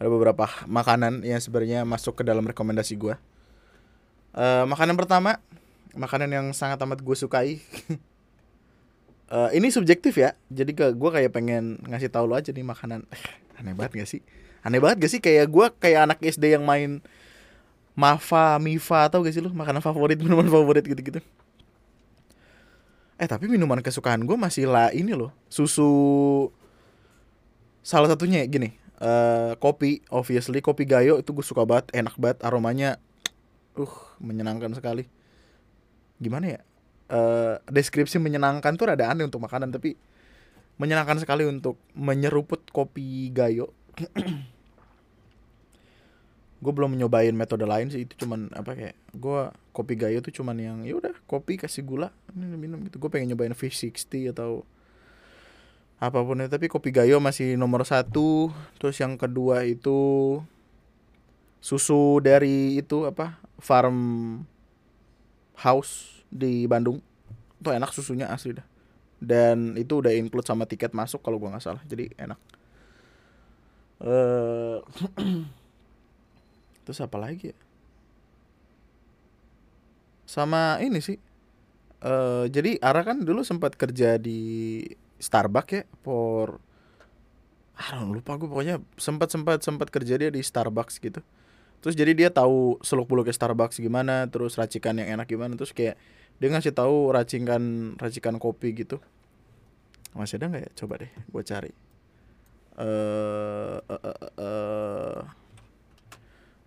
ada 0.00 0.08
beberapa 0.08 0.48
makanan 0.64 1.20
yang 1.28 1.40
sebenarnya 1.44 1.84
masuk 1.84 2.20
ke 2.20 2.22
dalam 2.24 2.40
rekomendasi 2.48 2.96
gua. 2.96 3.20
Uh, 4.32 4.64
makanan 4.64 4.96
pertama, 4.96 5.36
makanan 5.94 6.30
yang 6.30 6.46
sangat 6.54 6.78
amat 6.82 7.02
gue 7.02 7.16
sukai. 7.16 7.58
uh, 9.30 9.50
ini 9.56 9.70
subjektif 9.72 10.18
ya, 10.18 10.36
jadi 10.50 10.70
ke 10.74 10.86
gue 10.94 11.10
kayak 11.10 11.34
pengen 11.34 11.82
ngasih 11.86 12.10
tau 12.12 12.26
lo 12.26 12.38
aja 12.38 12.54
nih 12.54 12.66
makanan. 12.66 13.06
aneh 13.58 13.74
banget 13.76 14.04
gak 14.04 14.10
sih? 14.10 14.20
Aneh 14.64 14.80
banget 14.80 15.04
gak 15.04 15.12
sih 15.12 15.20
kayak 15.20 15.46
gue 15.50 15.66
kayak 15.80 16.00
anak 16.10 16.18
SD 16.22 16.56
yang 16.56 16.64
main 16.64 17.04
Mafa, 17.98 18.56
Mifa 18.62 19.10
atau 19.10 19.20
gak 19.20 19.34
sih 19.34 19.42
lo 19.42 19.52
makanan 19.52 19.82
favorit, 19.84 20.16
minuman 20.24 20.48
favorit 20.48 20.84
gitu-gitu. 20.86 21.20
Eh 23.20 23.28
tapi 23.28 23.52
minuman 23.52 23.84
kesukaan 23.84 24.24
gue 24.24 24.36
masih 24.38 24.64
lah 24.64 24.88
ini 24.96 25.12
loh, 25.12 25.34
susu. 25.52 26.48
Salah 27.84 28.08
satunya 28.12 28.44
gini, 28.48 28.76
uh, 29.00 29.56
kopi, 29.60 30.04
obviously 30.08 30.64
kopi 30.64 30.88
gayo 30.88 31.20
itu 31.20 31.32
gue 31.32 31.44
suka 31.44 31.64
banget, 31.68 31.92
enak 31.92 32.16
banget, 32.16 32.40
aromanya 32.44 32.96
uh 33.76 33.94
menyenangkan 34.20 34.76
sekali 34.76 35.08
gimana 36.20 36.46
ya 36.56 36.60
uh, 37.10 37.58
deskripsi 37.66 38.22
menyenangkan 38.22 38.78
tuh 38.78 38.94
rada 38.94 39.10
aneh 39.10 39.26
untuk 39.26 39.42
makanan 39.42 39.74
tapi 39.74 39.98
menyenangkan 40.80 41.20
sekali 41.20 41.44
untuk 41.44 41.76
menyeruput 41.92 42.64
kopi 42.72 43.28
gayo. 43.36 43.68
Gue 46.64 46.72
belum 46.76 46.96
nyobain 46.96 47.32
metode 47.36 47.64
lain 47.64 47.92
sih 47.92 48.04
itu 48.04 48.16
cuman 48.20 48.52
apa 48.52 48.76
kayak 48.76 48.92
gue 49.16 49.48
kopi 49.72 49.96
gayo 49.96 50.20
tuh 50.20 50.28
cuman 50.28 50.60
yang 50.60 50.78
ya 50.84 50.92
udah 50.92 51.16
kopi 51.24 51.56
kasih 51.56 51.80
gula 51.88 52.12
ini 52.36 52.52
minum 52.52 52.84
gitu. 52.84 53.00
Gue 53.00 53.08
pengen 53.08 53.32
nyobain 53.32 53.56
fish 53.56 53.80
60 53.80 54.36
atau 54.36 54.68
apa 55.96 56.20
pun 56.20 56.36
itu 56.36 56.52
tapi 56.52 56.68
kopi 56.68 56.92
gayo 56.92 57.16
masih 57.16 57.56
nomor 57.56 57.88
satu. 57.88 58.52
Terus 58.76 59.00
yang 59.00 59.16
kedua 59.16 59.64
itu 59.64 60.36
susu 61.64 62.20
dari 62.20 62.76
itu 62.76 63.08
apa 63.08 63.40
farm 63.56 63.96
house 65.60 66.24
di 66.32 66.64
Bandung. 66.64 67.04
Tuh 67.60 67.76
enak 67.76 67.92
susunya 67.92 68.32
asli 68.32 68.56
dah. 68.56 68.66
Dan 69.20 69.76
itu 69.76 70.00
udah 70.00 70.12
include 70.16 70.48
sama 70.48 70.64
tiket 70.64 70.96
masuk 70.96 71.20
kalau 71.20 71.36
gua 71.36 71.56
nggak 71.56 71.64
salah. 71.64 71.82
Jadi 71.84 72.08
enak. 72.16 72.40
Uh, 74.00 74.80
terus 76.88 77.00
apa 77.04 77.20
lagi 77.20 77.52
ya? 77.52 77.58
Sama 80.24 80.80
ini 80.80 81.04
sih. 81.04 81.20
Uh, 82.00 82.48
jadi 82.48 82.80
Ara 82.80 83.04
kan 83.04 83.20
dulu 83.20 83.44
sempat 83.44 83.76
kerja 83.76 84.16
di 84.16 84.80
Starbucks 85.20 85.72
ya 85.76 85.84
for 86.00 86.64
ah 87.80 88.04
lupa 88.04 88.36
gue 88.36 88.48
pokoknya 88.48 88.80
sempat 89.00 89.32
sempat 89.32 89.64
sempat 89.64 89.88
kerja 89.88 90.16
dia 90.16 90.28
di 90.32 90.40
Starbucks 90.40 91.00
gitu 91.00 91.20
terus 91.80 91.96
jadi 91.96 92.12
dia 92.12 92.28
tahu 92.28 92.76
seluk 92.84 93.08
beluknya 93.08 93.32
Starbucks 93.32 93.80
gimana 93.80 94.28
terus 94.28 94.60
racikan 94.60 95.00
yang 95.00 95.16
enak 95.20 95.26
gimana 95.28 95.56
terus 95.56 95.72
kayak 95.72 95.96
dia 96.40 96.48
ngasih 96.48 96.72
tahu 96.72 97.12
racikan 97.12 97.94
racikan 98.00 98.40
kopi 98.40 98.72
gitu. 98.72 98.96
Masih 100.16 100.40
ada 100.40 100.48
nggak 100.48 100.62
ya? 100.64 100.70
Coba 100.72 100.94
deh 101.04 101.12
gue 101.12 101.42
cari. 101.44 101.72
Uh, 102.80 103.76
uh, 103.84 104.00
uh, 104.08 104.30
uh, 104.40 105.20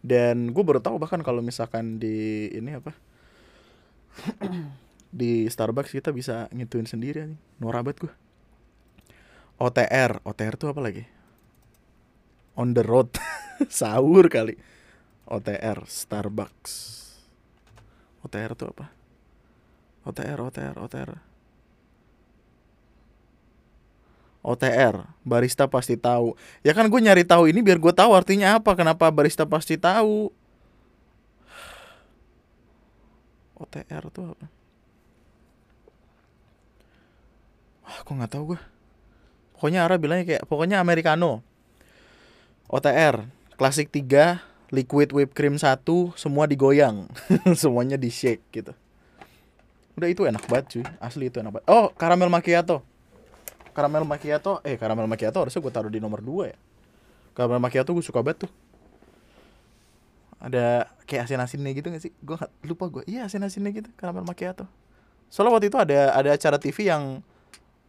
dan 0.05 0.53
gue 0.53 0.61
baru 0.61 0.78
tahu 0.78 1.01
bahkan 1.01 1.26
kalau 1.26 1.41
misalkan 1.41 1.97
di 1.97 2.49
ini 2.53 2.78
apa? 2.78 2.93
Di 5.14 5.45
Starbucks 5.45 5.93
kita 5.93 6.09
bisa 6.14 6.49
ngituin 6.53 6.86
sendiri 6.86 7.34
nih. 7.34 7.39
Norabat 7.61 7.97
gue 7.97 8.14
OTR 9.57 10.22
OTR 10.26 10.53
tuh 10.57 10.70
apa 10.74 10.82
lagi? 10.86 11.05
On 12.57 12.74
the 12.78 12.86
road. 12.86 13.09
Sahur 13.70 14.30
kali 14.30 14.53
OTR 15.28 15.88
Starbucks. 15.88 16.74
OTR 18.24 18.51
tuh 18.55 18.71
apa? 18.71 18.91
OTR 20.03 20.39
OTR 20.43 20.76
OTR 20.80 21.11
OTR 24.43 24.95
barista 25.24 25.71
pasti 25.71 25.95
tahu. 25.95 26.36
Ya 26.67 26.76
kan 26.76 26.91
gue 26.91 26.99
nyari 26.99 27.24
tahu 27.24 27.47
ini 27.47 27.63
biar 27.63 27.80
gue 27.80 27.93
tahu 27.95 28.11
artinya 28.11 28.59
apa 28.59 28.76
kenapa 28.76 29.07
barista 29.07 29.47
pasti 29.47 29.80
tahu. 29.80 30.28
OTR 33.55 34.03
tuh 34.11 34.36
apa? 34.36 34.45
Wah, 37.88 37.97
kok 38.03 38.11
nggak 38.11 38.32
tahu 38.32 38.43
gue 38.55 38.61
pokoknya 39.63 39.88
Ara 39.88 39.95
bilangnya 39.95 40.28
kayak 40.28 40.43
pokoknya 40.43 40.84
americano. 40.84 41.39
OTR 42.67 43.24
klasik 43.55 43.88
3 43.95 44.53
liquid 44.74 45.13
whipped 45.13 45.38
cream 45.38 45.61
satu 45.61 46.09
semua 46.17 46.49
digoyang. 46.49 47.05
Semuanya 47.61 47.93
di 47.93 48.09
shake 48.09 48.41
gitu. 48.49 48.74
Udah 49.93 50.09
itu 50.09 50.26
enak 50.26 50.49
banget 50.49 50.65
cuy. 50.74 50.84
Asli 50.97 51.30
itu 51.30 51.38
enak 51.38 51.53
banget. 51.53 51.65
Oh 51.69 51.93
caramel 51.93 52.34
macchiato. 52.34 52.82
Caramel 53.78 54.01
macchiato 54.09 54.65
eh 54.65 54.82
caramel 54.82 55.05
macchiato 55.05 55.45
harusnya 55.45 55.61
gue 55.61 55.74
taruh 55.74 55.93
di 55.93 56.01
nomor 56.01 56.26
2 56.26 56.49
ya. 56.49 56.57
Caramel 57.38 57.61
macchiato 57.61 57.93
gue 57.93 58.01
suka 58.01 58.26
banget 58.26 58.49
tuh. 58.49 58.51
Ada 60.41 60.89
kayak 61.05 61.30
asin 61.30 61.39
asinnya 61.39 61.71
gitu 61.78 61.93
gak 61.93 62.01
sih? 62.01 62.11
Gue 62.26 62.36
lupa 62.65 62.89
gue 62.89 63.05
iya 63.05 63.30
asin 63.30 63.45
asinnya 63.45 63.69
gitu 63.69 63.93
caramel 63.93 64.26
macchiato. 64.26 64.65
Soalnya 65.30 65.53
waktu 65.53 65.69
itu 65.69 65.78
ada 65.78 66.17
ada 66.17 66.30
acara 66.34 66.57
TV 66.57 66.89
yang 66.89 67.21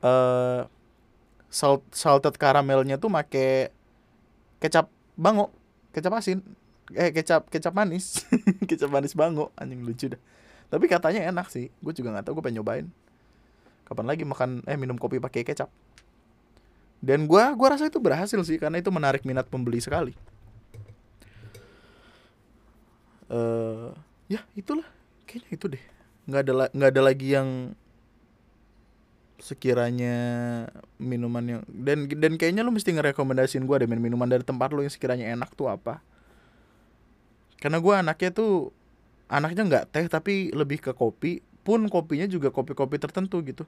uh, 0.05 0.69
salt 1.49 1.89
salted 1.97 2.37
karamelnya 2.37 3.01
tuh 3.01 3.09
make 3.09 3.73
kecap 4.61 4.93
bango 5.17 5.49
kecap 5.97 6.13
asin 6.21 6.45
eh 6.93 7.11
kecap 7.15 7.49
kecap 7.49 7.73
manis. 7.73 8.21
Kecap 8.69 8.93
manis 8.93 9.17
bango. 9.17 9.49
Anjing 9.57 9.81
lucu 9.81 10.13
dah. 10.13 10.21
Tapi 10.69 10.85
katanya 10.85 11.25
enak 11.33 11.49
sih. 11.49 11.73
Gue 11.81 11.97
juga 11.97 12.13
nggak 12.13 12.29
tahu 12.29 12.41
gue 12.41 12.45
pengen 12.45 12.61
nyobain. 12.61 12.87
Kapan 13.89 14.05
lagi 14.05 14.25
makan 14.29 14.61
eh 14.69 14.77
minum 14.77 15.01
kopi 15.01 15.17
pakai 15.17 15.45
kecap. 15.45 15.73
Dan 17.05 17.29
gue 17.29 17.45
gua 17.57 17.69
rasa 17.77 17.89
itu 17.89 18.01
berhasil 18.01 18.41
sih 18.45 18.57
karena 18.57 18.81
itu 18.81 18.89
menarik 18.89 19.25
minat 19.29 19.45
pembeli 19.49 19.81
sekali. 19.81 20.17
Eh 23.29 23.37
uh, 23.37 23.93
ya 24.29 24.41
itulah. 24.57 24.89
Kayaknya 25.29 25.51
itu 25.53 25.65
deh. 25.69 25.85
Nggak 26.25 26.41
ada 26.49 26.53
nggak 26.73 26.91
ada 26.97 27.03
lagi 27.05 27.29
yang 27.37 27.49
sekiranya 29.45 30.17
minuman 30.97 31.45
yang 31.45 31.61
dan 31.69 32.09
dan 32.09 32.41
kayaknya 32.41 32.65
lu 32.65 32.73
mesti 32.73 32.97
ngerekomendasiin 32.97 33.69
gue 33.69 33.77
deh 33.85 33.89
minuman 33.91 34.25
dari 34.25 34.41
tempat 34.41 34.73
lu 34.73 34.81
yang 34.81 34.95
sekiranya 34.95 35.29
enak 35.37 35.53
tuh 35.53 35.69
apa 35.69 36.01
karena 37.59 37.79
gue 37.83 37.95
anaknya 37.95 38.31
tuh 38.35 38.75
anaknya 39.27 39.63
nggak 39.67 39.85
teh 39.91 40.07
tapi 40.07 40.55
lebih 40.55 40.79
ke 40.83 40.93
kopi. 40.95 41.41
Pun 41.65 41.89
kopinya 41.89 42.29
juga 42.29 42.53
kopi-kopi 42.53 43.01
tertentu 43.01 43.41
gitu. 43.41 43.65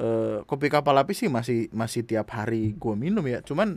E, 0.00 0.40
kopi 0.48 0.72
kapal 0.72 0.96
api 0.96 1.12
sih 1.12 1.28
masih 1.28 1.68
masih 1.68 2.08
tiap 2.08 2.32
hari 2.32 2.72
gue 2.72 2.94
minum 2.96 3.20
ya. 3.28 3.44
Cuman 3.44 3.76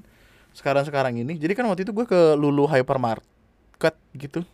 sekarang 0.55 0.87
sekarang 0.87 1.19
ini 1.19 1.35
jadi 1.35 1.51
kan 1.51 1.67
waktu 1.67 1.83
itu 1.83 1.91
gue 1.91 2.07
ke 2.07 2.39
Lulu 2.39 2.63
Hypermarket 2.71 3.95
gitu. 4.15 4.47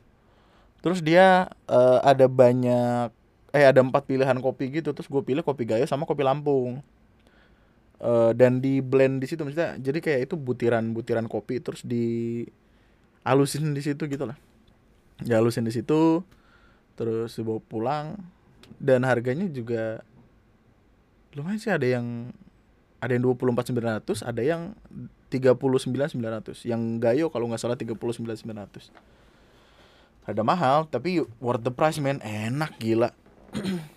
Terus 0.82 1.06
dia 1.06 1.54
e, 1.70 1.80
ada 2.02 2.26
banyak 2.26 3.14
eh 3.54 3.66
ada 3.70 3.86
empat 3.86 4.10
pilihan 4.10 4.42
kopi 4.42 4.82
gitu. 4.82 4.98
Terus 4.98 5.06
gue 5.06 5.22
pilih 5.22 5.46
kopi 5.46 5.70
Gayo 5.70 5.86
sama 5.86 6.10
kopi 6.10 6.26
Lampung. 6.26 6.82
Uh, 7.96 8.36
dan 8.36 8.60
di 8.60 8.84
blend 8.84 9.24
di 9.24 9.26
situ 9.26 9.48
maksudnya 9.48 9.80
jadi 9.80 10.04
kayak 10.04 10.20
itu 10.28 10.36
butiran 10.36 10.92
butiran 10.92 11.30
kopi. 11.32 11.64
Terus 11.64 11.80
di 11.86 12.44
alusin 13.26 13.74
di 13.74 13.82
situ 13.82 14.06
gitu 14.06 14.30
lah. 14.30 14.38
Ya 15.26 15.42
alusin 15.42 15.66
di 15.66 15.74
situ 15.74 16.22
terus 16.96 17.36
dibawa 17.36 17.60
pulang 17.60 18.06
dan 18.80 19.04
harganya 19.04 19.52
juga 19.52 20.00
lumayan 21.36 21.60
sih 21.60 21.68
ada 21.68 21.84
yang 21.84 22.32
ada 23.04 23.12
yang 23.12 23.28
dua 23.28 23.36
puluh 23.36 23.52
empat 23.52 23.68
sembilan 23.68 24.00
ratus 24.00 24.24
ada 24.24 24.40
yang 24.40 24.72
tiga 25.28 25.52
puluh 25.52 25.76
sembilan 25.76 26.08
sembilan 26.08 26.32
ratus 26.40 26.64
yang 26.64 27.02
gayo 27.04 27.28
kalau 27.28 27.52
nggak 27.52 27.60
salah 27.60 27.76
tiga 27.76 27.92
puluh 27.98 28.16
sembilan 28.16 28.38
sembilan 28.40 28.60
ratus. 28.64 28.86
Ada 30.26 30.42
mahal 30.42 30.88
tapi 30.90 31.22
worth 31.44 31.62
the 31.62 31.74
price 31.74 32.00
man 32.00 32.24
enak 32.24 32.80
gila. 32.80 33.12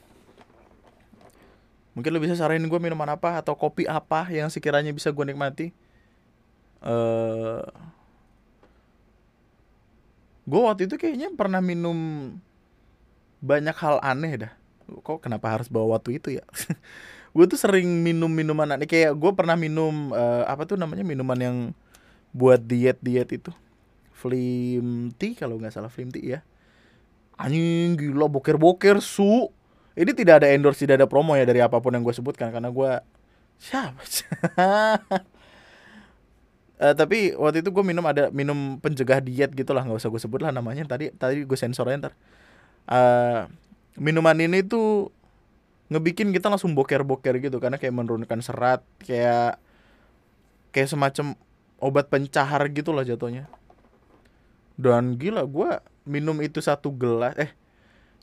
Mungkin 1.95 2.11
lo 2.14 2.18
bisa 2.22 2.39
saranin 2.39 2.68
gue 2.70 2.79
minuman 2.79 3.11
apa 3.11 3.43
atau 3.43 3.59
kopi 3.59 3.89
apa 3.89 4.29
yang 4.31 4.53
sekiranya 4.53 4.93
bisa 4.93 5.11
gue 5.11 5.24
nikmati. 5.24 5.72
Eh, 6.85 7.64
gue 10.49 10.61
waktu 10.64 10.88
itu 10.88 10.96
kayaknya 10.96 11.28
pernah 11.36 11.61
minum 11.61 11.99
banyak 13.44 13.76
hal 13.76 14.01
aneh 14.01 14.49
dah. 14.49 14.53
Kok 14.88 15.20
kenapa 15.20 15.53
harus 15.53 15.68
bawa 15.68 16.01
waktu 16.01 16.16
itu 16.16 16.40
ya? 16.40 16.44
gue 17.36 17.44
tuh 17.44 17.61
sering 17.61 18.01
minum 18.01 18.32
minuman 18.32 18.80
aneh. 18.80 18.88
Kayak 18.88 19.12
gue 19.20 19.32
pernah 19.36 19.55
minum 19.55 20.16
uh, 20.16 20.49
apa 20.49 20.64
tuh 20.64 20.80
namanya 20.80 21.05
minuman 21.05 21.36
yang 21.36 21.57
buat 22.32 22.64
diet 22.64 22.96
diet 23.05 23.28
itu. 23.28 23.53
Flim 24.16 25.12
tea 25.14 25.36
kalau 25.36 25.61
nggak 25.61 25.76
salah 25.76 25.92
flim 25.92 26.09
tea 26.09 26.40
ya 26.40 26.40
anjing 27.38 27.94
gila 27.94 28.26
boker-boker 28.26 28.99
su 28.99 29.46
ini 29.94 30.11
tidak 30.11 30.42
ada 30.42 30.51
endorse 30.51 30.82
tidak 30.82 30.99
ada 31.01 31.07
promo 31.07 31.38
ya 31.38 31.46
dari 31.46 31.62
apa 31.62 31.78
pun 31.78 31.94
yang 31.94 32.03
gue 32.03 32.12
sebutkan 32.12 32.51
karena 32.51 32.68
gue 32.68 32.90
siapa 33.62 34.03
uh, 36.79 36.95
tapi 36.95 37.35
waktu 37.35 37.61
itu 37.62 37.70
gue 37.74 37.85
minum 37.85 38.03
ada 38.07 38.31
minum 38.31 38.79
pencegah 38.79 39.20
diet 39.22 39.53
gitulah 39.53 39.83
nggak 39.85 39.99
usah 39.99 40.11
gue 40.11 40.20
sebut 40.22 40.41
lah 40.43 40.55
namanya. 40.55 40.87
Tadi 40.87 41.12
tadi 41.14 41.45
gue 41.45 41.59
sensornya 41.59 42.09
ntar. 42.09 42.14
Uh, 42.89 43.45
minuman 44.01 44.39
ini 44.39 44.64
tuh 44.64 45.12
ngebikin 45.93 46.33
kita 46.33 46.49
langsung 46.49 46.72
boker-boker 46.76 47.37
gitu 47.41 47.59
karena 47.61 47.76
kayak 47.76 47.95
menurunkan 47.97 48.41
serat 48.45 48.85
kayak 49.03 49.57
kayak 50.72 50.89
semacam 50.89 51.37
obat 51.81 52.07
pencahar 52.09 52.68
gitu 52.70 52.95
lah 52.95 53.05
jatuhnya. 53.05 53.51
Dan 54.79 55.18
gila 55.18 55.43
gue 55.45 55.70
minum 56.07 56.39
itu 56.41 56.62
satu 56.62 56.95
gelas 56.95 57.35
eh 57.37 57.51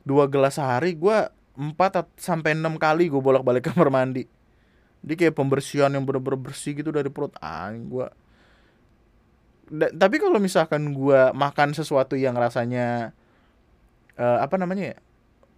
dua 0.08 0.26
gelas 0.30 0.58
sehari 0.58 0.96
gue 0.96 1.18
empat 1.56 2.08
sampai 2.20 2.56
enam 2.56 2.80
kali 2.80 3.12
gue 3.12 3.22
bolak 3.22 3.44
balik 3.44 3.70
kamar 3.70 3.92
mandi. 3.92 4.26
Dia 5.06 5.14
kayak 5.14 5.38
pembersihan 5.38 5.94
yang 5.94 6.02
bener-bener 6.02 6.40
bersih 6.40 6.74
gitu 6.74 6.90
dari 6.90 7.14
perut 7.14 7.36
ah 7.38 7.70
gue 7.70 8.08
tapi 9.74 10.22
kalau 10.22 10.38
misalkan 10.38 10.94
gue 10.94 11.22
makan 11.34 11.74
sesuatu 11.74 12.14
yang 12.14 12.38
rasanya 12.38 13.18
uh, 14.18 14.40
apa 14.42 14.56
namanya 14.62 14.94
ya 14.94 14.98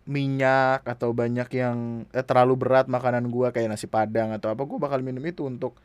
minyak 0.08 0.88
atau 0.88 1.12
banyak 1.12 1.52
yang 1.52 2.08
eh, 2.16 2.24
terlalu 2.24 2.56
berat 2.56 2.88
makanan 2.88 3.28
gue 3.28 3.52
kayak 3.52 3.68
nasi 3.68 3.92
padang 3.92 4.32
atau 4.32 4.56
apa 4.56 4.64
gue 4.64 4.80
bakal 4.80 5.04
minum 5.04 5.20
itu 5.28 5.44
untuk 5.44 5.76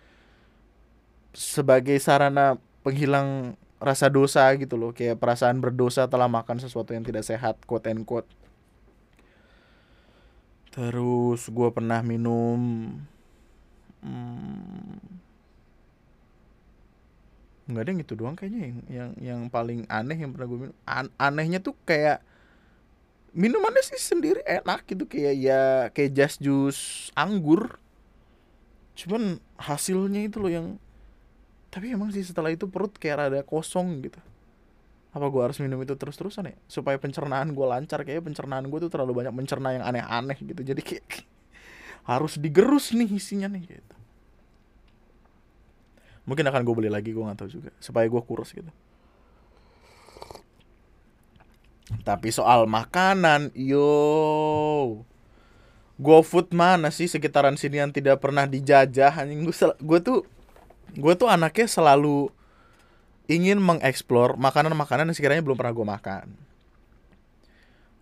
sebagai 1.35 1.99
sarana 1.99 2.55
penghilang 2.87 3.59
rasa 3.83 4.07
dosa 4.07 4.47
gitu 4.55 4.79
loh 4.79 4.95
kayak 4.95 5.19
perasaan 5.19 5.59
berdosa 5.59 6.07
telah 6.07 6.31
makan 6.31 6.63
sesuatu 6.63 6.95
yang 6.95 7.03
tidak 7.03 7.27
sehat 7.27 7.59
quote 7.67 7.91
and 7.91 8.07
quote. 8.07 8.31
Terus 10.71 11.51
gue 11.51 11.69
pernah 11.75 12.01
minum 12.07 12.95
hmm, 14.07 15.22
nggak 17.63 17.83
ada 17.83 17.91
yang 17.95 18.03
itu 18.03 18.15
doang 18.19 18.35
kayaknya 18.35 18.61
yang 18.67 18.79
yang 18.91 19.11
yang 19.23 19.41
paling 19.47 19.87
aneh 19.87 20.19
yang 20.19 20.35
pernah 20.35 20.47
gue 20.51 20.59
minum 20.67 20.77
An 20.83 21.07
anehnya 21.15 21.63
tuh 21.63 21.79
kayak 21.87 22.19
minumannya 23.33 23.81
sih 23.87 24.01
sendiri 24.03 24.43
enak 24.45 24.85
gitu 24.91 25.07
kayak 25.07 25.35
ya 25.39 25.63
kayak 25.95 26.11
jas 26.13 26.35
jus 26.43 27.09
anggur. 27.15 27.79
Cuman 28.93 29.41
hasilnya 29.57 30.29
itu 30.29 30.37
loh 30.43 30.53
yang 30.53 30.67
tapi 31.73 31.95
emang 31.95 32.13
sih 32.13 32.21
setelah 32.21 32.53
itu 32.53 32.69
perut 32.69 32.93
kayak 32.99 33.17
rada 33.29 33.41
kosong 33.47 34.05
gitu. 34.05 34.21
Apa 35.13 35.29
gue 35.29 35.43
harus 35.45 35.61
minum 35.61 35.81
itu 35.81 35.97
terus-terusan 35.97 36.53
ya? 36.53 36.57
Supaya 36.69 37.01
pencernaan 37.01 37.57
gue 37.57 37.67
lancar 37.69 38.05
kayak 38.05 38.27
pencernaan 38.27 38.69
gue 38.69 38.79
tuh 38.85 38.91
terlalu 38.93 39.25
banyak 39.25 39.33
mencerna 39.33 39.81
yang 39.81 39.85
aneh-aneh 39.85 40.37
gitu. 40.41 40.61
Jadi 40.61 40.81
kayak 40.85 41.25
harus 42.05 42.37
digerus 42.37 42.91
nih 42.93 43.07
isinya 43.15 43.47
nih 43.47 43.79
gitu 43.79 44.02
mungkin 46.25 46.47
akan 46.47 46.63
gue 46.63 46.75
beli 46.75 46.91
lagi 46.91 47.11
gue 47.11 47.23
nggak 47.23 47.39
tahu 47.39 47.51
juga. 47.51 47.71
Supaya 47.83 48.07
gue 48.07 48.23
kurus 48.23 48.55
gitu. 48.55 48.71
Tapi 52.03 52.29
soal 52.33 52.65
makanan 52.65 53.53
yo. 53.53 55.05
GoFood 56.03 56.51
mana 56.51 56.91
sih 56.91 57.07
sekitaran 57.07 57.55
sini 57.55 57.79
yang 57.79 57.95
tidak 57.95 58.19
pernah 58.19 58.49
dijajah 58.49 59.13
gue 59.23 59.55
gue 59.79 59.99
tuh 60.03 60.27
gue 60.99 61.13
tuh 61.15 61.29
anaknya 61.31 61.69
selalu 61.71 62.33
ingin 63.31 63.63
mengeksplor 63.63 64.35
makanan-makanan 64.35 65.09
yang 65.09 65.17
sekiranya 65.17 65.45
belum 65.45 65.55
pernah 65.55 65.75
gue 65.75 65.87
makan. 65.87 66.27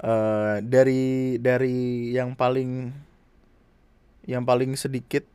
Uh, 0.01 0.64
dari 0.64 1.37
dari 1.37 2.09
yang 2.16 2.33
paling 2.33 2.89
yang 4.25 4.49
paling 4.49 4.73
sedikit 4.81 5.29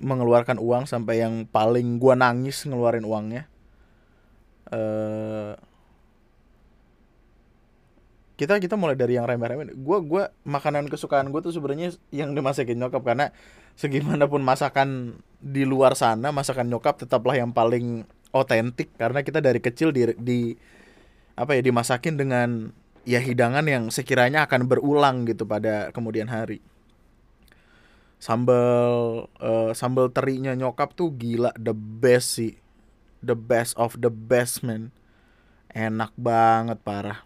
mengeluarkan 0.00 0.56
uang 0.56 0.88
sampai 0.88 1.20
yang 1.20 1.44
paling 1.44 2.00
gue 2.00 2.14
nangis 2.16 2.64
ngeluarin 2.64 3.04
uangnya. 3.04 3.44
Uh, 4.70 5.54
kita 8.40 8.56
kita 8.56 8.80
mulai 8.80 8.96
dari 8.96 9.20
yang 9.20 9.28
remeh-remeh. 9.28 9.76
Gue 9.76 10.00
gua 10.00 10.32
makanan 10.48 10.88
kesukaan 10.88 11.28
gue 11.28 11.44
tuh 11.44 11.52
sebenarnya 11.52 11.92
yang 12.08 12.32
dimasakin 12.32 12.80
nyokap. 12.80 13.04
Karena 13.04 13.28
segimanapun 13.76 14.40
masakan 14.40 15.20
di 15.40 15.68
luar 15.68 15.92
sana 15.92 16.32
masakan 16.32 16.72
nyokap 16.72 17.04
tetaplah 17.04 17.36
yang 17.36 17.52
paling 17.52 18.08
otentik. 18.32 18.88
Karena 18.96 19.20
kita 19.20 19.44
dari 19.44 19.60
kecil 19.60 19.92
di, 19.92 20.16
di 20.16 20.40
apa 21.36 21.52
ya 21.52 21.60
dimasakin 21.60 22.16
dengan 22.16 22.72
ya 23.04 23.20
hidangan 23.20 23.64
yang 23.68 23.92
sekiranya 23.92 24.48
akan 24.48 24.64
berulang 24.64 25.28
gitu 25.28 25.44
pada 25.44 25.92
kemudian 25.92 26.28
hari 26.28 26.64
sambal 28.20 29.26
uh, 29.40 29.72
sambal 29.72 30.12
terinya 30.12 30.52
nyokap 30.52 30.92
tuh 30.92 31.08
gila 31.16 31.50
the 31.56 31.72
best 31.72 32.36
sih. 32.36 32.54
The 33.24 33.32
best 33.32 33.74
of 33.80 33.96
the 33.96 34.12
best 34.12 34.60
man. 34.60 34.92
Enak 35.72 36.12
banget 36.14 36.76
parah. 36.84 37.24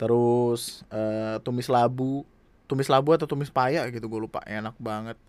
Terus 0.00 0.82
uh, 0.88 1.36
tumis 1.44 1.68
labu. 1.68 2.24
Tumis 2.64 2.88
labu 2.88 3.12
atau 3.12 3.28
tumis 3.28 3.52
paya 3.52 3.84
gitu 3.92 4.08
gue 4.08 4.20
lupa. 4.24 4.40
Enak 4.48 4.74
banget. 4.80 5.20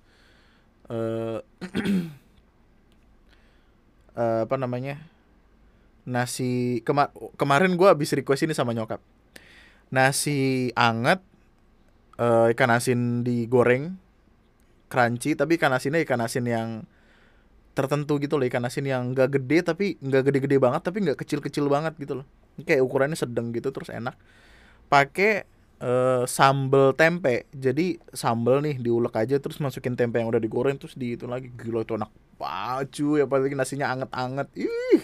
Uh, 0.88 1.44
uh, 4.16 4.44
apa 4.48 4.56
namanya? 4.56 5.04
Nasi 6.08 6.82
kema 6.88 7.12
kemarin 7.36 7.76
gue 7.76 7.88
habis 7.92 8.16
request 8.16 8.48
ini 8.48 8.56
sama 8.56 8.72
nyokap. 8.72 9.04
Nasi 9.92 10.72
anget 10.80 11.20
uh, 12.16 12.48
ikan 12.56 12.72
asin 12.72 13.28
digoreng 13.28 14.00
crunchy 14.92 15.40
tapi 15.40 15.56
ikan 15.56 15.72
asinnya 15.72 16.04
ikan 16.04 16.20
asin 16.20 16.44
yang 16.44 16.70
tertentu 17.72 18.20
gitu 18.20 18.36
loh 18.36 18.44
ikan 18.52 18.68
asin 18.68 18.84
yang 18.84 19.16
nggak 19.16 19.40
gede 19.40 19.64
tapi 19.64 19.86
nggak 20.04 20.28
gede-gede 20.28 20.60
banget 20.60 20.82
tapi 20.84 21.08
nggak 21.08 21.18
kecil-kecil 21.24 21.72
banget 21.72 21.96
gitu 21.96 22.20
loh. 22.20 22.28
Kayak 22.68 22.84
ukurannya 22.84 23.16
sedang 23.16 23.56
gitu 23.56 23.72
terus 23.72 23.88
enak. 23.88 24.20
Pakai 24.92 25.48
uh, 25.80 26.28
sambal 26.28 26.92
tempe. 26.92 27.48
Jadi 27.56 27.96
sambal 28.12 28.60
nih 28.60 28.76
diulek 28.76 29.16
aja 29.16 29.40
terus 29.40 29.58
masukin 29.64 29.96
tempe 29.96 30.20
yang 30.20 30.28
udah 30.28 30.42
digoreng 30.44 30.76
terus 30.76 31.00
di 31.00 31.16
itu 31.16 31.26
lagi. 31.32 31.48
Gila 31.48 31.88
itu 31.88 31.96
enak 31.96 32.12
baju 32.36 33.10
ya 33.16 33.24
apalagi 33.24 33.56
nasinya 33.56 33.88
anget-anget. 33.88 34.48
Ih 34.60 35.04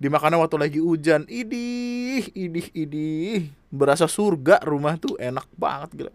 dimakan 0.00 0.40
waktu 0.40 0.56
lagi 0.56 0.78
hujan. 0.80 1.28
Idih 1.28 2.32
idih 2.32 2.66
idih. 2.72 3.52
Berasa 3.68 4.08
surga 4.08 4.64
rumah 4.64 4.96
tuh 4.96 5.20
enak 5.20 5.44
banget 5.60 5.90
gila. 5.92 6.12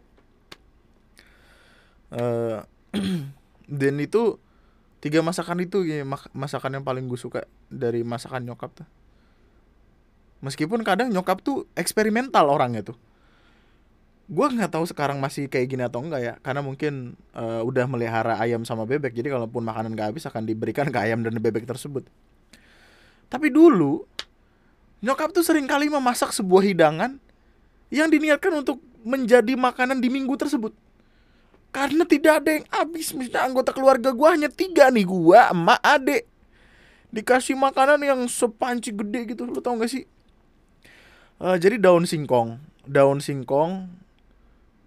Uh, 2.07 2.63
dan 3.81 3.95
itu 3.99 4.39
tiga 4.97 5.21
masakan 5.21 5.63
itu 5.63 5.85
ya 5.85 6.03
masakan 6.33 6.79
yang 6.79 6.85
paling 6.85 7.05
gue 7.05 7.19
suka 7.19 7.45
dari 7.69 8.01
masakan 8.01 8.47
nyokap 8.47 8.83
tuh. 8.83 8.87
Meskipun 10.41 10.85
kadang 10.85 11.09
nyokap 11.09 11.41
tuh 11.41 11.65
eksperimental 11.73 12.45
orangnya 12.49 12.93
tuh. 12.93 12.97
Gue 14.27 14.43
nggak 14.43 14.75
tahu 14.75 14.85
sekarang 14.85 15.23
masih 15.23 15.47
kayak 15.47 15.67
gini 15.71 15.83
atau 15.87 16.03
enggak 16.03 16.21
ya 16.21 16.33
karena 16.43 16.59
mungkin 16.59 17.15
uh, 17.31 17.63
udah 17.63 17.87
melihara 17.87 18.35
ayam 18.43 18.67
sama 18.67 18.83
bebek 18.83 19.15
jadi 19.15 19.31
kalaupun 19.31 19.63
makanan 19.63 19.95
gak 19.95 20.11
habis 20.11 20.27
akan 20.27 20.43
diberikan 20.43 20.91
ke 20.91 20.99
ayam 20.99 21.23
dan 21.23 21.39
bebek 21.39 21.63
tersebut. 21.63 22.03
Tapi 23.31 23.47
dulu 23.47 24.03
nyokap 24.99 25.31
tuh 25.31 25.45
sering 25.45 25.63
kali 25.63 25.87
memasak 25.87 26.35
sebuah 26.35 26.63
hidangan 26.67 27.19
yang 27.87 28.11
diniatkan 28.11 28.51
untuk 28.51 28.83
menjadi 29.07 29.55
makanan 29.55 30.03
di 30.03 30.11
minggu 30.11 30.35
tersebut 30.35 30.75
karena 31.71 32.03
tidak 32.07 32.43
ada 32.43 32.49
yang 32.57 32.65
habis. 32.71 33.13
Misalnya 33.13 33.47
anggota 33.47 33.71
keluarga 33.75 34.09
gue 34.11 34.29
hanya 34.29 34.49
tiga 34.49 34.89
nih 34.89 35.05
gue 35.05 35.39
emak 35.53 35.79
adek 35.83 36.23
dikasih 37.07 37.55
makanan 37.55 38.03
yang 38.03 38.19
sepanci 38.27 38.91
gede 38.91 39.31
gitu 39.31 39.47
lo 39.47 39.63
tau 39.63 39.79
gak 39.79 39.91
sih? 39.91 40.03
Uh, 41.37 41.55
jadi 41.55 41.79
daun 41.79 42.03
singkong. 42.03 42.59
Daun 42.87 43.19
singkong 43.19 43.87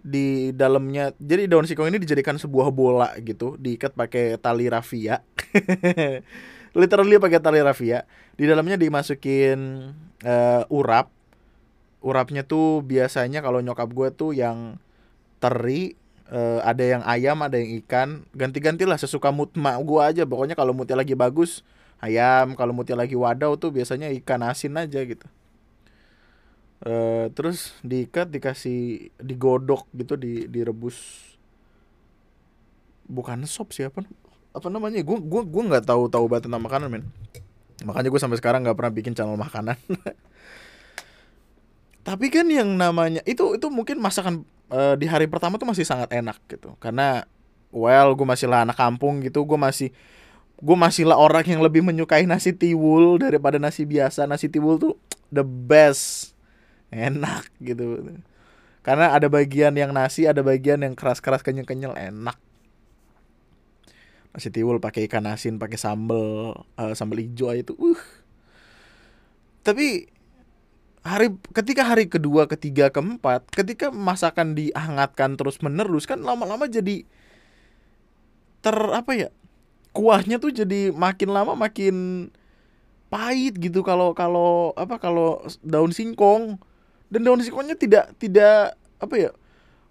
di 0.01 0.49
dalamnya 0.57 1.13
jadi 1.21 1.45
daun 1.45 1.69
singkong 1.69 1.93
ini 1.93 2.01
dijadikan 2.01 2.37
sebuah 2.37 2.69
bola 2.73 3.13
gitu. 3.21 3.57
Diikat 3.57 3.95
pakai 3.97 4.37
tali 4.37 4.67
rafia. 4.69 5.23
Literally 6.79 7.17
pakai 7.19 7.39
tali 7.41 7.59
rafia. 7.59 8.05
Di 8.35 8.47
dalamnya 8.47 8.77
dimasukin 8.79 9.91
uh, 10.23 10.63
urap. 10.71 11.11
Urapnya 12.01 12.41
tuh 12.41 12.81
biasanya 12.81 13.45
kalau 13.45 13.61
nyokap 13.61 13.85
gue 13.93 14.09
tuh 14.09 14.33
yang 14.33 14.81
teri 15.37 16.00
uh, 16.31 16.59
ada 16.63 16.81
yang 16.81 17.03
ayam 17.03 17.37
ada 17.43 17.59
yang 17.59 17.83
ikan. 17.83 18.23
Ganti-gantilah 18.33 18.97
sesuka 18.97 19.29
mood 19.29 19.51
mak 19.59 19.77
gua 19.83 20.09
aja. 20.09 20.23
Pokoknya 20.23 20.55
kalau 20.55 20.71
moodnya 20.71 20.97
lagi 20.97 21.13
bagus 21.13 21.61
ayam. 21.99 22.55
Kalau 22.55 22.71
moodnya 22.71 22.97
lagi 22.97 23.13
wadau 23.13 23.59
tuh 23.59 23.69
biasanya 23.69 24.09
ikan 24.23 24.41
asin 24.47 24.79
aja 24.79 25.03
gitu. 25.03 25.27
Uh, 26.81 27.29
terus 27.37 27.77
diikat 27.85 28.33
dikasih 28.33 29.11
digodok 29.21 29.85
gitu 29.93 30.17
di 30.17 30.49
direbus. 30.49 31.29
Bukan 33.05 33.45
sop 33.45 33.75
siapa 33.75 34.01
apa 34.51 34.67
namanya? 34.67 35.03
Gue 35.03 35.19
gue 35.19 35.41
gue 35.45 35.63
nggak 35.67 35.85
tahu 35.85 36.11
tahu 36.11 36.25
banget 36.31 36.49
tentang 36.49 36.63
makanan 36.63 36.87
men. 36.89 37.03
Makanya 37.85 38.09
gue 38.09 38.21
sampai 38.21 38.37
sekarang 38.39 38.65
nggak 38.65 38.77
pernah 38.77 38.93
bikin 38.93 39.13
channel 39.13 39.37
makanan. 39.37 39.77
Tapi 42.07 42.33
kan 42.33 42.49
yang 42.49 42.81
namanya 42.81 43.21
itu 43.29 43.53
itu 43.53 43.67
mungkin 43.69 44.01
masakan 44.01 44.41
uh, 44.71 44.95
di 44.95 45.05
hari 45.05 45.27
pertama 45.27 45.59
tuh 45.59 45.67
masih 45.67 45.83
sangat 45.83 46.09
enak 46.15 46.39
gitu. 46.47 46.73
Karena 46.79 47.27
well 47.69 48.15
gue 48.15 48.25
masih 48.25 48.47
lah 48.47 48.63
anak 48.63 48.79
kampung 48.79 49.19
gitu 49.21 49.43
gue 49.43 49.59
masih 49.59 49.91
gue 50.61 50.77
masih 50.77 51.07
lah 51.07 51.17
orang 51.19 51.43
yang 51.47 51.59
lebih 51.59 51.83
menyukai 51.83 52.23
nasi 52.23 52.55
tiwul 52.55 53.19
daripada 53.19 53.59
nasi 53.59 53.83
biasa. 53.83 54.25
Nasi 54.25 54.47
tiwul 54.47 54.79
tuh 54.79 54.95
the 55.29 55.43
best. 55.43 56.33
Enak 56.91 57.51
gitu. 57.59 57.99
Karena 58.81 59.13
ada 59.13 59.29
bagian 59.29 59.75
yang 59.77 59.93
nasi 59.93 60.25
ada 60.25 60.41
bagian 60.41 60.81
yang 60.81 60.97
keras 60.97 61.21
keras 61.21 61.43
kenyal 61.45 61.67
kenyal 61.67 61.93
enak. 61.93 62.39
Nasi 64.31 64.47
tiwul 64.47 64.79
pakai 64.79 65.11
ikan 65.11 65.27
asin 65.27 65.59
pakai 65.59 65.75
sambel 65.75 66.55
uh, 66.79 66.93
sambal 66.95 67.19
hijau 67.19 67.51
itu 67.51 67.75
uh. 67.75 68.01
Tapi 69.61 70.09
hari 71.01 71.33
ketika 71.53 71.85
hari 71.85 72.05
kedua, 72.05 72.45
ketiga, 72.45 72.93
keempat, 72.93 73.45
ketika 73.49 73.89
masakan 73.89 74.53
dihangatkan 74.53 75.37
terus 75.37 75.57
menerus 75.61 76.05
kan 76.05 76.21
lama-lama 76.21 76.69
jadi 76.69 77.05
ter 78.61 78.77
apa 78.93 79.11
ya? 79.17 79.29
Kuahnya 79.91 80.39
tuh 80.39 80.55
jadi 80.55 80.95
makin 80.95 81.35
lama 81.35 81.51
makin 81.51 82.29
pahit 83.11 83.59
gitu 83.59 83.83
kalau 83.83 84.15
kalau 84.15 84.71
apa 84.79 84.95
kalau 84.95 85.43
daun 85.59 85.91
singkong 85.91 86.55
dan 87.11 87.27
daun 87.27 87.43
singkongnya 87.43 87.75
tidak 87.75 88.15
tidak 88.15 88.79
apa 89.03 89.15
ya 89.19 89.31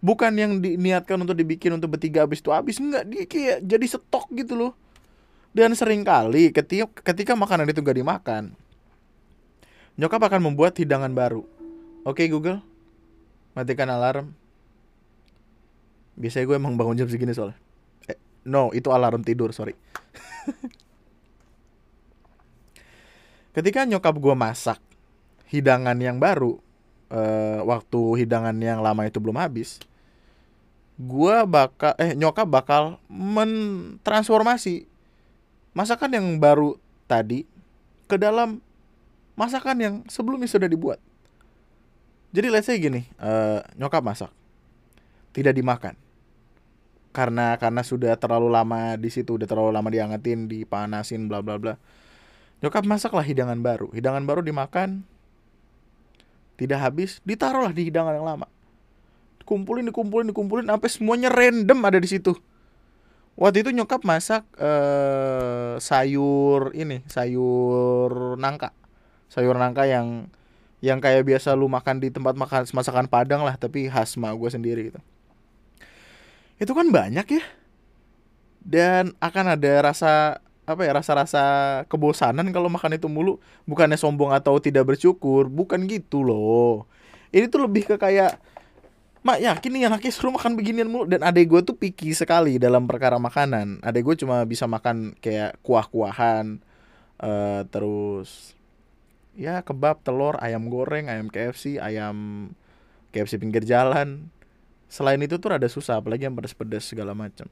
bukan 0.01 0.33
yang 0.33 0.53
diniatkan 0.65 1.21
untuk 1.21 1.37
dibikin 1.37 1.77
untuk 1.77 1.93
bertiga 1.93 2.25
habis 2.25 2.41
itu 2.41 2.49
habis 2.49 2.81
enggak 2.81 3.05
dia 3.13 3.29
kayak 3.29 3.59
jadi 3.61 3.87
stok 3.93 4.33
gitu 4.33 4.57
loh 4.57 4.73
dan 5.53 5.77
sering 5.77 6.01
kali 6.01 6.49
ketika 6.49 6.89
ketika 7.05 7.37
makanan 7.37 7.69
itu 7.69 7.85
gak 7.85 8.01
dimakan 8.01 8.57
Nyokap 10.01 10.33
akan 10.33 10.41
membuat 10.49 10.81
hidangan 10.81 11.13
baru. 11.13 11.45
Oke 12.09 12.25
Google, 12.33 12.65
matikan 13.53 13.93
alarm. 13.93 14.33
Biasanya 16.17 16.49
gue 16.49 16.57
emang 16.57 16.73
bangun 16.81 16.97
jam 16.97 17.05
segini 17.05 17.37
soalnya. 17.37 17.61
Eh, 18.09 18.17
no, 18.49 18.73
itu 18.73 18.89
alarm 18.89 19.21
tidur, 19.21 19.53
sorry. 19.53 19.77
Ketika 23.57 23.85
nyokap 23.85 24.17
gue 24.17 24.33
masak 24.33 24.81
hidangan 25.53 26.01
yang 26.01 26.17
baru, 26.17 26.57
uh, 27.13 27.61
waktu 27.69 28.25
hidangan 28.25 28.57
yang 28.57 28.81
lama 28.81 29.05
itu 29.05 29.21
belum 29.21 29.37
habis, 29.37 29.77
gue 30.97 31.37
bakal 31.45 31.93
eh 32.01 32.17
nyokap 32.17 32.49
bakal 32.49 32.97
mentransformasi 33.13 34.89
masakan 35.77 36.17
yang 36.17 36.27
baru 36.41 36.81
tadi 37.05 37.45
ke 38.09 38.17
dalam 38.17 38.65
masakan 39.39 39.77
yang 39.81 39.95
sebelumnya 40.11 40.51
sudah 40.51 40.67
dibuat. 40.67 40.99
Jadi 42.31 42.47
let's 42.47 42.71
say 42.71 42.79
gini, 42.79 43.11
uh, 43.19 43.59
nyokap 43.75 44.07
masak, 44.07 44.31
tidak 45.35 45.51
dimakan, 45.51 45.99
karena 47.11 47.59
karena 47.59 47.83
sudah 47.83 48.15
terlalu 48.15 48.47
lama 48.47 48.95
di 48.95 49.11
situ, 49.11 49.35
udah 49.35 49.51
terlalu 49.51 49.75
lama 49.75 49.91
diangetin, 49.91 50.47
dipanasin, 50.47 51.27
bla 51.27 51.43
bla 51.43 51.59
bla. 51.59 51.75
Nyokap 52.63 52.87
masaklah 52.87 53.27
hidangan 53.27 53.59
baru, 53.59 53.91
hidangan 53.91 54.23
baru 54.23 54.47
dimakan, 54.47 55.03
tidak 56.55 56.79
habis, 56.79 57.19
ditaruhlah 57.27 57.75
di 57.75 57.91
hidangan 57.91 58.15
yang 58.15 58.27
lama. 58.27 58.47
Kumpulin, 59.43 59.91
dikumpulin, 59.91 60.31
dikumpulin, 60.31 60.71
sampai 60.71 60.91
semuanya 60.93 61.35
random 61.35 61.83
ada 61.83 61.99
di 61.99 62.07
situ. 62.07 62.39
Waktu 63.35 63.67
itu 63.67 63.75
nyokap 63.75 64.07
masak 64.07 64.47
uh, 64.55 65.83
sayur 65.83 66.71
ini, 66.79 67.03
sayur 67.11 68.39
nangka 68.39 68.71
sayur 69.31 69.55
nangka 69.55 69.87
yang 69.87 70.27
yang 70.83 70.99
kayak 70.99 71.29
biasa 71.29 71.55
lu 71.55 71.69
makan 71.71 72.03
di 72.03 72.09
tempat 72.09 72.35
makan 72.35 72.67
masakan 72.73 73.07
Padang 73.07 73.45
lah 73.45 73.55
tapi 73.55 73.87
khas 73.87 74.17
ma 74.19 74.33
gue 74.35 74.51
sendiri 74.51 74.91
gitu. 74.93 75.01
Itu 76.61 76.73
kan 76.77 76.89
banyak 76.91 77.27
ya. 77.29 77.45
Dan 78.61 79.17
akan 79.21 79.57
ada 79.57 79.73
rasa 79.93 80.43
apa 80.69 80.85
ya 80.85 80.93
rasa-rasa 80.93 81.43
kebosanan 81.89 82.49
kalau 82.53 82.69
makan 82.73 82.97
itu 82.97 83.09
mulu. 83.09 83.41
Bukannya 83.65 83.97
sombong 83.97 84.33
atau 84.33 84.57
tidak 84.61 84.93
bersyukur 84.93 85.49
bukan 85.49 85.85
gitu 85.89 86.25
loh. 86.25 86.89
Ini 87.31 87.47
tuh 87.47 87.69
lebih 87.69 87.87
ke 87.87 87.97
kayak 88.01 88.41
mak 89.21 89.37
yakin 89.37 89.71
nih 89.77 89.85
anaknya 89.85 90.13
suruh 90.13 90.33
makan 90.33 90.57
beginian 90.57 90.89
mulu? 90.89 91.05
Dan 91.09 91.21
adek 91.21 91.45
gue 91.49 91.61
tuh 91.61 91.77
picky 91.77 92.17
sekali 92.17 92.57
dalam 92.57 92.89
perkara 92.89 93.21
makanan. 93.21 93.85
Adek 93.85 94.03
gue 94.05 94.17
cuma 94.25 94.45
bisa 94.49 94.65
makan 94.65 95.13
kayak 95.21 95.61
kuah-kuahan 95.61 96.61
uh, 97.21 97.63
terus 97.69 98.57
ya 99.39 99.63
kebab 99.63 100.03
telur 100.03 100.37
ayam 100.43 100.67
goreng 100.69 101.07
ayam 101.07 101.31
KFC 101.31 101.79
ayam 101.79 102.51
KFC 103.15 103.39
pinggir 103.39 103.67
jalan. 103.67 104.31
Selain 104.91 105.23
itu 105.23 105.39
tuh 105.39 105.55
ada 105.55 105.71
susah 105.71 106.03
apalagi 106.03 106.27
yang 106.27 106.35
pedas-pedas 106.35 106.83
segala 106.83 107.15
macam 107.15 107.47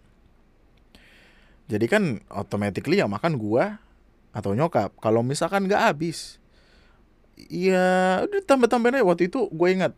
jadi 1.68 1.84
kan 1.84 2.24
automatically 2.32 2.96
yang 2.96 3.12
makan 3.12 3.36
gua 3.36 3.76
atau 4.32 4.56
nyokap. 4.56 4.96
Kalau 5.04 5.20
misalkan 5.20 5.68
nggak 5.68 5.92
habis 5.92 6.40
ya 7.36 8.18
udah 8.24 8.40
tambah-tambahin 8.48 8.98
aja. 8.98 9.06
Waktu 9.06 9.28
itu 9.28 9.46
gue 9.52 9.68
ingat 9.68 9.92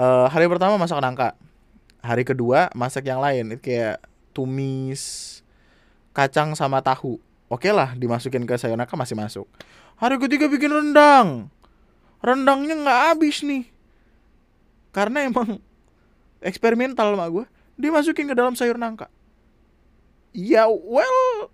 uh, 0.00 0.26
hari 0.32 0.48
pertama 0.48 0.80
masak 0.80 0.98
nangka. 1.04 1.36
Hari 2.00 2.24
kedua 2.24 2.72
masak 2.72 3.04
yang 3.04 3.20
lain. 3.20 3.52
Itu 3.52 3.60
kayak 3.60 4.00
tumis 4.32 5.44
kacang 6.16 6.56
sama 6.56 6.80
tahu 6.80 7.20
oke 7.54 7.70
lah 7.70 7.94
dimasukin 7.94 8.42
ke 8.42 8.58
sayur 8.58 8.74
nangka 8.74 8.98
masih 8.98 9.14
masuk. 9.14 9.46
Hari 10.02 10.18
ketiga 10.18 10.50
bikin 10.50 10.74
rendang. 10.74 11.48
Rendangnya 12.18 12.74
nggak 12.74 13.00
habis 13.14 13.46
nih. 13.46 13.70
Karena 14.90 15.22
emang 15.26 15.62
eksperimental 16.42 17.14
sama 17.14 17.26
gue 17.30 17.44
dimasukin 17.78 18.26
ke 18.26 18.34
dalam 18.34 18.58
sayur 18.58 18.74
nangka. 18.74 19.06
Ya 20.34 20.66
well 20.66 21.48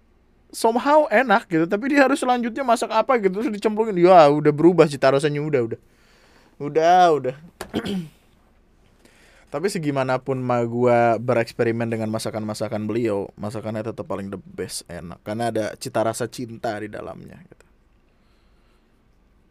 somehow 0.49 1.05
enak 1.13 1.47
gitu. 1.53 1.69
Tapi 1.69 1.93
dia 1.93 2.09
harus 2.09 2.21
selanjutnya 2.21 2.65
masak 2.65 2.89
apa 2.89 3.21
gitu 3.21 3.41
terus 3.41 3.53
dicemplungin. 3.53 3.97
Ya 4.01 4.25
udah 4.33 4.53
berubah 4.53 4.89
cita 4.89 5.13
rasanya 5.13 5.45
udah 5.45 5.61
udah. 5.69 5.81
Udah 6.61 7.05
udah 7.17 7.35
tapi 9.51 9.67
segimanapun 9.67 10.39
mah 10.39 10.63
gua 10.63 11.19
bereksperimen 11.19 11.91
dengan 11.91 12.07
masakan-masakan 12.15 12.87
beliau 12.87 13.27
masakannya 13.35 13.83
tetap 13.83 14.07
paling 14.07 14.31
the 14.31 14.39
best 14.55 14.87
enak. 14.87 15.19
Karena 15.27 15.51
ada 15.51 15.65
cita 15.75 16.07
rasa 16.07 16.31
cinta 16.31 16.79
di 16.79 16.87
dalamnya 16.87 17.35
gitu. 17.51 17.67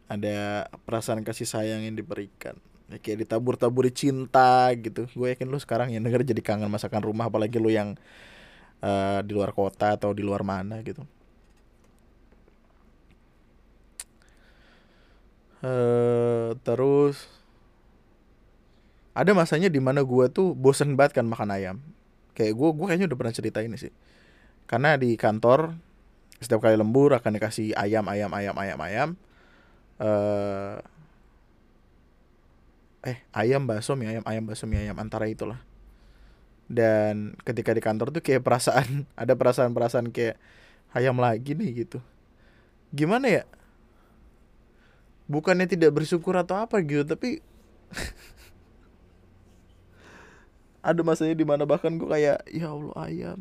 Ada 0.08 0.66
perasaan 0.88 1.20
kasih 1.20 1.46
sayang 1.46 1.84
yang 1.84 1.94
diberikan. 1.94 2.56
Ya, 2.90 2.98
kayak 2.98 3.28
ditabur-taburi 3.28 3.94
cinta 3.94 4.66
gitu. 4.74 5.06
Gue 5.14 5.36
yakin 5.36 5.46
lu 5.46 5.60
sekarang 5.60 5.94
yang 5.94 6.02
denger 6.02 6.26
jadi 6.26 6.42
kangen 6.42 6.72
masakan 6.72 7.04
rumah 7.06 7.30
apalagi 7.30 7.62
lu 7.62 7.70
yang 7.70 7.94
uh, 8.82 9.20
di 9.22 9.32
luar 9.36 9.52
kota 9.54 9.94
atau 9.94 10.10
di 10.16 10.24
luar 10.24 10.42
mana 10.42 10.82
gitu. 10.82 11.04
Uh, 15.60 16.56
terus 16.64 17.39
ada 19.20 19.36
masanya 19.36 19.68
di 19.68 19.76
mana 19.84 20.00
gue 20.00 20.26
tuh 20.32 20.56
bosen 20.56 20.96
banget 20.96 21.20
kan 21.20 21.28
makan 21.28 21.52
ayam. 21.52 21.76
Kayak 22.32 22.56
gue 22.56 22.68
gue 22.72 22.86
kayaknya 22.88 23.06
udah 23.12 23.18
pernah 23.20 23.34
cerita 23.36 23.60
ini 23.60 23.76
sih. 23.76 23.92
Karena 24.64 24.96
di 24.96 25.12
kantor 25.20 25.76
setiap 26.40 26.64
kali 26.64 26.80
lembur 26.80 27.12
akan 27.12 27.36
dikasih 27.36 27.76
ayam 27.76 28.08
ayam 28.08 28.32
ayam 28.32 28.56
ayam 28.56 28.78
ayam. 28.80 29.08
Uh, 30.00 30.80
eh 33.04 33.20
ayam 33.36 33.68
bakso 33.68 33.92
mie 33.92 34.08
ayam 34.08 34.24
ayam 34.24 34.48
bakso 34.48 34.64
mie 34.64 34.88
ayam 34.88 34.96
antara 34.96 35.28
itulah. 35.28 35.60
Dan 36.64 37.36
ketika 37.44 37.76
di 37.76 37.84
kantor 37.84 38.08
tuh 38.16 38.24
kayak 38.24 38.40
perasaan 38.40 39.04
ada 39.20 39.36
perasaan-perasaan 39.36 40.08
kayak 40.16 40.40
ayam 40.96 41.20
lagi 41.20 41.52
nih 41.52 41.84
gitu. 41.84 42.00
Gimana 42.88 43.28
ya? 43.28 43.44
Bukannya 45.28 45.68
tidak 45.68 45.92
bersyukur 45.92 46.40
atau 46.40 46.56
apa 46.56 46.80
gitu 46.80 47.04
tapi 47.04 47.44
ada 50.80 51.00
masanya 51.04 51.36
di 51.36 51.44
mana 51.44 51.68
bahkan 51.68 51.92
gue 51.96 52.08
kayak 52.08 52.44
ya 52.48 52.72
Allah 52.72 52.96
ayam. 53.04 53.40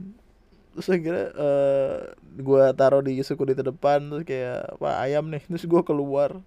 Terus 0.75 0.87
akhirnya 0.91 1.27
uh, 1.35 1.97
gue 2.39 2.63
taruh 2.75 3.03
di 3.03 3.19
suku 3.23 3.51
di 3.51 3.55
depan 3.57 3.99
terus 4.11 4.23
kayak 4.27 4.79
apa 4.79 4.89
ayam 5.03 5.27
nih. 5.31 5.43
Terus 5.47 5.65
gue 5.65 5.81
keluar. 5.83 6.39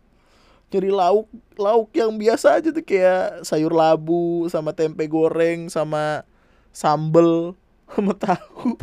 Cari 0.73 0.89
lauk 0.89 1.29
lauk 1.61 1.93
yang 1.93 2.17
biasa 2.17 2.57
aja 2.61 2.73
tuh 2.73 2.81
kayak 2.81 3.45
sayur 3.45 3.77
labu 3.77 4.49
sama 4.49 4.73
tempe 4.73 5.05
goreng 5.05 5.69
sama 5.69 6.25
sambel 6.73 7.53
sama 7.93 8.17
tahu. 8.17 8.77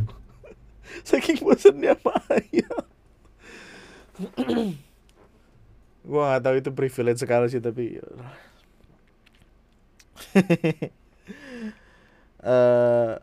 Saking 1.07 1.41
bosannya 1.41 1.97
apa 1.97 2.13
ayam. 2.29 2.83
Gue 6.09 6.21
gak 6.25 6.41
tahu 6.41 6.55
itu 6.57 6.71
privilege 6.73 7.21
sekali 7.21 7.45
sih 7.53 7.61
tapi 7.61 8.01
uh, 12.43 13.19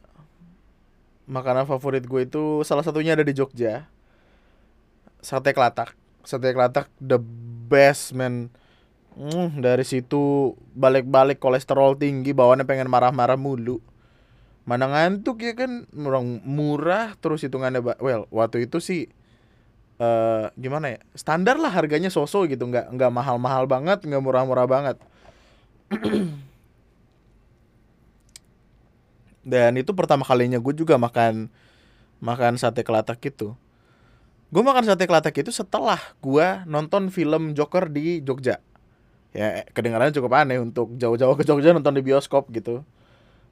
makanan 1.26 1.66
favorit 1.66 2.06
gue 2.06 2.22
itu 2.24 2.62
salah 2.62 2.86
satunya 2.86 3.18
ada 3.18 3.26
di 3.26 3.34
Jogja. 3.34 3.90
Sate 5.20 5.50
kelatak. 5.50 5.98
Sate 6.22 6.54
kelatak 6.54 6.90
the 7.02 7.18
best 7.66 8.14
man. 8.14 8.48
Mm, 9.16 9.64
dari 9.64 9.80
situ 9.82 10.52
balik-balik 10.76 11.40
kolesterol 11.40 11.96
tinggi 11.96 12.36
bawaannya 12.36 12.68
pengen 12.68 12.88
marah-marah 12.92 13.40
mulu. 13.40 13.80
Mana 14.68 14.90
ngantuk 14.90 15.40
ya 15.40 15.56
kan? 15.56 15.88
Murah, 15.94 16.22
murah 16.44 17.06
terus 17.18 17.40
hitungannya 17.46 17.80
well 18.02 18.26
waktu 18.28 18.68
itu 18.68 18.76
sih 18.82 19.08
uh, 19.98 20.52
gimana 20.60 20.94
ya? 20.94 21.00
Standar 21.16 21.56
lah 21.56 21.72
harganya 21.72 22.12
sosok 22.12 22.52
gitu. 22.52 22.68
Nggak 22.68 22.92
nggak 22.92 23.10
mahal-mahal 23.10 23.64
banget 23.64 24.04
nggak 24.04 24.22
murah-murah 24.22 24.66
banget 24.68 24.96
dan 29.47 29.78
itu 29.78 29.94
pertama 29.94 30.26
kalinya 30.26 30.59
gue 30.59 30.74
juga 30.74 30.99
makan 30.99 31.47
makan 32.18 32.59
sate 32.59 32.82
kelatak 32.82 33.22
itu. 33.22 33.55
Gue 34.51 34.62
makan 34.66 34.82
sate 34.82 35.07
kelatak 35.07 35.38
itu 35.38 35.55
setelah 35.55 35.99
gue 36.18 36.47
nonton 36.66 37.14
film 37.14 37.55
Joker 37.55 37.86
di 37.86 38.18
Jogja. 38.26 38.59
Ya 39.30 39.62
kedengarannya 39.70 40.16
cukup 40.18 40.34
aneh 40.34 40.59
untuk 40.59 40.99
jauh-jauh 40.99 41.38
ke 41.38 41.47
Jogja 41.47 41.70
nonton 41.70 41.94
di 41.94 42.03
bioskop 42.03 42.51
gitu. 42.51 42.82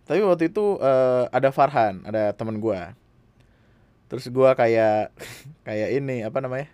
Tapi 0.04 0.20
waktu 0.26 0.50
itu 0.50 0.82
uh, 0.82 1.30
ada 1.30 1.54
Farhan 1.54 2.02
ada 2.02 2.34
teman 2.34 2.58
gue 2.58 2.80
terus 4.14 4.30
gue 4.30 4.50
kayak 4.54 5.10
kayak 5.66 5.88
ini 5.98 6.22
apa 6.22 6.38
namanya 6.38 6.70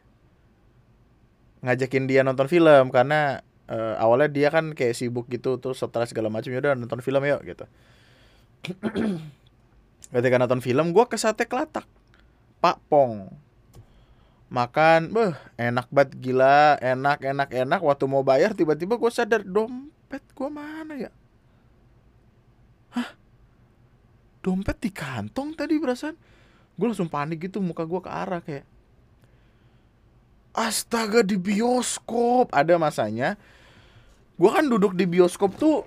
ngajakin 1.64 2.05
dia 2.05 2.21
nonton 2.21 2.49
film 2.49 2.93
karena 2.93 3.45
uh, 3.68 3.97
awalnya 3.97 4.29
dia 4.29 4.49
kan 4.53 4.77
kayak 4.77 4.93
sibuk 4.93 5.29
gitu 5.33 5.61
terus 5.61 5.81
setelah 5.81 6.05
segala 6.05 6.33
macam 6.33 6.53
ya 6.53 6.61
udah 6.61 6.77
nonton 6.77 7.01
film 7.05 7.25
yuk 7.25 7.41
gitu 7.49 7.64
ketika 10.15 10.37
nonton 10.37 10.61
film 10.61 10.93
gue 10.93 11.05
ke 11.07 11.17
sate 11.17 11.47
kelatak. 11.47 11.87
Pak 12.61 12.79
Pong. 12.91 13.33
Makan 14.51 15.15
beh 15.15 15.35
enak 15.55 15.87
banget 15.95 16.19
gila 16.19 16.77
enak 16.83 17.23
enak 17.23 17.51
enak. 17.55 17.81
Waktu 17.81 18.05
mau 18.11 18.27
bayar 18.27 18.53
tiba-tiba 18.53 18.99
gue 18.99 19.11
sadar 19.11 19.47
dompet 19.47 20.21
gue 20.35 20.49
mana 20.51 20.95
ya? 20.99 21.11
Hah? 22.93 23.15
Dompet 24.43 24.77
di 24.83 24.91
kantong 24.91 25.55
tadi 25.55 25.79
perasaan. 25.79 26.19
Gue 26.75 26.87
langsung 26.91 27.09
panik 27.09 27.47
gitu 27.47 27.63
muka 27.63 27.87
gue 27.87 28.01
ke 28.03 28.11
arah 28.11 28.43
kayak 28.43 28.67
astaga 30.51 31.23
di 31.23 31.39
bioskop. 31.39 32.51
Ada 32.51 32.77
masanya 32.77 33.39
gue 34.41 34.51
kan 34.51 34.65
duduk 34.65 34.97
di 34.97 35.05
bioskop 35.05 35.53
tuh 35.61 35.85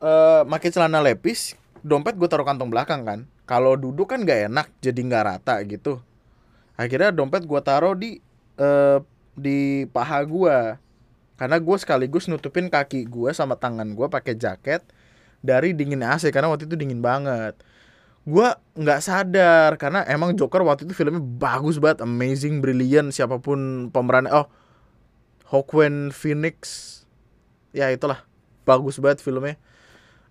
uh, 0.00 0.42
celana 0.72 1.04
lepis 1.04 1.52
dompet 1.84 2.16
gue 2.16 2.26
taruh 2.26 2.48
kantong 2.48 2.72
belakang 2.72 3.04
kan. 3.04 3.28
Kalau 3.44 3.76
duduk 3.76 4.08
kan 4.08 4.24
nggak 4.24 4.48
enak 4.48 4.66
jadi 4.80 4.96
nggak 4.96 5.24
rata 5.28 5.60
gitu. 5.68 6.00
Akhirnya 6.80 7.12
dompet 7.12 7.44
gue 7.44 7.60
taruh 7.60 7.92
di 7.92 8.18
uh, 8.56 9.04
di 9.36 9.84
paha 9.92 10.24
gue 10.24 10.80
karena 11.36 11.56
gue 11.60 11.76
sekaligus 11.76 12.26
nutupin 12.26 12.72
kaki 12.72 13.04
gue 13.04 13.30
sama 13.36 13.60
tangan 13.60 13.92
gue 13.92 14.06
pakai 14.08 14.38
jaket 14.38 14.80
dari 15.44 15.76
dingin 15.76 16.00
AC 16.00 16.32
karena 16.32 16.48
waktu 16.48 16.64
itu 16.64 16.74
dingin 16.74 17.04
banget. 17.04 17.60
Gue 18.24 18.48
nggak 18.80 19.00
sadar 19.04 19.76
karena 19.76 20.00
emang 20.08 20.32
Joker 20.32 20.64
waktu 20.64 20.88
itu 20.88 20.96
filmnya 20.96 21.20
bagus 21.20 21.76
banget 21.76 22.00
amazing 22.00 22.64
brilliant 22.64 23.12
siapa 23.12 23.36
pun 23.36 23.92
pemeran 23.92 24.24
oh 24.32 24.48
Hawkwind 25.52 26.16
Phoenix. 26.16 26.56
Ya 27.76 27.92
itulah. 27.92 28.24
Bagus 28.64 28.96
banget 28.96 29.20
filmnya 29.20 29.60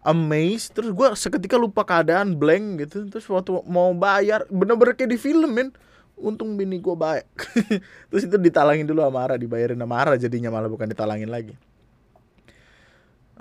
amazed 0.04 0.76
terus 0.76 0.92
gue 0.92 1.08
seketika 1.16 1.56
lupa 1.56 1.88
keadaan 1.88 2.36
blank 2.36 2.84
gitu 2.84 3.08
terus 3.08 3.24
waktu 3.32 3.56
mau 3.68 3.92
bayar 3.96 4.44
bener-bener 4.52 4.96
kayak 4.96 5.12
di 5.16 5.20
film 5.20 5.52
men. 5.52 5.72
Untung 6.14 6.54
bini 6.54 6.78
gue 6.78 6.94
baik 6.94 7.26
terus 8.14 8.30
itu 8.30 8.38
ditalangin 8.38 8.86
dulu 8.86 9.02
sama 9.02 9.26
Ara 9.26 9.36
dibayarin 9.36 9.82
sama 9.82 9.98
Ara 9.98 10.14
jadinya 10.14 10.54
malah 10.54 10.70
bukan 10.70 10.86
ditalangin 10.86 11.26
lagi. 11.26 11.58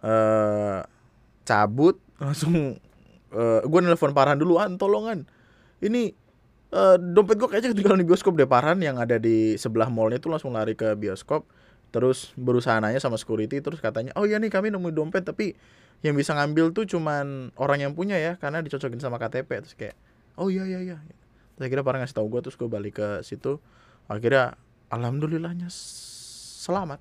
Uh, 0.03 0.83
cabut 1.45 2.01
langsung 2.17 2.81
uh, 3.37 3.61
gue 3.61 3.81
nelfon 3.85 4.17
Parhan 4.17 4.41
dulu 4.41 4.57
an 4.57 4.81
tolongan. 4.81 5.29
Ini 5.85 6.17
uh, 6.73 6.97
dompet 6.97 7.37
gue 7.37 7.49
kayaknya 7.53 7.77
ketinggalan 7.77 8.01
di 8.01 8.09
bioskop 8.09 8.35
deh 8.41 8.49
Parhan 8.49 8.81
yang 8.81 8.97
ada 8.97 9.21
di 9.21 9.55
sebelah 9.61 9.93
mallnya 9.93 10.17
itu 10.17 10.33
langsung 10.33 10.57
lari 10.57 10.73
ke 10.73 10.97
bioskop 10.97 11.45
terus 11.93 12.33
berusaha 12.41 12.81
nanya 12.81 12.99
sama 12.99 13.21
security 13.21 13.61
terus 13.61 13.79
katanya 13.79 14.17
oh 14.17 14.25
ya 14.25 14.41
nih 14.41 14.49
kami 14.49 14.73
nemu 14.73 14.91
dompet 14.91 15.29
tapi 15.29 15.55
yang 16.03 16.17
bisa 16.19 16.35
ngambil 16.35 16.73
tuh 16.75 16.89
cuman 16.89 17.55
orang 17.61 17.85
yang 17.87 17.93
punya 17.93 18.19
ya 18.19 18.41
karena 18.41 18.65
dicocokin 18.65 18.99
sama 18.99 19.21
KTP 19.21 19.51
terus 19.63 19.77
kayak 19.79 19.95
oh 20.41 20.49
iya 20.51 20.67
iya 20.67 20.81
iya. 20.83 20.99
Terus 21.55 21.69
akhirnya 21.69 21.85
para 21.85 22.01
ngasih 22.01 22.17
tahu 22.17 22.27
gue 22.33 22.41
terus 22.49 22.57
gue 22.57 22.67
balik 22.67 22.99
ke 22.99 23.09
situ. 23.23 23.61
Akhirnya 24.09 24.57
alhamdulillahnya 24.89 25.69
selamat. 26.65 26.99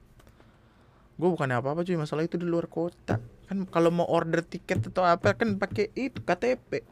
Gue 1.15 1.29
bukannya 1.31 1.57
apa 1.57 1.71
apa 1.71 1.81
cuy 1.87 1.95
masalah 1.97 2.27
itu 2.27 2.35
di 2.35 2.45
luar 2.45 2.67
kota. 2.67 3.17
Kan 3.47 3.63
kalau 3.71 3.89
mau 3.95 4.05
order 4.05 4.43
tiket 4.43 4.91
atau 4.91 5.07
apa 5.07 5.33
kan 5.39 5.55
pakai 5.55 5.89
itu 5.95 6.19
KTP 6.21 6.83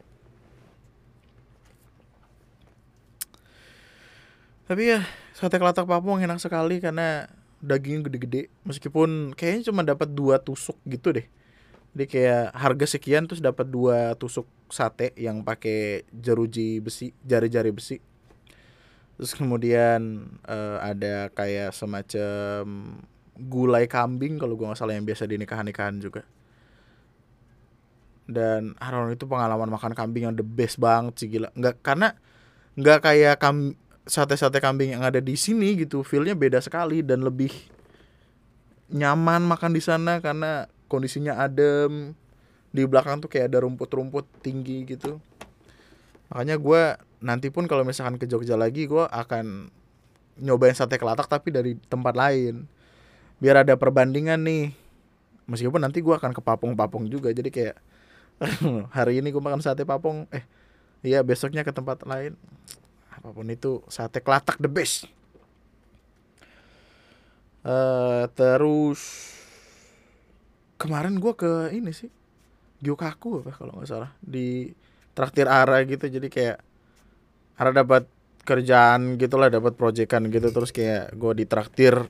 tapi 4.70 4.86
ya 4.86 5.02
sate 5.34 5.58
kelatak 5.58 5.82
Papua 5.82 6.22
enak 6.22 6.38
sekali 6.38 6.78
karena 6.78 7.26
dagingnya 7.60 8.08
gede-gede. 8.08 8.42
Meskipun 8.64 9.36
kayaknya 9.36 9.70
cuma 9.70 9.84
dapat 9.84 10.08
dua 10.10 10.40
tusuk 10.40 10.76
gitu 10.88 11.14
deh. 11.14 11.28
Jadi 11.90 12.04
kayak 12.06 12.54
harga 12.54 12.86
sekian 12.86 13.26
terus 13.26 13.42
dapat 13.42 13.66
dua 13.66 14.14
tusuk 14.16 14.46
sate 14.70 15.10
yang 15.18 15.42
pakai 15.42 16.06
jeruji 16.14 16.78
besi 16.80 17.12
jari-jari 17.26 17.70
besi. 17.74 17.98
Terus 19.20 19.36
kemudian 19.36 20.32
uh, 20.48 20.78
ada 20.80 21.28
kayak 21.34 21.76
semacam 21.76 22.64
gulai 23.36 23.84
kambing 23.84 24.40
kalau 24.40 24.56
gue 24.56 24.64
nggak 24.64 24.80
salah 24.80 24.96
yang 24.96 25.04
biasa 25.04 25.28
di 25.28 25.36
nikahan-nikahan 25.36 26.00
juga. 26.00 26.24
Dan 28.30 28.78
Aaron 28.78 29.10
itu 29.10 29.26
pengalaman 29.26 29.68
makan 29.68 29.92
kambing 29.92 30.30
yang 30.30 30.36
the 30.38 30.46
best 30.46 30.78
banget 30.78 31.18
sih 31.18 31.28
gila. 31.28 31.50
Nggak 31.58 31.82
karena 31.82 32.14
nggak 32.78 32.98
kayak 33.02 33.34
kam 33.42 33.74
sate-sate 34.10 34.58
kambing 34.58 34.98
yang 34.98 35.06
ada 35.06 35.22
di 35.22 35.38
sini 35.38 35.78
gitu 35.78 36.02
feelnya 36.02 36.34
beda 36.34 36.58
sekali 36.58 36.98
dan 37.06 37.22
lebih 37.22 37.54
nyaman 38.90 39.46
makan 39.46 39.70
di 39.70 39.78
sana 39.78 40.18
karena 40.18 40.66
kondisinya 40.90 41.38
adem. 41.38 42.18
Di 42.70 42.86
belakang 42.86 43.22
tuh 43.22 43.30
kayak 43.30 43.54
ada 43.54 43.62
rumput-rumput 43.62 44.26
tinggi 44.42 44.82
gitu. 44.86 45.22
Makanya 46.30 46.58
gue 46.58 46.82
nanti 47.22 47.50
pun 47.50 47.66
kalau 47.70 47.86
misalkan 47.86 48.18
ke 48.18 48.26
Jogja 48.26 48.54
lagi 48.58 48.86
gue 48.86 49.06
akan 49.06 49.70
nyobain 50.38 50.74
sate 50.74 50.98
kelatak 50.98 51.30
tapi 51.30 51.54
dari 51.54 51.78
tempat 51.86 52.14
lain. 52.14 52.66
Biar 53.38 53.62
ada 53.62 53.74
perbandingan 53.78 54.42
nih. 54.42 54.74
Meskipun 55.50 55.82
nanti 55.82 55.98
gue 55.98 56.14
akan 56.14 56.30
ke 56.30 56.42
Papung-Papung 56.42 57.10
juga 57.10 57.34
jadi 57.34 57.50
kayak 57.50 57.76
hari 58.96 59.18
ini 59.22 59.34
gue 59.34 59.42
makan 59.42 59.62
sate 59.62 59.82
Papung. 59.82 60.30
Eh 60.30 60.46
iya 61.02 61.22
besoknya 61.26 61.66
ke 61.66 61.74
tempat 61.74 62.06
lain 62.06 62.38
apa 63.20 63.36
pun 63.36 63.52
itu 63.52 63.84
sate 63.92 64.24
kelatak 64.24 64.56
the 64.64 64.70
best. 64.72 65.04
Uh, 67.60 68.24
terus 68.32 69.04
kemarin 70.80 71.20
gue 71.20 71.36
ke 71.36 71.76
ini 71.76 71.92
sih 71.92 72.08
Gyokaku 72.80 73.44
apa 73.44 73.52
kalau 73.52 73.76
nggak 73.76 73.88
salah 73.92 74.16
di 74.24 74.72
traktir 75.12 75.44
Ara 75.44 75.84
gitu. 75.84 76.08
Jadi 76.08 76.32
kayak 76.32 76.64
Ara 77.60 77.76
dapat 77.76 78.08
kerjaan 78.48 79.20
gitulah 79.20 79.52
dapat 79.52 79.76
proyekan 79.76 80.32
gitu. 80.32 80.48
Terus 80.48 80.72
kayak 80.72 81.12
gue 81.12 81.44
ditraktir 81.44 82.00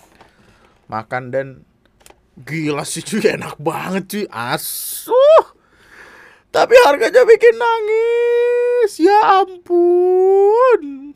makan 0.92 1.32
dan 1.32 1.64
gila 2.36 2.84
sih 2.84 3.00
cuy 3.00 3.24
enak 3.24 3.56
banget 3.56 4.04
cuy. 4.04 4.24
Asuh. 4.28 5.56
Tapi 6.52 6.74
harganya 6.84 7.24
bikin 7.24 7.56
nangis 7.56 8.59
ya 9.00 9.44
ampun. 9.44 11.12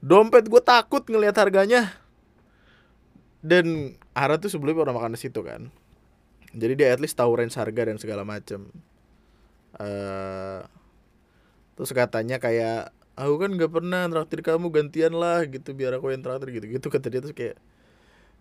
Dompet 0.00 0.48
gue 0.48 0.62
takut 0.64 1.04
ngelihat 1.04 1.36
harganya. 1.36 1.92
Dan 3.40 3.96
Ara 4.16 4.36
tuh 4.36 4.50
sebelumnya 4.52 4.84
pernah 4.84 4.96
makan 5.00 5.14
di 5.16 5.20
situ 5.20 5.40
kan. 5.44 5.70
Jadi 6.50 6.72
dia 6.82 6.90
at 6.90 6.98
least 6.98 7.14
tahu 7.14 7.38
range 7.38 7.54
harga 7.54 7.86
dan 7.86 7.96
segala 8.00 8.26
macem. 8.26 8.66
Uh, 9.78 10.66
terus 11.78 11.94
katanya 11.94 12.42
kayak 12.42 12.90
aku 13.14 13.38
kan 13.38 13.50
nggak 13.54 13.70
pernah 13.70 14.10
traktir 14.10 14.42
kamu 14.42 14.66
gantian 14.74 15.14
lah 15.14 15.46
gitu 15.46 15.72
biar 15.78 15.94
aku 15.96 16.10
yang 16.10 16.26
traktir 16.26 16.50
gitu 16.58 16.66
gitu 16.66 16.86
kata 16.90 17.06
dia 17.06 17.22
terus 17.22 17.32
kayak 17.32 17.54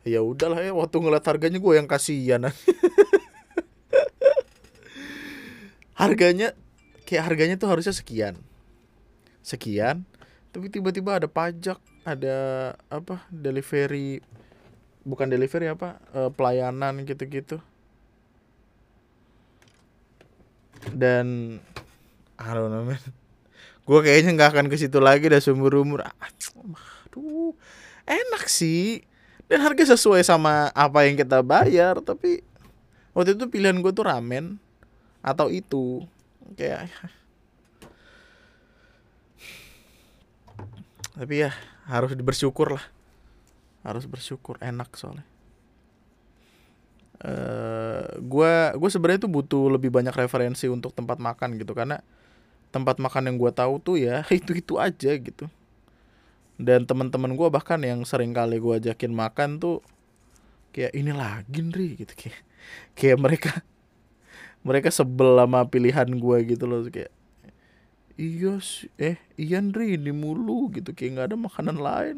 ya 0.07 0.25
udahlah 0.25 0.57
ya 0.57 0.73
waktu 0.73 0.97
ngeliat 0.99 1.25
harganya 1.27 1.59
gue 1.61 1.73
yang 1.75 1.85
kasihan. 1.85 2.49
Harganya 5.99 6.55
kayak 7.09 7.25
harganya 7.25 7.57
tuh 7.57 7.73
harusnya 7.73 7.97
sekian. 7.97 8.37
Sekian 9.41 10.05
tapi 10.49 10.69
tiba-tiba 10.69 11.17
ada 11.17 11.29
pajak 11.29 11.77
ada 12.01 12.37
apa 12.89 13.21
delivery 13.29 14.17
bukan 15.05 15.29
delivery 15.29 15.69
apa 15.69 16.01
uh, 16.13 16.29
pelayanan 16.33 17.05
gitu-gitu. 17.05 17.61
Dan 20.89 21.59
I 22.39 22.49
don't 22.55 22.71
gue 23.89 23.99
kayaknya 24.05 24.37
nggak 24.37 24.49
akan 24.53 24.65
ke 24.69 24.77
situ 24.77 25.01
lagi 25.01 25.29
dah 25.29 25.41
seumur 25.41 25.73
umur. 25.81 26.05
Aduh 27.09 27.53
enak 28.05 28.49
sih. 28.49 29.05
Dan 29.49 29.65
harga 29.65 29.97
sesuai 29.97 30.21
sama 30.21 30.69
apa 30.77 31.09
yang 31.09 31.17
kita 31.17 31.41
bayar 31.41 31.97
tapi 32.05 32.45
waktu 33.17 33.33
itu 33.33 33.49
pilihan 33.49 33.81
gue 33.81 33.89
tuh 33.89 34.05
ramen 34.05 34.61
atau 35.25 35.49
itu 35.49 36.05
kayak 36.55 36.89
tapi 41.19 41.43
ya 41.43 41.51
harus 41.89 42.13
bersyukur 42.15 42.77
lah. 42.77 42.85
Harus 43.81 44.05
bersyukur 44.05 44.55
enak 44.61 44.93
soalnya. 44.93 45.25
Gue 48.23 48.47
uh, 48.47 48.71
gue 48.77 48.89
sebenarnya 48.89 49.27
tuh 49.27 49.31
butuh 49.31 49.75
lebih 49.75 49.91
banyak 49.91 50.15
referensi 50.15 50.71
untuk 50.71 50.95
tempat 50.95 51.19
makan 51.19 51.59
gitu 51.59 51.75
karena 51.75 51.99
tempat 52.71 53.01
makan 53.01 53.27
yang 53.27 53.35
gue 53.35 53.51
tahu 53.51 53.81
tuh 53.81 53.97
ya 53.99 54.23
itu 54.31 54.55
itu 54.55 54.79
aja 54.79 55.11
gitu. 55.17 55.49
Dan 56.59 56.83
teman-teman 56.87 57.35
gue 57.35 57.47
bahkan 57.51 57.79
yang 57.83 58.03
sering 58.07 58.31
kali 58.31 58.59
gue 58.59 58.73
ajakin 58.79 59.11
makan 59.11 59.59
tuh 59.59 59.83
kayak 60.71 60.93
ini 60.93 61.11
lagi 61.11 61.59
nih 61.65 61.91
gitu 62.05 62.13
kayak 62.13 62.39
kayak 62.93 63.17
mereka 63.17 63.51
mereka 64.69 64.93
sebel 64.93 65.33
sama 65.33 65.65
pilihan 65.65 66.05
gue 66.05 66.37
gitu 66.45 66.69
loh 66.69 66.85
kayak 66.85 67.09
iya 68.21 68.61
sih 68.61 68.93
eh 69.01 69.17
iya 69.33 69.57
Ndri 69.57 69.97
ini 69.97 70.13
mulu 70.13 70.69
gitu 70.69 70.93
kayak 70.93 71.09
nggak 71.17 71.27
ada 71.33 71.37
makanan 71.41 71.77
lain. 71.81 72.17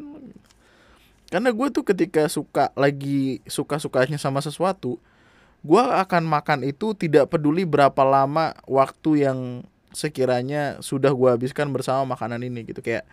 Karena 1.32 1.48
gue 1.48 1.66
tuh 1.72 1.80
ketika 1.80 2.28
suka 2.28 2.68
lagi 2.76 3.40
suka 3.48 3.80
sukanya 3.80 4.20
sama 4.20 4.44
sesuatu 4.44 5.00
gue 5.62 5.78
akan 5.80 6.26
makan 6.26 6.60
itu 6.66 6.92
tidak 6.92 7.30
peduli 7.32 7.62
berapa 7.62 8.02
lama 8.04 8.52
waktu 8.68 9.24
yang 9.24 9.38
sekiranya 9.94 10.82
sudah 10.82 11.14
gue 11.14 11.28
habiskan 11.32 11.72
bersama 11.72 12.12
makanan 12.12 12.44
ini 12.44 12.68
gitu. 12.68 12.84
Kayak 12.84 13.08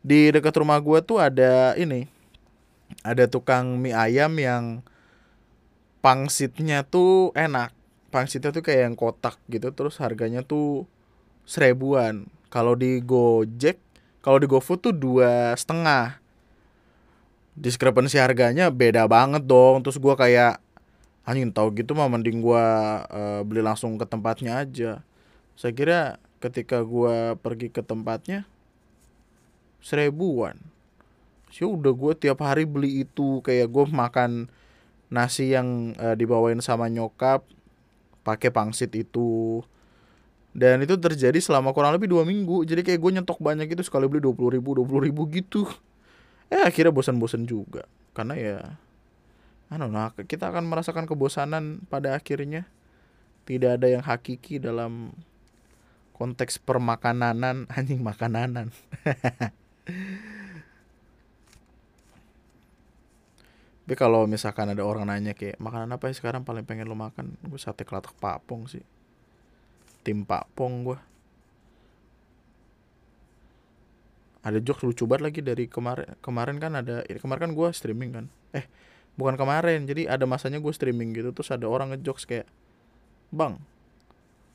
di 0.00 0.32
dekat 0.32 0.56
rumah 0.56 0.80
gue 0.80 1.04
tuh 1.04 1.20
ada 1.20 1.76
ini 1.76 2.08
ada 3.04 3.28
tukang 3.28 3.76
mie 3.76 3.92
ayam 3.92 4.32
yang 4.40 4.64
pangsitnya 6.00 6.86
tuh 6.86 7.34
enak 7.36 7.76
pangsitnya 8.10 8.50
tuh 8.50 8.62
kayak 8.66 8.90
yang 8.90 8.96
kotak 8.98 9.38
gitu 9.46 9.70
terus 9.70 9.96
harganya 10.02 10.42
tuh 10.42 10.84
seribuan. 11.46 12.26
Kalau 12.50 12.74
di 12.74 12.98
Gojek 13.00 13.78
kalau 14.20 14.36
di 14.36 14.46
GoFood 14.50 14.80
tuh 14.84 14.94
dua 14.94 15.56
setengah. 15.56 16.20
Diskrepensi 17.56 18.20
harganya 18.20 18.68
beda 18.68 19.08
banget 19.08 19.46
dong. 19.48 19.80
Terus 19.80 19.96
gua 19.96 20.18
kayak 20.18 20.60
anjing 21.24 21.54
tahu 21.54 21.72
gitu 21.78 21.96
mah 21.96 22.10
mending 22.10 22.44
gua 22.44 22.64
uh, 23.08 23.40
beli 23.46 23.64
langsung 23.64 23.96
ke 23.96 24.04
tempatnya 24.04 24.60
aja. 24.60 25.00
Saya 25.56 25.72
kira 25.72 26.00
ketika 26.42 26.84
gua 26.84 27.38
pergi 27.40 27.72
ke 27.72 27.80
tempatnya 27.80 28.44
seribuan. 29.80 30.60
Sih 31.50 31.66
udah 31.66 31.90
gue 31.90 32.14
tiap 32.14 32.46
hari 32.46 32.62
beli 32.62 33.02
itu 33.02 33.42
kayak 33.42 33.74
gue 33.74 33.84
makan 33.90 34.46
nasi 35.10 35.50
yang 35.50 35.98
uh, 35.98 36.14
dibawain 36.14 36.62
sama 36.62 36.86
nyokap 36.86 37.42
pakai 38.26 38.52
pangsit 38.52 38.92
itu. 38.96 39.60
Dan 40.50 40.82
itu 40.82 40.98
terjadi 40.98 41.38
selama 41.38 41.70
kurang 41.70 41.94
lebih 41.94 42.10
dua 42.10 42.26
minggu. 42.26 42.66
Jadi 42.66 42.82
kayak 42.82 42.98
gue 42.98 43.10
nyetok 43.20 43.38
banyak 43.38 43.70
itu 43.70 43.82
sekali 43.86 44.10
beli 44.10 44.22
dua 44.24 44.34
puluh 44.34 44.50
ribu 44.58 44.74
dua 44.74 44.86
puluh 44.86 45.02
ribu 45.06 45.26
gitu. 45.30 45.66
Eh 46.50 46.66
akhirnya 46.66 46.90
bosan-bosan 46.90 47.46
juga. 47.46 47.86
Karena 48.10 48.34
ya 48.34 48.58
anu 49.70 49.86
nah 49.86 50.10
kita 50.18 50.50
akan 50.50 50.66
merasakan 50.66 51.06
kebosanan 51.06 51.86
pada 51.86 52.18
akhirnya. 52.18 52.66
Tidak 53.46 53.78
ada 53.78 53.86
yang 53.86 54.02
hakiki 54.02 54.58
dalam 54.58 55.14
konteks 56.18 56.58
permakananan. 56.58 57.70
Anjing 57.78 58.02
makananan 58.02 58.74
Tapi 63.90 63.98
kalau 63.98 64.22
misalkan 64.30 64.70
ada 64.70 64.86
orang 64.86 65.10
nanya 65.10 65.34
kayak 65.34 65.58
makanan 65.58 65.90
apa 65.90 66.06
ya 66.06 66.14
sekarang 66.14 66.46
paling 66.46 66.62
pengen 66.62 66.86
lo 66.86 66.94
makan, 66.94 67.34
gue 67.42 67.58
sate 67.58 67.82
kelatak 67.82 68.14
papong 68.22 68.70
sih. 68.70 68.86
Tim 70.06 70.22
papong 70.22 70.86
gue. 70.86 70.98
ada 74.46 74.62
jokes 74.62 74.86
lucu 74.86 75.10
banget 75.10 75.22
lagi 75.26 75.40
dari 75.42 75.66
kemarin 75.66 76.16
kemarin 76.22 76.56
kan 76.62 76.72
ada 76.78 77.02
kemarin 77.18 77.50
kan 77.50 77.52
gue 77.58 77.68
streaming 77.74 78.10
kan. 78.14 78.26
Eh 78.54 78.62
bukan 79.18 79.34
kemarin 79.34 79.82
jadi 79.84 80.06
ada 80.06 80.22
masanya 80.22 80.62
gue 80.62 80.70
streaming 80.70 81.10
gitu 81.10 81.34
terus 81.34 81.50
ada 81.50 81.66
orang 81.66 81.90
ngejokes 81.90 82.30
kayak 82.30 82.46
bang 83.34 83.58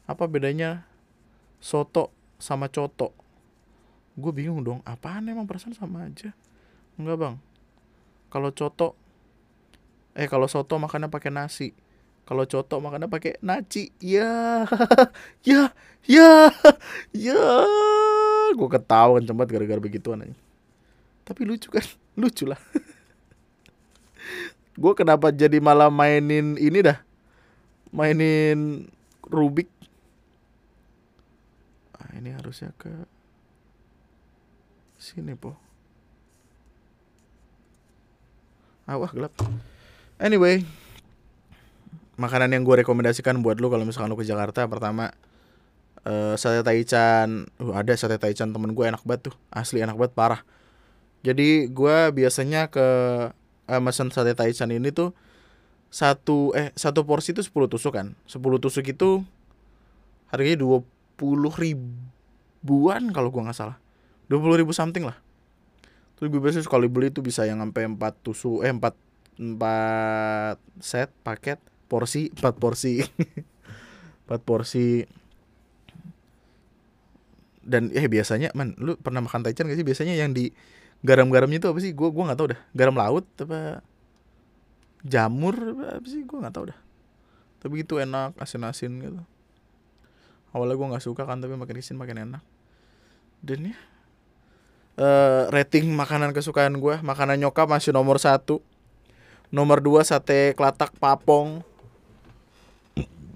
apa 0.07 0.23
bedanya 0.31 0.87
soto 1.59 2.07
sama 2.39 2.71
coto? 2.71 3.11
Gue 4.15 4.31
bingung 4.31 4.63
dong 4.63 4.79
apaan 4.87 5.27
emang 5.27 5.43
perasaan 5.43 5.75
sama 5.75 6.07
aja? 6.07 6.31
Enggak 6.95 7.19
bang. 7.19 7.35
Kalau 8.31 8.55
coto 8.55 9.04
eh 10.15 10.27
kalau 10.31 10.47
soto 10.47 10.79
makannya 10.79 11.11
pakai 11.11 11.29
nasi. 11.29 11.75
Kalau 12.25 12.41
coto 12.49 12.81
makannya 12.81 13.05
pakai 13.05 13.37
naci. 13.45 13.93
Ya 14.01 14.65
ya 15.49 15.69
ya 16.09 16.49
ya. 17.13 17.43
Gue 18.55 18.69
ketawa 18.71 19.21
cepat 19.21 19.47
gara-gara 19.51 19.77
begituan 19.77 20.25
aja 20.25 20.45
tapi 21.25 21.41
lucu 21.43 21.73
kan? 21.73 21.83
Lucu 22.21 22.47
lah. 22.47 22.61
Gue 24.81 24.93
kenapa 24.93 25.33
jadi 25.33 25.59
malah 25.59 25.89
mainin 25.89 26.55
ini 26.55 26.79
dah? 26.85 27.01
Mainin 27.91 28.87
Rubik. 29.25 29.67
Ah, 31.97 32.13
ini 32.15 32.31
harusnya 32.31 32.71
ke 32.77 32.93
sini 35.01 35.33
po. 35.35 35.57
Ah 38.85 39.01
wah 39.01 39.09
gelap 39.09 39.33
anyway 40.21 40.63
makanan 42.15 42.55
yang 42.55 42.63
gue 42.63 42.83
rekomendasikan 42.83 43.43
buat 43.43 43.59
lu 43.59 43.67
kalau 43.67 43.83
misalkan 43.83 44.07
lu 44.07 44.19
ke 44.19 44.23
Jakarta 44.23 44.67
pertama 44.71 45.11
uh, 46.07 46.33
sate 46.39 46.61
taichan. 46.63 47.49
Uh, 47.59 47.75
ada 47.75 47.91
sate 47.97 48.15
taichan 48.21 48.53
temen 48.53 48.71
gue 48.71 48.85
enak 48.85 49.03
banget 49.03 49.31
tuh. 49.31 49.35
Asli 49.51 49.83
enak 49.83 49.97
banget 49.97 50.13
parah. 50.15 50.41
Jadi 51.25 51.67
gue 51.67 51.97
biasanya 52.13 52.69
ke 52.69 52.87
uh, 53.67 53.81
mesen 53.81 54.13
sate 54.13 54.37
taichan 54.37 54.71
ini 54.71 54.93
tuh 54.93 55.11
satu 55.89 56.51
eh 56.53 56.75
satu 56.75 57.07
porsi 57.07 57.33
itu 57.33 57.41
10 57.41 57.51
tusuk 57.67 57.93
kan. 57.97 58.13
10 58.29 58.39
tusuk 58.61 58.85
itu 58.85 59.25
harganya 60.29 60.59
dua 60.59 60.77
puluh 61.15 61.53
ribuan 61.53 63.11
kalau 63.11 63.33
gue 63.33 63.41
nggak 63.41 63.57
salah. 63.57 63.77
Dua 64.27 64.41
puluh 64.41 64.57
ribu 64.59 64.71
something 64.71 65.05
lah. 65.05 65.17
Terus 66.15 66.31
gue 66.31 66.39
biasanya 66.39 66.63
sekali 66.63 66.87
beli 66.87 67.11
itu 67.11 67.19
bisa 67.19 67.43
yang 67.43 67.59
sampai 67.59 67.91
empat 67.91 68.15
tusuk 68.23 68.63
eh 68.63 68.71
empat 68.71 68.95
empat 69.35 70.57
set 70.79 71.11
paket 71.23 71.59
porsi 71.91 72.31
empat 72.33 72.55
porsi. 72.57 73.01
Empat 74.25 74.41
porsi. 74.41 75.05
Dan 77.61 77.93
eh 77.93 78.09
biasanya 78.09 78.49
man 78.57 78.73
lu 78.81 78.97
pernah 78.97 79.21
makan 79.21 79.45
taichan 79.45 79.69
gak 79.69 79.77
sih? 79.77 79.85
Biasanya 79.85 80.17
yang 80.17 80.33
di 80.33 80.49
garam-garamnya 81.05 81.61
itu 81.61 81.69
apa 81.69 81.77
sih? 81.77 81.93
Gue 81.93 82.09
gua 82.09 82.33
nggak 82.33 82.39
tahu 82.41 82.47
dah. 82.57 82.59
Garam 82.73 82.97
laut 82.97 83.25
apa 83.37 83.85
jamur 85.05 85.53
apa 85.77 86.07
sih? 86.09 86.25
Gue 86.25 86.41
nggak 86.41 86.55
tahu 86.57 86.73
dah. 86.73 86.79
Tapi 87.61 87.85
itu 87.85 88.01
enak 88.01 88.33
asin-asin 88.41 88.97
gitu. 88.97 89.21
Awalnya 90.57 90.73
gue 90.73 90.87
nggak 90.89 91.05
suka 91.05 91.21
kan 91.29 91.37
tapi 91.37 91.53
makin 91.53 91.77
ke 91.77 91.85
sini 91.85 92.01
makin 92.01 92.25
enak. 92.25 92.41
Dan 93.45 93.69
ya 93.69 93.77
uh, 94.99 95.51
rating 95.51 95.91
makanan 95.93 96.31
kesukaan 96.31 96.79
gue 96.79 96.95
makanan 97.03 97.39
nyokap 97.39 97.67
masih 97.69 97.91
nomor 97.91 98.19
satu 98.19 98.63
nomor 99.55 99.79
dua 99.79 100.03
sate 100.03 100.51
kelatak 100.59 100.91
papong. 100.99 101.63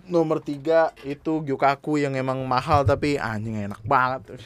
Nomor 0.09 0.43
tiga 0.43 0.91
itu 1.07 1.39
gyukaku 1.47 1.95
yang 2.03 2.19
emang 2.19 2.43
mahal 2.43 2.83
tapi 2.83 3.15
anjing 3.15 3.55
enak 3.55 3.79
banget. 3.87 4.43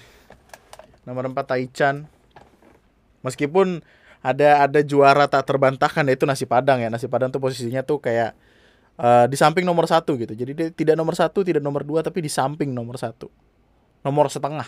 Nomor 1.01 1.34
empat 1.34 1.57
taichan. 1.57 2.05
Meskipun 3.26 3.82
ada 4.21 4.69
ada 4.69 4.80
juara 4.86 5.26
tak 5.26 5.49
terbantahkan 5.49 6.05
yaitu 6.05 6.30
nasi 6.30 6.45
padang 6.45 6.78
ya. 6.78 6.93
Nasi 6.93 7.09
padang 7.09 7.34
tuh 7.34 7.41
posisinya 7.41 7.82
tuh 7.82 7.97
kayak 8.03 8.38
uh, 9.01 9.26
di 9.26 9.34
samping 9.39 9.65
nomor 9.65 9.89
satu 9.89 10.13
gitu. 10.19 10.38
Jadi 10.38 10.51
dia 10.53 10.69
tidak 10.69 10.93
nomor 10.99 11.17
satu 11.17 11.41
tidak 11.41 11.63
nomor 11.63 11.82
dua 11.88 12.05
tapi 12.05 12.21
di 12.21 12.30
samping 12.30 12.69
nomor 12.69 13.01
satu. 13.01 13.32
Nomor 14.03 14.28
setengah. 14.30 14.67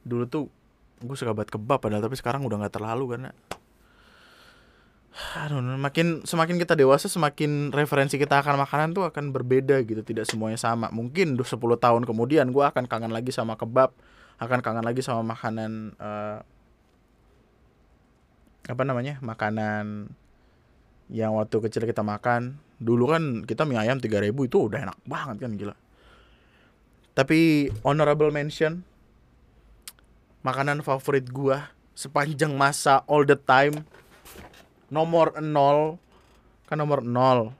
Dulu 0.08 0.24
tuh 0.24 0.48
gue 1.00 1.16
suka 1.16 1.32
banget 1.32 1.56
kebab 1.56 1.80
padahal 1.80 2.04
tapi 2.04 2.16
sekarang 2.16 2.44
udah 2.44 2.60
nggak 2.60 2.76
terlalu 2.76 3.16
karena 3.16 3.30
aduh 5.10 5.60
makin 5.60 6.22
semakin 6.22 6.56
kita 6.56 6.78
dewasa 6.78 7.10
semakin 7.10 7.74
referensi 7.74 8.16
kita 8.16 8.40
akan 8.40 8.62
makanan 8.62 8.94
tuh 8.94 9.04
akan 9.10 9.34
berbeda 9.34 9.82
gitu. 9.82 10.00
Tidak 10.06 10.24
semuanya 10.24 10.56
sama. 10.56 10.88
Mungkin 10.94 11.34
10 11.34 11.50
tahun 11.58 12.02
kemudian 12.06 12.54
gue 12.54 12.64
akan 12.64 12.86
kangen 12.86 13.12
lagi 13.12 13.34
sama 13.34 13.58
kebab 13.58 13.90
akan 14.40 14.58
kangen 14.64 14.86
lagi 14.86 15.04
sama 15.04 15.20
makanan 15.36 15.92
uh, 16.00 16.40
apa 18.64 18.82
namanya 18.86 19.20
makanan 19.20 20.14
yang 21.10 21.36
waktu 21.36 21.58
kecil 21.68 21.84
kita 21.84 22.00
makan. 22.00 22.56
Dulu 22.80 23.04
kan 23.10 23.22
kita 23.44 23.68
mie 23.68 23.76
ayam 23.76 24.00
3000 24.00 24.32
itu 24.32 24.56
udah 24.56 24.78
enak 24.88 24.98
banget 25.04 25.36
kan 25.42 25.52
gila. 25.58 25.76
Tapi 27.12 27.68
honorable 27.84 28.32
mention 28.32 28.86
makanan 30.40 30.80
favorit 30.80 31.28
gua 31.28 31.68
sepanjang 31.92 32.56
masa 32.56 33.04
all 33.04 33.28
the 33.28 33.36
time. 33.36 33.84
Nomor 34.88 35.38
nol 35.44 36.00
kan 36.64 36.80
nomor 36.80 37.04
nol. 37.04 37.52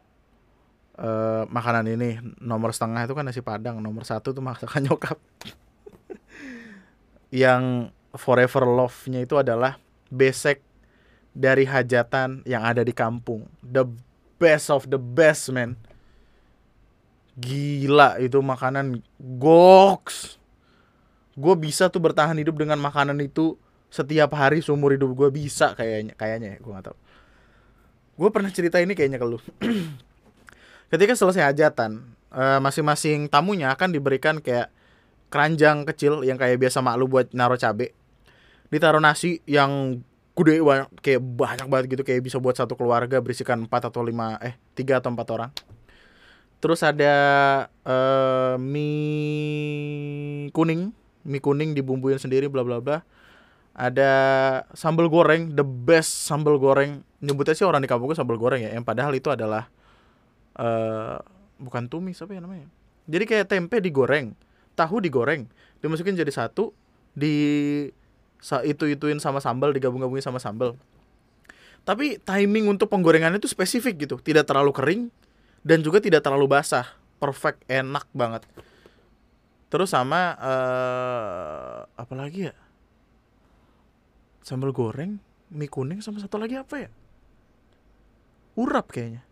Uh, 1.00 1.48
makanan 1.48 1.88
ini 1.96 2.20
nomor 2.44 2.76
setengah 2.76 3.08
itu 3.08 3.16
kan 3.16 3.24
nasi 3.24 3.40
padang 3.40 3.80
nomor 3.80 4.04
satu 4.04 4.32
tuh 4.32 4.44
masakan 4.44 4.84
nyokap. 4.88 5.16
Yang 7.30 7.94
forever 8.16 8.66
love-nya 8.66 9.22
itu 9.22 9.38
adalah 9.38 9.78
besek 10.10 10.60
dari 11.30 11.64
hajatan 11.64 12.42
yang 12.44 12.66
ada 12.66 12.82
di 12.82 12.90
kampung. 12.90 13.46
The 13.62 13.86
best 14.40 14.68
of 14.72 14.90
the 14.90 14.98
best 14.98 15.52
man. 15.52 15.78
Gila 17.40 18.20
itu 18.20 18.36
makanan 18.42 19.00
goks 19.40 20.39
gue 21.40 21.54
bisa 21.56 21.88
tuh 21.88 22.04
bertahan 22.04 22.36
hidup 22.36 22.60
dengan 22.60 22.76
makanan 22.76 23.16
itu 23.24 23.56
setiap 23.88 24.36
hari 24.36 24.60
seumur 24.60 24.92
hidup 24.92 25.16
gue 25.16 25.28
bisa 25.32 25.72
kayaknya 25.72 26.12
kayaknya 26.14 26.48
ya 26.54 26.58
gue 26.60 26.72
gak 26.76 26.92
tau 26.92 26.98
gue 28.20 28.28
pernah 28.28 28.52
cerita 28.52 28.76
ini 28.76 28.92
kayaknya 28.92 29.16
ke 29.16 29.24
lu. 29.24 29.40
Ketika 30.92 31.16
selesai 31.16 31.40
hajatan 31.48 32.04
uh, 32.28 32.60
masing-masing 32.60 33.32
tamunya 33.32 33.72
akan 33.72 33.96
diberikan 33.96 34.44
kayak 34.44 34.68
keranjang 35.32 35.88
kecil 35.88 36.20
yang 36.20 36.36
kayak 36.36 36.60
biasa 36.60 36.84
mak 36.84 37.00
lu 37.00 37.08
buat 37.08 37.32
naruh 37.32 37.56
cabe. 37.56 37.96
Ditaruh 38.68 39.00
nasi 39.00 39.40
yang 39.48 40.04
gede 40.36 40.60
banyak 40.60 40.92
kayak 41.00 41.20
banyak 41.24 41.66
banget 41.72 41.96
gitu 41.96 42.02
kayak 42.04 42.20
bisa 42.20 42.36
buat 42.36 42.60
satu 42.60 42.76
keluarga 42.76 43.24
berisikan 43.24 43.64
empat 43.64 43.88
atau 43.88 44.04
lima 44.04 44.36
eh 44.44 44.60
tiga 44.76 45.00
atau 45.00 45.08
empat 45.08 45.28
orang. 45.32 45.50
Terus 46.60 46.84
ada 46.84 47.14
uh, 47.88 48.60
mie 48.60 50.52
kuning 50.52 50.92
mie 51.24 51.42
kuning 51.42 51.76
dibumbuin 51.76 52.16
sendiri 52.16 52.48
bla 52.48 52.64
bla 52.64 52.80
bla. 52.80 52.98
Ada 53.70 54.12
sambal 54.74 55.06
goreng 55.06 55.54
the 55.54 55.64
best 55.64 56.26
sambal 56.26 56.58
goreng. 56.58 57.06
Nyebutnya 57.20 57.54
sih 57.54 57.64
orang 57.64 57.84
di 57.84 57.88
kampung 57.88 58.12
sambal 58.16 58.40
goreng 58.40 58.64
ya 58.64 58.70
yang 58.72 58.84
padahal 58.84 59.12
itu 59.14 59.30
adalah 59.30 59.68
uh, 60.58 61.20
bukan 61.60 61.86
tumis 61.86 62.18
apa 62.20 62.32
ya 62.36 62.40
namanya? 62.42 62.66
Jadi 63.10 63.24
kayak 63.26 63.46
tempe 63.50 63.78
digoreng 63.78 64.34
tahu 64.74 65.02
digoreng 65.02 65.44
dimasukin 65.84 66.16
jadi 66.16 66.32
satu 66.32 66.72
di 67.12 67.34
itu 68.64 68.84
ituin 68.88 69.20
sama 69.20 69.38
sambal 69.38 69.72
digabung-gabungin 69.76 70.24
sama 70.24 70.40
sambal. 70.40 70.76
Tapi 71.84 72.20
timing 72.20 72.68
untuk 72.68 72.92
penggorengannya 72.92 73.40
itu 73.40 73.48
spesifik 73.48 74.08
gitu. 74.08 74.16
Tidak 74.20 74.44
terlalu 74.44 74.72
kering 74.72 75.02
dan 75.64 75.80
juga 75.80 76.00
tidak 76.00 76.24
terlalu 76.24 76.48
basah. 76.48 76.96
Perfect 77.20 77.68
enak 77.68 78.08
banget 78.16 78.48
terus 79.70 79.94
sama 79.94 80.34
uh, 80.36 81.86
apa 81.94 82.14
lagi 82.18 82.50
ya? 82.50 82.54
Sambal 84.42 84.74
goreng 84.74 85.22
mie 85.50 85.70
kuning 85.70 86.02
sama 86.02 86.18
satu 86.18 86.36
lagi 86.36 86.58
apa 86.58 86.84
ya? 86.84 86.90
Urap 88.58 88.90
kayaknya. 88.90 89.22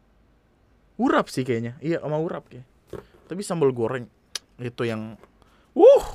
Urap 0.97 1.27
sih 1.29 1.43
kayaknya. 1.43 1.77
Iya 1.83 2.01
sama 2.01 2.23
urap 2.23 2.47
kayak 2.49 2.79
tapi 3.29 3.45
sambal 3.45 3.77
goreng 3.77 4.09
itu 4.57 4.89
yang 4.89 5.21
uh 5.77 6.07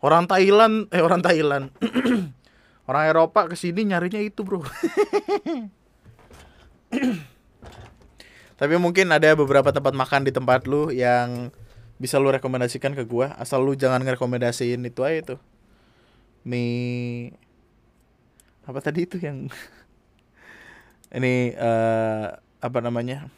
orang 0.00 0.24
Thailand 0.24 0.88
eh 0.90 1.04
orang 1.04 1.20
Thailand. 1.20 1.68
Orang 2.90 3.06
Eropa 3.06 3.46
ke 3.46 3.54
sini 3.54 3.86
nyarinya 3.86 4.18
itu 4.18 4.42
bro. 4.42 4.66
Tapi 8.58 8.74
mungkin 8.82 9.14
ada 9.14 9.30
beberapa 9.38 9.70
tempat 9.70 9.94
makan 9.94 10.26
di 10.26 10.34
tempat 10.34 10.66
lu 10.66 10.90
yang 10.90 11.54
bisa 12.00 12.16
lu 12.16 12.32
rekomendasikan 12.32 12.96
ke 12.96 13.04
gua 13.04 13.36
asal 13.36 13.60
lu 13.60 13.76
jangan 13.76 14.00
ngerekomendasiin 14.00 14.80
itu 14.88 15.04
aja 15.04 15.36
tuh. 15.36 15.40
Mie 16.48 17.36
apa 18.64 18.80
tadi 18.80 19.04
itu 19.04 19.20
yang 19.20 19.52
ini 21.16 21.52
uh, 21.60 22.40
apa 22.64 22.78
namanya? 22.80 23.28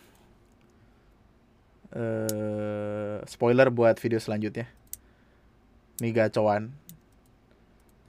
Uh, 1.93 3.21
spoiler 3.27 3.69
buat 3.69 3.99
video 3.99 4.23
selanjutnya. 4.23 4.71
Nih 6.01 6.15
gacoan 6.15 6.73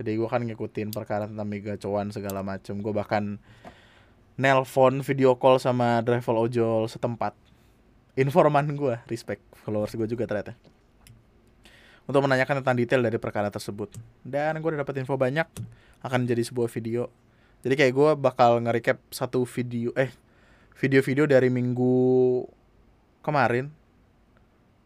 jadi 0.03 0.17
gue 0.17 0.27
kan 0.29 0.41
ngikutin 0.41 0.89
perkara 0.89 1.29
tentang 1.29 1.45
mega 1.45 1.77
gacoan 1.77 2.09
segala 2.09 2.41
macem. 2.41 2.81
Gue 2.81 2.91
bahkan 2.91 3.37
nelpon 4.35 5.05
video 5.05 5.37
call 5.37 5.61
sama 5.61 6.01
driver 6.01 6.33
ojol 6.33 6.89
setempat. 6.89 7.37
Informan 8.17 8.73
gue 8.73 8.97
respect 9.09 9.41
followers 9.63 9.95
gue 9.95 10.07
juga 10.07 10.27
ternyata 10.27 10.53
untuk 12.03 12.19
menanyakan 12.19 12.59
tentang 12.59 12.75
detail 12.75 13.01
dari 13.01 13.15
perkara 13.15 13.47
tersebut 13.47 13.95
dan 14.27 14.59
gue 14.59 14.69
udah 14.75 14.83
dapet 14.83 15.01
info 15.01 15.15
banyak 15.15 15.47
akan 16.03 16.27
jadi 16.27 16.43
sebuah 16.43 16.67
video 16.67 17.07
jadi 17.63 17.79
kayak 17.79 17.93
gue 17.95 18.09
bakal 18.19 18.59
nge-recap 18.59 18.99
satu 19.07 19.47
video 19.47 19.95
eh 19.95 20.11
video-video 20.75 21.23
dari 21.23 21.47
minggu 21.47 21.95
kemarin 23.23 23.71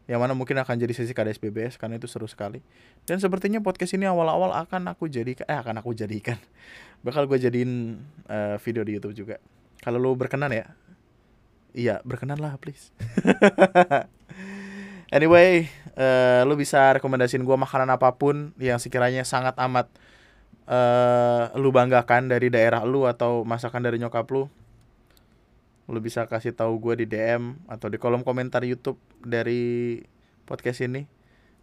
yang 0.08 0.24
mana 0.24 0.32
mungkin 0.32 0.56
akan 0.56 0.80
jadi 0.80 0.94
sesi 0.96 1.12
KDSBBS 1.12 1.76
karena 1.76 2.00
itu 2.00 2.08
seru 2.08 2.24
sekali. 2.24 2.64
Dan 3.04 3.20
sepertinya 3.20 3.60
podcast 3.60 3.92
ini 3.92 4.08
awal-awal 4.08 4.56
akan 4.56 4.88
aku 4.96 5.04
jadikan 5.04 5.44
eh 5.44 5.58
akan 5.60 5.84
aku 5.84 5.92
jadikan 5.92 6.40
bakal 7.06 7.28
gue 7.28 7.36
jadiin 7.36 8.00
uh, 8.24 8.56
video 8.56 8.88
di 8.88 8.96
YouTube 8.96 9.12
juga. 9.12 9.36
Kalau 9.84 10.00
lo 10.00 10.16
berkenan 10.16 10.48
ya. 10.48 10.72
Iya, 11.76 12.00
berkenan 12.08 12.40
lah 12.40 12.56
please. 12.56 12.88
anyway, 15.12 15.68
uh, 15.96 16.44
lu 16.44 16.54
bisa 16.56 16.96
rekomendasiin 16.96 17.44
gue 17.44 17.56
makanan 17.56 17.88
apa 17.92 18.14
pun 18.16 18.52
yang 18.60 18.80
sekiranya 18.80 19.24
sangat 19.24 19.56
amat 19.58 19.88
uh, 20.68 21.52
lu 21.56 21.72
banggakan 21.72 22.28
dari 22.28 22.52
daerah 22.52 22.84
lu 22.84 23.08
atau 23.08 23.42
masakan 23.42 23.84
dari 23.84 23.96
nyokap 24.00 24.28
lu 24.28 24.46
lu 25.88 25.98
bisa 26.04 26.28
kasih 26.28 26.52
tahu 26.52 26.76
gue 26.76 27.04
di 27.04 27.06
DM 27.08 27.56
atau 27.64 27.88
di 27.88 27.96
kolom 27.96 28.20
komentar 28.20 28.60
YouTube 28.60 29.00
dari 29.24 29.96
podcast 30.44 30.84
ini. 30.84 31.08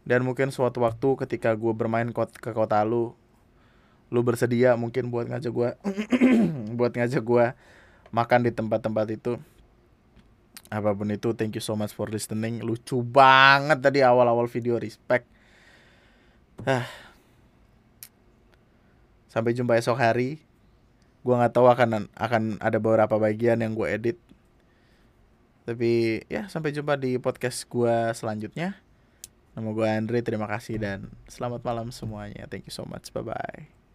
Dan 0.06 0.26
mungkin 0.26 0.50
suatu 0.50 0.82
waktu 0.82 1.26
ketika 1.26 1.54
gue 1.54 1.74
bermain 1.74 2.10
ke 2.14 2.52
kota 2.54 2.82
lu 2.86 3.14
lu 4.14 4.22
bersedia 4.22 4.78
mungkin 4.78 5.10
buat 5.10 5.26
ngajak 5.26 5.50
gue 5.50 5.70
buat 6.78 6.94
ngajak 6.94 7.26
gue 7.26 7.46
makan 8.14 8.46
di 8.46 8.52
tempat-tempat 8.54 9.08
itu 9.18 9.42
apa 10.70 10.92
pun 10.98 11.14
itu 11.14 11.32
thank 11.38 11.54
you 11.54 11.64
so 11.64 11.78
much 11.78 11.94
for 11.94 12.10
listening. 12.10 12.62
Lucu 12.62 13.06
banget 13.06 13.82
tadi 13.82 14.02
awal-awal 14.02 14.50
video 14.50 14.82
respect. 14.82 15.28
Ah. 16.64 16.88
sampai 19.28 19.52
jumpa 19.52 19.76
esok 19.76 20.00
hari. 20.00 20.40
Gue 21.20 21.36
nggak 21.36 21.52
tahu 21.52 21.68
akan 21.68 22.08
akan 22.16 22.44
ada 22.64 22.80
beberapa 22.80 23.20
bagian 23.20 23.60
yang 23.60 23.76
gue 23.76 23.84
edit. 23.92 24.18
Tapi 25.68 26.24
ya 26.32 26.48
sampai 26.48 26.72
jumpa 26.72 26.96
di 26.96 27.20
podcast 27.20 27.68
gue 27.68 28.16
selanjutnya. 28.16 28.80
Nama 29.60 29.70
gue 29.72 29.88
Andre 29.88 30.24
terima 30.24 30.48
kasih 30.48 30.80
dan 30.80 31.12
selamat 31.28 31.68
malam 31.68 31.92
semuanya. 31.92 32.48
Thank 32.48 32.72
you 32.72 32.76
so 32.76 32.88
much. 32.88 33.12
Bye 33.12 33.28
bye 33.28 33.75